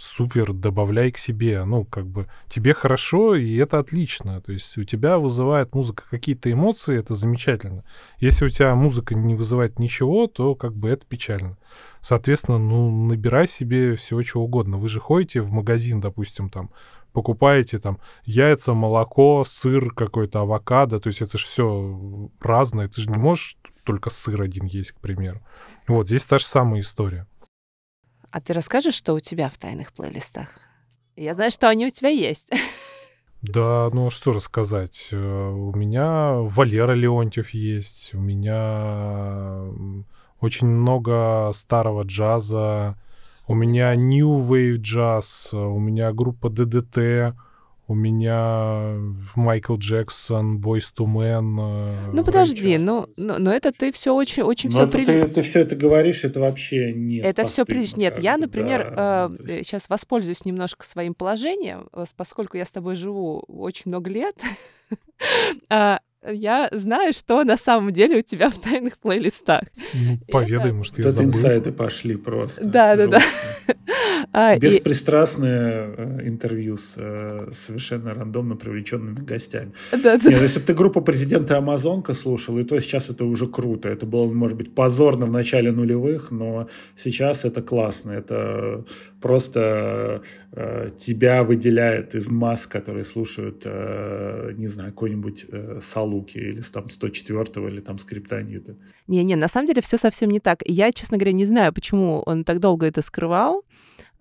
супер, 0.00 0.52
добавляй 0.52 1.12
к 1.12 1.18
себе. 1.18 1.64
Ну, 1.64 1.84
как 1.84 2.06
бы 2.06 2.26
тебе 2.48 2.74
хорошо, 2.74 3.34
и 3.34 3.56
это 3.56 3.78
отлично. 3.78 4.40
То 4.40 4.52
есть 4.52 4.76
у 4.78 4.84
тебя 4.84 5.18
вызывает 5.18 5.74
музыка 5.74 6.04
какие-то 6.08 6.50
эмоции, 6.50 6.98
это 6.98 7.14
замечательно. 7.14 7.84
Если 8.18 8.46
у 8.46 8.48
тебя 8.48 8.74
музыка 8.74 9.14
не 9.14 9.34
вызывает 9.34 9.78
ничего, 9.78 10.26
то 10.26 10.54
как 10.54 10.74
бы 10.74 10.88
это 10.88 11.04
печально. 11.06 11.58
Соответственно, 12.00 12.58
ну, 12.58 12.90
набирай 13.06 13.46
себе 13.46 13.94
все, 13.96 14.22
что 14.22 14.40
угодно. 14.40 14.78
Вы 14.78 14.88
же 14.88 15.00
ходите 15.00 15.42
в 15.42 15.50
магазин, 15.52 16.00
допустим, 16.00 16.48
там, 16.48 16.70
покупаете 17.12 17.78
там 17.78 17.98
яйца, 18.24 18.72
молоко, 18.72 19.44
сыр 19.46 19.92
какой-то, 19.92 20.40
авокадо, 20.40 20.98
то 21.00 21.08
есть 21.08 21.20
это 21.20 21.36
же 21.36 21.44
все 21.44 22.30
разное. 22.40 22.88
Ты 22.88 23.02
же 23.02 23.10
не 23.10 23.18
можешь 23.18 23.58
только 23.82 24.10
сыр 24.10 24.42
один 24.42 24.64
есть, 24.64 24.92
к 24.92 25.00
примеру. 25.00 25.40
Вот, 25.88 26.08
здесь 26.08 26.24
та 26.24 26.38
же 26.38 26.44
самая 26.44 26.80
история. 26.80 27.26
А 28.30 28.40
ты 28.40 28.52
расскажешь, 28.52 28.94
что 28.94 29.14
у 29.14 29.20
тебя 29.20 29.48
в 29.48 29.58
тайных 29.58 29.92
плейлистах? 29.92 30.60
Я 31.16 31.34
знаю, 31.34 31.50
что 31.50 31.68
они 31.68 31.86
у 31.86 31.90
тебя 31.90 32.08
есть. 32.10 32.50
Да, 33.42 33.88
ну 33.94 34.08
а 34.08 34.10
что 34.10 34.32
рассказать. 34.32 35.08
Э, 35.12 35.16
у 35.16 35.74
меня 35.74 36.34
Валера 36.34 36.92
Леонтьев 36.92 37.54
есть, 37.54 38.12
у 38.12 38.18
меня 38.18 39.64
очень 40.40 40.66
много 40.66 41.50
старого 41.54 42.02
джаза, 42.02 42.98
у 43.46 43.54
меня 43.54 43.94
New 43.94 44.40
Wave 44.40 44.76
джаз, 44.76 45.48
у 45.52 45.78
меня 45.78 46.12
группа 46.12 46.50
ДДТ, 46.50 47.34
у 47.90 47.94
меня 47.96 48.94
Майкл 49.34 49.74
Джексон, 49.74 50.58
Бойс 50.58 50.92
Men. 50.96 51.56
Э, 51.58 52.10
ну 52.12 52.22
подожди, 52.22 52.78
ну, 52.78 53.08
но, 53.16 53.38
но 53.38 53.52
это 53.52 53.72
ты 53.72 53.90
все 53.90 54.14
очень, 54.14 54.44
очень 54.44 54.70
все 54.70 54.86
прилично. 54.86 55.26
Ты, 55.26 55.34
ты 55.34 55.42
все 55.42 55.60
это 55.62 55.74
говоришь, 55.74 56.22
это 56.22 56.38
вообще 56.38 56.92
не. 56.92 57.16
Это 57.16 57.46
все 57.46 57.64
прилично. 57.64 57.98
Нет, 57.98 58.20
я, 58.20 58.36
например, 58.36 58.94
да, 58.94 59.28
э, 59.40 59.56
есть... 59.56 59.70
сейчас 59.70 59.88
воспользуюсь 59.88 60.44
немножко 60.44 60.86
своим 60.86 61.14
положением, 61.14 61.88
поскольку 62.16 62.56
я 62.56 62.64
с 62.64 62.70
тобой 62.70 62.94
живу 62.94 63.40
очень 63.48 63.84
много 63.86 64.08
лет. 64.08 64.36
А, 65.68 66.00
я 66.26 66.68
знаю, 66.72 67.12
что 67.12 67.44
на 67.44 67.56
самом 67.56 67.92
деле 67.92 68.18
у 68.18 68.22
тебя 68.22 68.50
в 68.50 68.58
тайных 68.58 68.98
плейлистах. 68.98 69.62
Ну, 69.94 70.18
поведай, 70.28 70.66
это... 70.66 70.74
может, 70.74 70.98
я 70.98 71.04
Тут 71.04 71.12
забыл. 71.12 71.28
инсайды 71.28 71.72
пошли 71.72 72.16
просто. 72.16 72.64
Да, 72.64 72.96
да, 72.96 73.06
да. 73.06 73.20
А, 74.32 74.56
Беспристрастное 74.58 75.94
э, 75.96 76.28
интервью 76.28 76.76
с 76.76 76.94
э, 76.96 77.50
совершенно 77.52 78.14
рандомно 78.14 78.56
привлеченными 78.56 79.20
гостями. 79.20 79.72
Да, 79.92 80.18
да. 80.18 80.30
Нет, 80.30 80.40
если 80.40 80.60
бы 80.60 80.66
ты 80.66 80.74
группу 80.74 81.00
президента 81.02 81.58
Амазонка 81.58 82.14
слушал, 82.14 82.58
и 82.58 82.64
то 82.64 82.78
сейчас 82.80 83.10
это 83.10 83.24
уже 83.24 83.46
круто. 83.46 83.88
Это 83.88 84.06
было, 84.06 84.26
может 84.32 84.56
быть, 84.56 84.74
позорно 84.74 85.26
в 85.26 85.30
начале 85.30 85.72
нулевых, 85.72 86.30
но 86.30 86.68
сейчас 86.96 87.44
это 87.44 87.62
классно. 87.62 88.12
Это 88.12 88.84
просто 89.20 90.22
э, 90.52 90.88
тебя 90.96 91.42
выделяет 91.42 92.14
из 92.14 92.30
масс, 92.30 92.66
которые 92.66 93.04
слушают, 93.04 93.62
э, 93.64 94.52
не 94.56 94.68
знаю, 94.68 94.92
какой-нибудь 94.92 95.46
э, 95.48 95.78
Салуки 95.82 96.38
или 96.38 96.62
там 96.62 96.86
104-го 96.86 97.68
или 97.68 97.80
там 97.80 97.98
Скриптонита. 97.98 98.76
Не-не, 99.06 99.36
на 99.36 99.48
самом 99.48 99.66
деле 99.66 99.82
все 99.82 99.96
совсем 99.98 100.30
не 100.30 100.40
так. 100.40 100.62
Я, 100.64 100.92
честно 100.92 101.16
говоря, 101.16 101.32
не 101.32 101.46
знаю, 101.46 101.72
почему 101.72 102.22
он 102.26 102.44
так 102.44 102.60
долго 102.60 102.86
это 102.86 103.02
скрывал. 103.02 103.64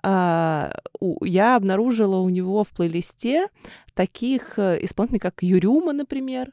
А, 0.01 0.71
я 1.21 1.55
обнаружила 1.55 2.17
у 2.17 2.29
него 2.29 2.63
в 2.63 2.69
плейлисте 2.69 3.47
таких 3.93 4.57
э, 4.57 4.79
исполнителей, 4.81 5.19
как 5.19 5.41
Юрюма, 5.41 5.93
например, 5.93 6.51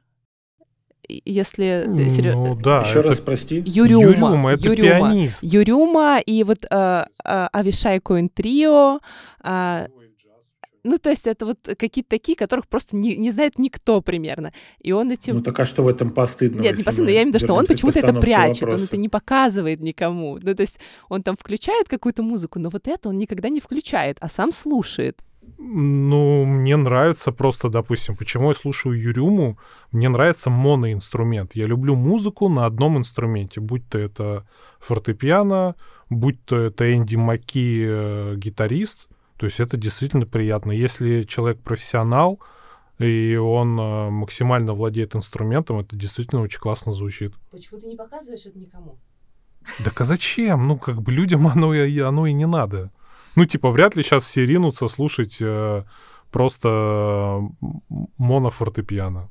если... 1.08 1.84
Ну 1.86 2.56
да. 2.56 2.80
Еще 2.80 3.00
это... 3.00 3.08
раз 3.08 3.20
прости. 3.20 3.62
Юрюма. 3.64 4.04
Юрюма, 4.04 4.52
это 4.52 4.64
Юрюма. 4.64 4.88
пианист. 4.88 5.38
Юрюма 5.42 6.18
и 6.24 6.42
вот 6.44 6.64
э, 6.64 7.04
э, 7.24 7.48
Авишай 7.52 8.00
Коин 8.00 8.28
Трио. 8.28 9.00
Э, 9.44 9.86
ну, 10.86 10.98
то 10.98 11.10
есть 11.10 11.26
это 11.26 11.46
вот 11.46 11.58
какие-то 11.78 12.10
такие, 12.10 12.36
которых 12.36 12.66
просто 12.68 12.96
не, 12.96 13.16
не 13.16 13.30
знает 13.30 13.58
никто 13.58 14.00
примерно. 14.00 14.52
И 14.80 14.92
он 14.92 15.10
этим... 15.10 15.36
Ну, 15.36 15.42
так 15.42 15.58
а 15.60 15.66
что 15.66 15.82
в 15.82 15.88
этом 15.88 16.10
постыдно? 16.10 16.62
Нет, 16.62 16.78
не 16.78 16.84
постыдно, 16.84 17.10
я 17.10 17.22
имею 17.22 17.32
в 17.32 17.34
виду, 17.34 17.44
что 17.44 17.54
он 17.54 17.66
почему-то 17.66 17.98
это 17.98 18.14
прячет, 18.14 18.62
вопроса. 18.62 18.82
он 18.82 18.84
это 18.84 18.96
не 18.96 19.08
показывает 19.08 19.80
никому. 19.80 20.38
Ну, 20.40 20.54
то 20.54 20.60
есть 20.60 20.78
он 21.08 21.22
там 21.22 21.36
включает 21.36 21.88
какую-то 21.88 22.22
музыку, 22.22 22.58
но 22.58 22.70
вот 22.70 22.88
это 22.88 23.08
он 23.08 23.18
никогда 23.18 23.48
не 23.48 23.60
включает, 23.60 24.16
а 24.20 24.28
сам 24.28 24.52
слушает. 24.52 25.20
Ну, 25.58 26.44
мне 26.44 26.76
нравится 26.76 27.32
просто, 27.32 27.68
допустим, 27.68 28.16
почему 28.16 28.48
я 28.48 28.54
слушаю 28.54 29.00
Юрюму, 29.00 29.58
мне 29.90 30.08
нравится 30.08 30.50
моноинструмент. 30.50 31.52
Я 31.54 31.66
люблю 31.66 31.94
музыку 31.94 32.48
на 32.48 32.66
одном 32.66 32.98
инструменте, 32.98 33.60
будь 33.60 33.88
то 33.88 33.98
это 33.98 34.46
фортепиано, 34.80 35.76
будь 36.10 36.44
то 36.44 36.56
это 36.56 36.94
Энди 36.94 37.16
Маки, 37.16 37.84
э, 37.86 38.34
гитарист. 38.36 39.08
То 39.36 39.46
есть 39.46 39.60
это 39.60 39.76
действительно 39.76 40.26
приятно. 40.26 40.72
Если 40.72 41.22
человек 41.22 41.60
профессионал, 41.60 42.40
и 42.98 43.36
он 43.36 43.78
э, 43.78 44.10
максимально 44.10 44.72
владеет 44.72 45.14
инструментом, 45.14 45.78
это 45.80 45.94
действительно 45.94 46.40
очень 46.40 46.60
классно 46.60 46.92
звучит. 46.92 47.34
Почему 47.50 47.80
ты 47.80 47.86
не 47.88 47.96
показываешь 47.96 48.46
это 48.46 48.58
никому? 48.58 48.98
Так 49.84 50.00
а 50.00 50.04
зачем? 50.04 50.62
Ну, 50.62 50.78
как 50.78 51.02
бы 51.02 51.12
людям 51.12 51.46
оно, 51.54 51.72
оно 51.72 52.26
и 52.26 52.32
не 52.32 52.46
надо. 52.46 52.90
Ну, 53.34 53.44
типа, 53.44 53.70
вряд 53.70 53.96
ли 53.96 54.02
сейчас 54.02 54.24
все 54.24 54.46
ринутся 54.46 54.88
слушать 54.88 55.36
э, 55.40 55.84
просто 56.30 57.42
монофортепиано. 58.16 59.30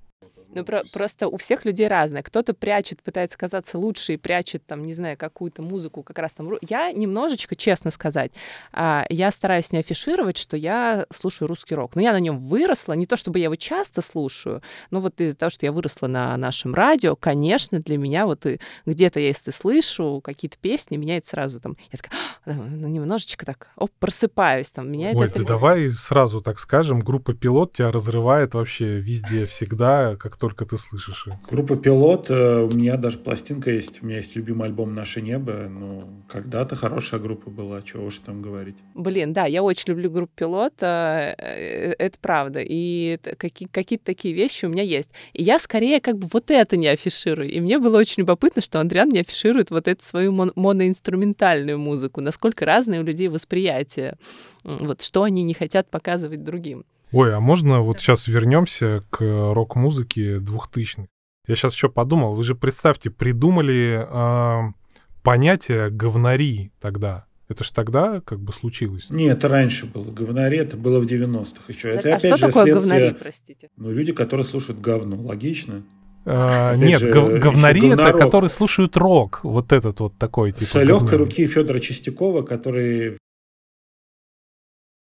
Ну, 0.56 0.64
про 0.64 0.84
просто 0.92 1.28
у 1.28 1.38
всех 1.38 1.66
людей 1.66 1.88
разное. 1.88 2.22
Кто-то 2.22 2.54
прячет, 2.54 3.04
пытается 3.04 3.38
казаться 3.38 3.78
лучше 3.78 4.14
и 4.14 4.18
прячет, 4.18 4.66
там, 4.66 4.86
не 4.86 4.94
знаю, 4.94 5.18
какую-то 5.18 5.62
музыку 5.62 6.02
как 6.02 6.18
раз 6.18 6.34
там. 6.34 6.50
Я 6.68 6.92
немножечко, 6.92 7.56
честно 7.56 7.92
сказать, 7.92 8.32
а, 8.72 9.06
я 9.10 9.32
стараюсь 9.32 9.72
не 9.72 9.80
афишировать, 9.80 10.38
что 10.38 10.56
я 10.56 11.06
слушаю 11.14 11.48
русский 11.48 11.76
рок. 11.76 11.96
Но 11.96 12.02
я 12.02 12.14
на 12.14 12.20
нем 12.20 12.40
выросла. 12.40 12.94
Не 12.94 13.06
то, 13.06 13.18
чтобы 13.18 13.40
я 13.40 13.46
его 13.46 13.56
часто 13.58 14.02
слушаю, 14.02 14.62
но 14.92 15.02
вот 15.02 15.20
из-за 15.20 15.36
того, 15.36 15.50
что 15.50 15.66
я 15.66 15.74
выросла 15.74 16.08
на 16.08 16.36
нашем 16.38 16.74
радио, 16.74 17.16
конечно, 17.16 17.80
для 17.80 17.98
меня 17.98 18.26
вот 18.26 18.46
где-то, 18.86 19.20
если 19.20 19.52
слышу 19.52 20.22
какие-то 20.24 20.58
песни, 20.58 20.96
меня 20.96 21.18
это 21.18 21.28
сразу 21.28 21.60
там... 21.60 21.76
Я 21.92 21.98
такая, 21.98 22.20
«А, 22.46 22.54
ну, 22.54 22.88
немножечко 22.88 23.46
так, 23.46 23.70
оп, 23.76 23.92
просыпаюсь 24.00 24.72
там. 24.72 24.90
Меня 24.90 25.12
Ой, 25.14 25.28
это... 25.28 25.40
ты 25.40 25.46
давай 25.46 25.90
сразу 25.90 26.42
так 26.42 26.60
скажем, 26.60 27.00
группа 27.00 27.34
«Пилот» 27.34 27.74
тебя 27.74 27.92
разрывает 27.92 28.54
вообще 28.54 29.00
везде, 29.00 29.46
всегда, 29.46 30.16
как 30.16 30.38
только 30.38 30.45
ты 30.54 30.78
слышишь. 30.78 31.26
Группа 31.50 31.76
«Пилот», 31.76 32.30
э, 32.30 32.62
у 32.62 32.70
меня 32.70 32.98
даже 32.98 33.18
пластинка 33.18 33.72
есть, 33.72 34.04
у 34.04 34.06
меня 34.06 34.18
есть 34.18 34.36
любимый 34.36 34.68
альбом 34.68 34.94
«Наше 34.94 35.22
небо», 35.22 35.68
ну, 35.70 36.24
когда-то 36.30 36.76
хорошая 36.76 37.20
группа 37.20 37.50
была, 37.50 37.82
чего 37.82 38.06
уж 38.06 38.18
там 38.20 38.42
говорить. 38.42 38.76
Блин, 38.94 39.34
да, 39.34 39.46
я 39.46 39.64
очень 39.64 39.86
люблю 39.88 40.12
группу 40.12 40.32
«Пилот», 40.36 40.74
э, 40.82 41.96
это 41.98 42.18
правда, 42.20 42.60
и 42.62 43.18
какие-то 43.38 44.06
такие 44.06 44.34
вещи 44.34 44.66
у 44.66 44.70
меня 44.70 44.84
есть. 44.84 45.10
И 45.34 45.44
я 45.44 45.58
скорее 45.60 46.00
как 46.02 46.18
бы 46.18 46.28
вот 46.32 46.52
это 46.52 46.78
не 46.78 46.88
афиширую, 46.88 47.50
и 47.50 47.60
мне 47.60 47.80
было 47.80 47.98
очень 47.98 48.22
любопытно, 48.22 48.62
что 48.62 48.80
Андриан 48.80 49.10
не 49.10 49.20
афиширует 49.20 49.72
вот 49.72 49.88
эту 49.88 50.04
свою 50.04 50.32
мон- 50.32 50.54
моноинструментальную 50.56 51.80
музыку, 51.80 52.22
насколько 52.22 52.66
разные 52.66 53.00
у 53.00 53.04
людей 53.04 53.30
восприятия, 53.30 54.18
вот 54.64 55.02
что 55.02 55.24
они 55.24 55.44
не 55.44 55.54
хотят 55.54 55.90
показывать 55.90 56.44
другим. 56.44 56.86
Ой, 57.12 57.36
а 57.36 57.40
можно 57.40 57.82
вот 57.82 58.00
сейчас 58.00 58.28
вернемся 58.28 59.04
к 59.10 59.22
рок-музыке 59.22 60.40
двухтысячных? 60.40 61.08
Я 61.48 61.56
сейчас 61.56 61.74
еще 61.74 61.90
подумал, 61.90 62.34
вы 62.34 62.44
же 62.44 62.56
представьте, 62.56 63.10
придумали 63.10 64.06
э, 64.10 64.74
понятие 65.22 65.90
говнари 65.92 66.72
тогда. 66.80 67.26
Это 67.48 67.64
ж 67.64 67.70
тогда 67.70 68.22
как 68.22 68.40
бы 68.40 68.52
случилось? 68.52 69.12
Нет, 69.12 69.38
это 69.38 69.50
раньше 69.50 69.86
было. 69.86 70.06
Говнари 70.06 70.58
это 70.58 70.78
было 70.78 71.00
в 71.00 71.06
90-х 71.06 71.62
еще. 71.68 71.90
Это 71.90 72.14
а 72.14 72.18
опять 72.18 72.38
что 72.38 72.38
же 72.38 72.48
такое 72.48 72.64
следствие... 72.64 73.00
говнари, 73.00 73.16
простите? 73.20 73.70
Ну, 73.78 73.92
люди, 73.92 74.14
которые 74.14 74.46
слушают 74.46 74.82
говно. 74.82 75.22
Логично. 75.22 75.84
А, 76.26 76.76
нет, 76.76 77.00
же, 77.02 77.12
гов- 77.12 77.40
говнари 77.40 77.88
это 77.90 78.14
которые 78.14 78.50
слушают 78.50 78.98
рок. 78.98 79.42
Вот 79.44 79.72
этот 79.72 80.00
вот 80.00 80.18
такой 80.18 80.54
типа. 80.54 80.66
С 80.66 80.74
легкой 80.76 80.98
говнари. 80.98 81.18
руки 81.18 81.46
Федора 81.46 81.80
Чистякова, 81.80 82.42
который 82.42 83.20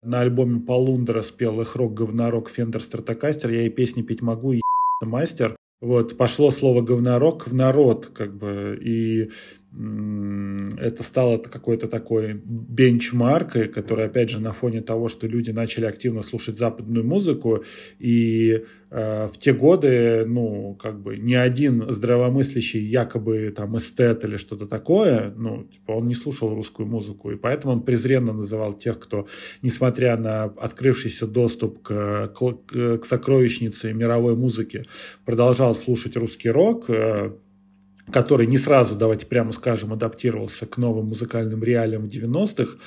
на 0.03 0.21
альбоме 0.21 0.61
Полундра 0.61 1.23
спел 1.23 1.61
их 1.61 1.77
рок 1.77 1.95
говнорок 1.95 2.51
Фендер 2.51 2.83
Стратокастер. 2.83 3.51
Я 3.51 3.67
и 3.67 3.71
песни 3.71 4.03
петь 4.03 4.23
могу, 4.23 4.53
и 4.53 4.61
мастер. 5.03 5.57
Вот, 5.81 6.17
пошло 6.17 6.51
слово 6.51 6.83
говнорок 6.83 7.47
в 7.49 7.55
народ, 7.55 8.07
как 8.07 8.37
бы, 8.37 8.79
и 8.81 9.31
это 9.75 11.03
стало 11.03 11.39
какой-то 11.39 11.89
такой 11.89 12.35
бенчмаркой, 12.45 13.69
который, 13.69 14.07
опять 14.07 14.29
же, 14.29 14.39
на 14.39 14.53
фоне 14.53 14.83
того, 14.83 15.09
что 15.09 15.27
люди 15.27 15.51
начали 15.51 15.87
активно 15.87 16.23
слушать 16.23 16.59
западную 16.59 17.07
музыку, 17.07 17.65
и 17.99 18.65
э, 18.91 19.29
в 19.33 19.39
те 19.39 19.55
годы, 19.55 20.27
ну, 20.27 20.75
как 20.75 21.01
бы, 21.01 21.17
ни 21.17 21.33
один 21.33 21.91
здравомыслящий 21.91 22.81
якобы 22.81 23.51
там 23.57 23.79
эстет 23.79 24.25
или 24.25 24.37
что-то 24.37 24.67
такое, 24.67 25.33
ну, 25.37 25.65
типа, 25.65 25.93
он 25.93 26.07
не 26.07 26.15
слушал 26.15 26.55
русскую 26.55 26.87
музыку, 26.87 27.31
и 27.31 27.37
поэтому 27.37 27.73
он 27.73 27.83
презренно 27.83 28.35
называл 28.35 28.75
тех, 28.75 28.99
кто, 28.99 29.27
несмотря 29.63 30.19
на 30.19 30.45
открывшийся 30.45 31.27
доступ 31.27 31.81
к, 31.81 32.29
к, 32.29 32.99
к 32.99 33.05
сокровищнице 33.07 33.95
мировой 33.95 34.37
музыки, 34.37 34.85
продолжал 35.25 35.75
слушать 35.75 36.15
русский 36.17 36.51
рок, 36.51 36.91
э, 36.91 37.33
который 38.13 38.47
не 38.47 38.59
сразу, 38.59 38.95
давайте 38.95 39.27
прямо 39.27 39.53
скажем, 39.53 39.93
адаптировался 39.93 40.67
к 40.67 40.77
новым 40.77 41.07
музыкальным 41.07 41.63
реалиям 41.65 42.09
в 42.09 42.13
90-х, 42.13 42.79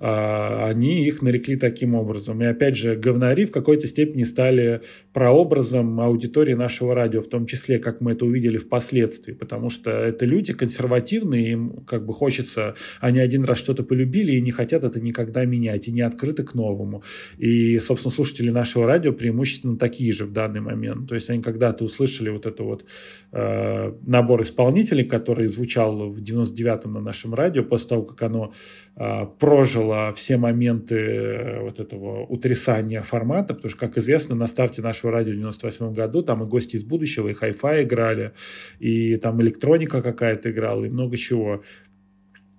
а, 0.00 0.66
они 0.68 1.06
их 1.06 1.22
нарекли 1.22 1.56
таким 1.56 1.94
образом. 1.94 2.42
И 2.42 2.44
опять 2.44 2.76
же, 2.76 2.96
говнари 2.96 3.46
в 3.46 3.50
какой-то 3.50 3.86
степени 3.86 4.24
стали 4.24 4.82
прообразом 5.12 6.00
аудитории 6.00 6.54
нашего 6.54 6.94
радио, 6.94 7.20
в 7.20 7.28
том 7.28 7.46
числе, 7.46 7.78
как 7.78 8.00
мы 8.00 8.12
это 8.12 8.24
увидели 8.24 8.58
впоследствии, 8.58 9.32
потому 9.32 9.70
что 9.70 9.90
это 9.90 10.24
люди 10.26 10.52
консервативные, 10.52 11.52
им 11.52 11.84
как 11.86 12.04
бы 12.04 12.12
хочется, 12.12 12.74
они 13.00 13.18
один 13.18 13.44
раз 13.44 13.58
что-то 13.58 13.82
полюбили 13.82 14.32
и 14.32 14.40
не 14.40 14.50
хотят 14.50 14.84
это 14.84 15.00
никогда 15.00 15.44
менять, 15.44 15.88
и 15.88 15.92
не 15.92 16.02
открыты 16.02 16.42
к 16.42 16.54
новому. 16.54 17.02
И, 17.38 17.78
собственно, 17.78 18.12
слушатели 18.12 18.50
нашего 18.50 18.86
радио 18.86 19.12
преимущественно 19.12 19.78
такие 19.78 20.12
же 20.12 20.26
в 20.26 20.32
данный 20.32 20.60
момент. 20.60 21.08
То 21.08 21.14
есть 21.14 21.30
они 21.30 21.42
когда-то 21.42 21.84
услышали 21.84 22.30
вот 22.30 22.46
это 22.46 22.62
вот 22.62 22.84
э, 23.32 23.92
набор 24.06 24.42
исполнителей, 24.42 24.73
который 25.08 25.48
звучал 25.48 26.10
в 26.10 26.20
99-м 26.20 26.92
на 26.92 27.00
нашем 27.00 27.34
радио, 27.34 27.62
после 27.62 27.88
того, 27.88 28.02
как 28.02 28.22
оно 28.22 28.52
э, 28.96 29.26
прожило 29.38 30.12
все 30.12 30.36
моменты 30.36 30.96
э, 30.96 31.60
вот 31.62 31.80
этого 31.80 32.26
утрясания 32.26 33.00
формата, 33.02 33.54
потому 33.54 33.70
что, 33.70 33.78
как 33.78 33.98
известно, 33.98 34.34
на 34.34 34.46
старте 34.46 34.82
нашего 34.82 35.12
радио 35.12 35.32
в 35.32 35.36
98 35.36 35.92
году 35.92 36.22
там 36.22 36.42
и 36.42 36.46
гости 36.46 36.76
из 36.76 36.84
будущего, 36.84 37.28
и 37.28 37.34
хай-фай 37.34 37.84
играли, 37.84 38.32
и 38.78 39.16
там 39.16 39.40
электроника 39.42 40.02
какая-то 40.02 40.50
играла, 40.50 40.84
и 40.84 40.88
много 40.88 41.16
чего. 41.16 41.62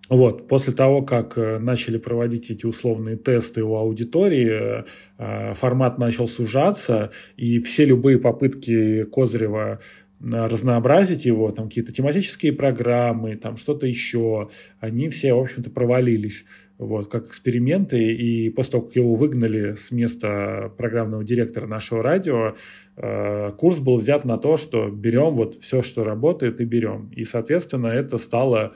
Вот, 0.09 0.47
после 0.47 0.73
того, 0.73 1.01
как 1.01 1.35
э, 1.37 1.57
начали 1.57 1.97
проводить 1.97 2.51
эти 2.51 2.65
условные 2.65 3.17
тесты 3.17 3.63
у 3.63 3.75
аудитории, 3.75 4.83
э, 5.17 5.53
формат 5.55 5.97
начал 5.97 6.27
сужаться, 6.27 7.11
и 7.37 7.59
все 7.59 7.85
любые 7.85 8.19
попытки 8.19 9.03
Козырева 9.05 9.79
разнообразить 10.21 11.25
его, 11.25 11.51
там 11.51 11.67
какие-то 11.67 11.91
тематические 11.91 12.53
программы, 12.53 13.35
там 13.35 13.57
что-то 13.57 13.85
еще, 13.85 14.49
они 14.79 15.09
все, 15.09 15.33
в 15.33 15.39
общем-то, 15.39 15.69
провалились 15.69 16.45
вот, 16.77 17.09
как 17.09 17.27
эксперименты, 17.27 18.13
и 18.13 18.49
после 18.49 18.71
того, 18.73 18.83
как 18.85 18.95
его 18.95 19.15
выгнали 19.15 19.75
с 19.75 19.91
места 19.91 20.71
программного 20.77 21.23
директора 21.23 21.67
нашего 21.67 22.03
радио, 22.03 22.55
э, 22.97 23.51
курс 23.57 23.79
был 23.79 23.97
взят 23.97 24.25
на 24.25 24.37
то, 24.37 24.57
что 24.57 24.89
берем 24.89 25.35
вот 25.35 25.55
все, 25.61 25.81
что 25.81 26.03
работает, 26.03 26.59
и 26.59 26.65
берем. 26.65 27.11
И, 27.15 27.23
соответственно, 27.23 27.87
это 27.87 28.17
стало 28.17 28.73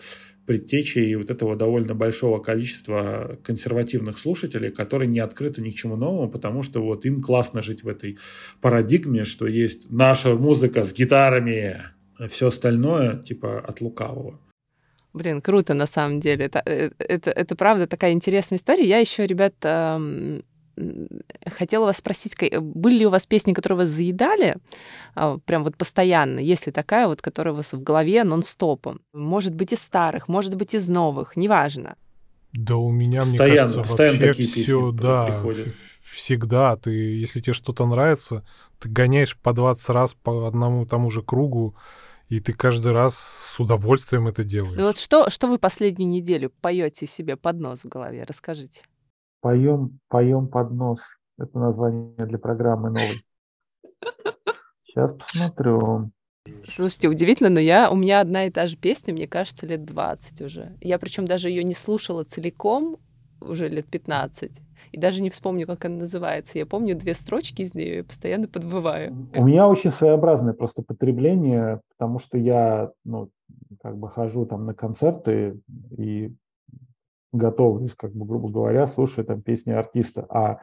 предтечей 0.49 1.13
вот 1.13 1.29
этого 1.29 1.55
довольно 1.55 1.93
большого 1.93 2.39
количества 2.39 3.37
консервативных 3.43 4.17
слушателей, 4.17 4.71
которые 4.71 5.07
не 5.07 5.19
открыты 5.19 5.61
ни 5.61 5.69
к 5.69 5.75
чему 5.75 5.95
новому, 5.95 6.27
потому 6.27 6.63
что 6.63 6.81
вот 6.81 7.05
им 7.05 7.21
классно 7.21 7.61
жить 7.61 7.83
в 7.83 7.87
этой 7.87 8.17
парадигме, 8.59 9.25
что 9.25 9.45
есть 9.45 9.91
наша 9.91 10.33
музыка 10.33 10.85
с 10.85 10.91
гитарами, 10.91 11.83
а 12.17 12.27
все 12.27 12.47
остальное 12.47 13.17
типа 13.21 13.59
от 13.59 13.79
лукавого. 13.79 14.39
Блин, 15.13 15.39
круто 15.39 15.75
на 15.75 15.85
самом 15.85 16.19
деле. 16.19 16.45
Это, 16.45 16.63
это, 16.65 17.29
это 17.29 17.55
правда 17.55 17.85
такая 17.85 18.13
интересная 18.13 18.57
история. 18.57 18.87
Я 18.87 18.97
еще, 18.97 19.27
ребят, 19.27 19.53
хотела 21.45 21.85
вас 21.85 21.97
спросить, 21.97 22.35
были 22.59 22.99
ли 22.99 23.05
у 23.05 23.09
вас 23.09 23.25
песни, 23.25 23.53
которые 23.53 23.79
вас 23.79 23.89
заедали 23.89 24.57
а, 25.15 25.37
прям 25.39 25.63
вот 25.63 25.77
постоянно? 25.77 26.39
Есть 26.39 26.65
ли 26.65 26.71
такая 26.71 27.07
вот, 27.07 27.21
которая 27.21 27.53
у 27.53 27.57
вас 27.57 27.73
в 27.73 27.81
голове 27.81 28.23
нон-стопом? 28.23 29.01
Может 29.13 29.55
быть, 29.55 29.73
из 29.73 29.81
старых, 29.81 30.27
может 30.27 30.55
быть, 30.55 30.73
из 30.73 30.87
новых, 30.89 31.35
неважно. 31.35 31.95
Да 32.53 32.77
у 32.77 32.91
меня, 32.91 33.21
постоянно, 33.21 33.51
мне 33.51 33.57
кажется, 33.57 33.81
постоянно 33.81 34.25
вообще 34.25 34.43
такие 34.43 34.63
все, 34.63 34.91
песни 34.91 35.01
да, 35.01 35.25
приходят. 35.25 35.67
всегда. 36.01 36.75
Ты, 36.77 36.91
если 36.91 37.41
тебе 37.41 37.53
что-то 37.53 37.85
нравится, 37.85 38.45
ты 38.79 38.89
гоняешь 38.89 39.37
по 39.37 39.53
20 39.53 39.89
раз 39.89 40.15
по 40.15 40.47
одному 40.47 40.85
тому 40.85 41.11
же 41.11 41.21
кругу, 41.21 41.75
и 42.27 42.39
ты 42.39 42.53
каждый 42.53 42.91
раз 42.91 43.15
с 43.17 43.59
удовольствием 43.59 44.27
это 44.27 44.43
делаешь. 44.43 44.75
Ну 44.77 44.85
вот 44.85 44.97
что, 44.97 45.29
что 45.29 45.47
вы 45.47 45.59
последнюю 45.59 46.09
неделю 46.09 46.51
поете 46.61 47.05
себе 47.05 47.35
под 47.35 47.59
нос 47.59 47.83
в 47.83 47.87
голове? 47.87 48.23
Расскажите. 48.27 48.83
Поем, 49.41 49.99
поем 50.09 50.47
под 50.47 50.71
нос. 50.71 50.99
Это 51.37 51.57
название 51.57 52.25
для 52.25 52.37
программы 52.37 52.89
новой. 52.89 53.23
Сейчас 54.83 55.13
посмотрю. 55.13 56.11
Слушайте, 56.67 57.07
удивительно, 57.07 57.49
но 57.49 57.59
я, 57.59 57.89
у 57.89 57.95
меня 57.95 58.21
одна 58.21 58.45
и 58.45 58.49
та 58.49 58.65
же 58.67 58.75
песня, 58.75 59.13
мне 59.13 59.27
кажется, 59.27 59.65
лет 59.65 59.85
20 59.85 60.41
уже. 60.41 60.75
Я 60.81 60.99
причем 60.99 61.25
даже 61.25 61.49
ее 61.49 61.63
не 61.63 61.75
слушала 61.75 62.23
целиком 62.23 62.97
уже 63.41 63.69
лет 63.69 63.87
15. 63.87 64.61
И 64.91 64.97
даже 64.97 65.21
не 65.21 65.29
вспомню, 65.29 65.67
как 65.67 65.85
она 65.85 65.97
называется. 65.97 66.57
Я 66.57 66.65
помню 66.65 66.97
две 66.97 67.13
строчки 67.13 67.61
из 67.61 67.73
нее 67.73 67.99
и 67.99 68.03
постоянно 68.03 68.47
подвываю. 68.47 69.29
У 69.33 69.43
меня 69.43 69.67
очень 69.67 69.91
своеобразное 69.91 70.53
просто 70.53 70.81
потребление, 70.81 71.81
потому 71.97 72.19
что 72.19 72.37
я, 72.37 72.91
ну, 73.05 73.29
как 73.81 73.97
бы 73.97 74.09
хожу 74.09 74.45
там 74.45 74.65
на 74.65 74.73
концерты 74.73 75.59
и 75.97 76.33
готовлюсь, 77.31 77.95
как 77.95 78.13
бы, 78.13 78.25
грубо 78.25 78.49
говоря, 78.49 78.87
слушаю 78.87 79.25
там 79.25 79.41
песни 79.41 79.71
артиста. 79.71 80.25
А, 80.29 80.59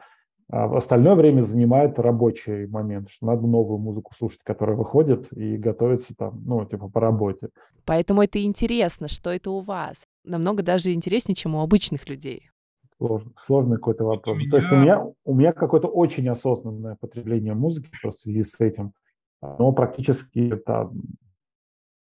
а 0.49 0.67
в 0.67 0.77
остальное 0.77 1.15
время 1.15 1.41
занимает 1.41 1.99
рабочий 1.99 2.67
момент, 2.67 3.09
что 3.09 3.25
надо 3.25 3.45
новую 3.47 3.79
музыку 3.79 4.13
слушать, 4.17 4.39
которая 4.43 4.75
выходит, 4.75 5.31
и 5.33 5.57
готовиться 5.57 6.15
там, 6.15 6.41
ну, 6.45 6.65
типа 6.65 6.89
по 6.89 6.99
работе. 6.99 7.49
Поэтому 7.85 8.21
это 8.21 8.43
интересно, 8.43 9.07
что 9.07 9.31
это 9.31 9.51
у 9.51 9.59
вас. 9.59 10.05
Намного 10.23 10.63
даже 10.63 10.93
интереснее, 10.93 11.35
чем 11.35 11.55
у 11.55 11.61
обычных 11.61 12.07
людей. 12.09 12.49
Сложный, 12.97 13.33
сложный 13.37 13.75
какой-то 13.77 14.05
вопрос. 14.05 14.37
То 14.49 14.57
есть 14.57 14.71
у 14.71 14.75
меня, 14.75 15.05
у 15.23 15.35
меня 15.35 15.53
какое-то 15.53 15.87
очень 15.87 16.27
осознанное 16.29 16.97
потребление 16.99 17.53
музыки 17.53 17.89
просто 18.01 18.19
в 18.19 18.23
связи 18.23 18.43
с 18.43 18.59
этим. 18.59 18.93
Но 19.41 19.71
практически 19.71 20.51
это 20.51 20.89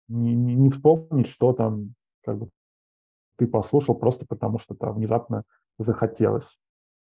не, 0.09 0.35
не, 0.35 0.55
не 0.55 0.69
вспомнить, 0.69 1.27
что 1.27 1.53
там 1.53 1.93
как 2.23 2.37
бы 2.37 2.49
ты 3.37 3.47
послушал 3.47 3.95
просто 3.95 4.25
потому, 4.25 4.59
что 4.59 4.75
там 4.75 4.95
внезапно 4.95 5.43
захотелось. 5.77 6.57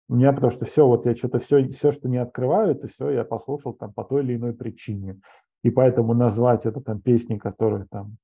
У 0.09 0.15
меня 0.15 0.33
потому 0.33 0.51
что 0.51 0.65
все, 0.65 0.85
вот 0.85 1.05
я 1.05 1.15
что-то 1.15 1.39
все, 1.39 1.67
все, 1.69 1.91
что 1.91 2.09
не 2.09 2.17
открываю, 2.17 2.71
это 2.71 2.87
все 2.87 3.09
я 3.09 3.23
послушал 3.23 3.73
там 3.73 3.93
по 3.93 4.03
той 4.03 4.23
или 4.23 4.35
иной 4.35 4.53
причине. 4.53 5.19
И 5.63 5.69
поэтому 5.69 6.13
назвать 6.13 6.65
это 6.65 6.81
там 6.81 6.99
песни, 6.99 7.37
которые 7.37 7.87
там, 7.89 8.17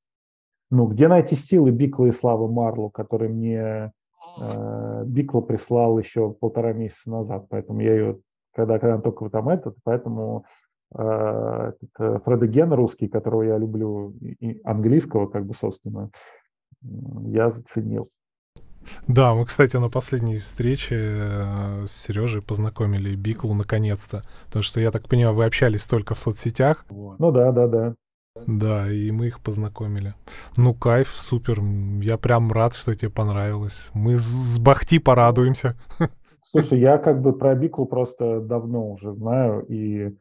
ну, 0.70 0.88
где 0.88 1.08
найти 1.08 1.36
силы 1.36 1.72
Бикла 1.72 2.08
и 2.08 2.12
Славы 2.12 2.52
Марлу, 2.52 2.90
которые 2.90 3.30
мне 3.30 3.94
э, 4.40 5.04
Бикла 5.06 5.42
прислал 5.42 5.98
еще 5.98 6.32
полтора 6.34 6.74
месяца 6.74 7.10
назад, 7.10 7.48
поэтому 7.50 7.80
я 7.80 7.94
ее, 7.94 8.20
когда, 8.54 8.78
когда 8.78 9.00
только 9.00 9.30
там 9.30 9.48
этот, 9.48 9.78
поэтому 9.84 10.46
э, 10.94 11.72
этот, 11.82 12.24
Фреда 12.26 12.46
Ген 12.48 12.74
русский, 12.74 13.08
которого 13.08 13.44
я 13.44 13.58
люблю, 13.58 14.14
и 14.20 14.62
английского, 14.66 15.28
как 15.28 15.46
бы, 15.46 15.54
собственно, 15.56 16.12
я 16.82 17.50
заценил. 17.50 18.10
Да, 19.08 19.34
мы, 19.36 19.46
кстати, 19.46 19.78
на 19.78 19.90
последней 19.90 20.38
встрече 20.38 20.96
э, 20.96 21.86
с 21.86 21.92
Сережей 21.92 22.42
познакомили 22.42 23.16
Биклу 23.16 23.54
наконец-то. 23.54 24.24
Потому 24.46 24.64
что, 24.64 24.80
я 24.80 24.92
так 24.92 25.08
понимаю, 25.08 25.36
вы 25.36 25.46
общались 25.46 25.86
только 25.86 26.16
в 26.16 26.20
соцсетях. 26.20 26.86
Ну 26.90 27.32
да, 27.32 27.52
да, 27.52 27.68
да. 27.68 27.96
Да, 28.48 28.90
и 28.90 29.12
мы 29.12 29.28
их 29.28 29.42
познакомили. 29.42 30.14
Ну, 30.56 30.74
кайф, 30.74 31.10
супер. 31.10 31.60
Я 32.02 32.18
прям 32.18 32.52
рад, 32.52 32.74
что 32.74 32.96
тебе 32.96 33.12
понравилось. 33.12 33.90
Мы 33.94 34.16
с 34.18 34.58
Бахти 34.60 35.00
порадуемся. 35.00 35.76
Слушай, 36.52 36.80
я 36.80 36.98
как 36.98 37.22
бы 37.22 37.38
про 37.38 37.54
Биклу 37.54 37.86
просто 37.86 38.40
давно 38.40 38.92
уже 38.92 39.14
знаю, 39.14 39.66
и 39.68 40.16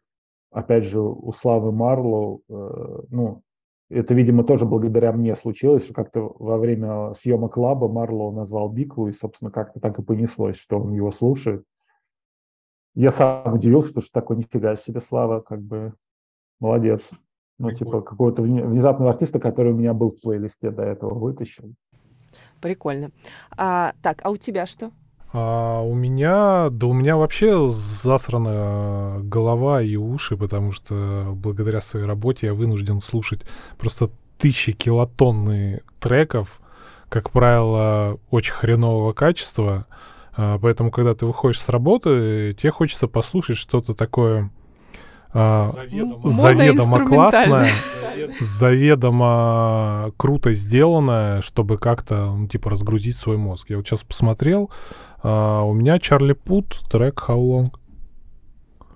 опять 0.51 0.85
же 0.85 1.01
у 1.01 1.33
Славы 1.33 1.73
Марлоу, 1.73 2.43
э, 2.51 3.03
ну, 3.09 3.43
это, 3.91 4.15
видимо, 4.15 4.45
тоже 4.45 4.67
благодаря 4.67 5.13
мне 5.13 5.35
случилось, 5.35 5.85
что 5.85 5.95
как-то 5.95 6.35
во 6.39 6.59
время 6.59 7.15
съемок 7.15 7.57
Лаба 7.57 7.89
Марлоу 7.89 8.33
назвал 8.33 8.69
Биклу, 8.69 9.09
и, 9.09 9.13
собственно, 9.13 9.51
как-то 9.51 9.81
так 9.81 9.99
и 9.99 10.03
понеслось, 10.03 10.57
что 10.57 10.79
он 10.79 10.93
его 10.93 11.11
слушает. 11.11 11.65
Я 12.95 13.11
сам 13.11 13.55
удивился, 13.55 13.89
потому 13.89 14.03
что 14.03 14.13
такой 14.13 14.37
нифига 14.37 14.77
себе 14.77 15.01
Слава, 15.01 15.41
как 15.41 15.63
бы 15.63 15.95
молодец. 16.61 17.09
Ну, 17.59 17.73
типа, 17.73 18.03
какого-то 18.03 18.43
внезапного 18.43 19.11
артиста, 19.11 19.41
который 19.41 19.73
у 19.73 19.77
меня 19.77 19.93
был 19.93 20.11
в 20.11 20.21
плейлисте 20.21 20.71
до 20.71 20.83
этого, 20.83 21.15
вытащил. 21.15 21.75
Прикольно. 22.61 23.11
А, 23.57 23.95
так, 24.03 24.21
а 24.23 24.31
у 24.31 24.37
тебя 24.37 24.67
что? 24.67 24.93
А 25.33 25.83
у 25.83 25.95
меня, 25.95 26.71
да 26.71 26.87
у 26.87 26.95
меня 26.95 27.17
вообще 27.17 27.69
засрана 27.69 29.21
голова 29.23 29.83
и 29.83 29.97
уши, 29.97 30.37
потому 30.37 30.73
что 30.73 31.33
благодаря 31.35 31.81
своей 31.81 32.07
работе 32.07 32.47
я 32.47 32.55
вынужден 32.55 33.01
слушать 33.01 33.43
просто 33.79 34.11
тысячи 34.39 34.73
килотонны 34.73 35.83
треков, 36.01 36.61
как 37.09 37.31
правило, 37.31 38.19
очень 38.31 38.53
хренового 38.53 39.13
качества. 39.13 39.87
А, 40.35 40.59
поэтому, 40.59 40.91
когда 40.91 41.15
ты 41.15 41.27
выходишь 41.27 41.61
с 41.61 41.69
работы, 41.69 42.57
тебе 42.59 42.71
хочется 42.71 43.09
послушать 43.09 43.57
что-то 43.57 43.95
такое 43.95 44.51
а, 45.33 45.67
заведомо, 45.67 46.21
заведомо 46.23 47.05
классное, 47.05 47.69
заведомо 48.41 50.13
круто 50.17 50.55
сделанное, 50.55 51.43
чтобы 51.43 51.77
как-то, 51.79 52.35
ну, 52.35 52.47
типа, 52.47 52.71
разгрузить 52.71 53.17
свой 53.17 53.37
мозг. 53.37 53.69
Я 53.71 53.77
вот 53.77 53.87
сейчас 53.87 54.05
посмотрел, 54.05 54.71
а, 55.23 55.63
у 55.63 55.73
меня 55.73 55.99
Чарли 55.99 56.33
Пут, 56.33 56.81
трек 56.91 57.25
How 57.29 57.37
Long. 57.37 57.71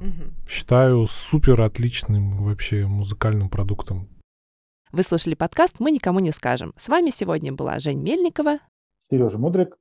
Угу. 0.00 0.48
Считаю 0.48 1.06
супер 1.06 1.60
отличным 1.60 2.30
вообще 2.30 2.86
музыкальным 2.86 3.48
продуктом. 3.48 4.08
Вы 4.90 5.02
слушали 5.04 5.34
подкаст 5.34 5.76
«Мы 5.78 5.90
никому 5.90 6.18
не 6.18 6.32
скажем». 6.32 6.74
С 6.76 6.88
вами 6.88 7.10
сегодня 7.10 7.52
была 7.52 7.78
Жень 7.78 8.02
Мельникова, 8.02 8.58
Сережа 8.98 9.38
Мудрик 9.38 9.76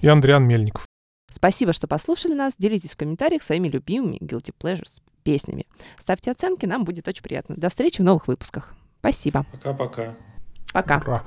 и 0.00 0.08
Андриан 0.08 0.46
Мельников. 0.46 0.86
Спасибо, 1.30 1.72
что 1.72 1.88
послушали 1.88 2.34
нас. 2.34 2.54
Делитесь 2.56 2.94
в 2.94 2.96
комментариях 2.96 3.42
своими 3.42 3.68
любимыми 3.68 4.18
Guilty 4.18 4.54
Pleasures 4.58 5.02
песнями. 5.24 5.66
Ставьте 5.98 6.30
оценки, 6.30 6.66
нам 6.66 6.84
будет 6.84 7.08
очень 7.08 7.22
приятно. 7.22 7.56
До 7.56 7.68
встречи 7.68 8.00
в 8.00 8.04
новых 8.04 8.28
выпусках. 8.28 8.74
Спасибо. 9.00 9.44
Пока-пока. 9.52 10.14
Пока. 10.72 11.00
Пока. 11.00 11.24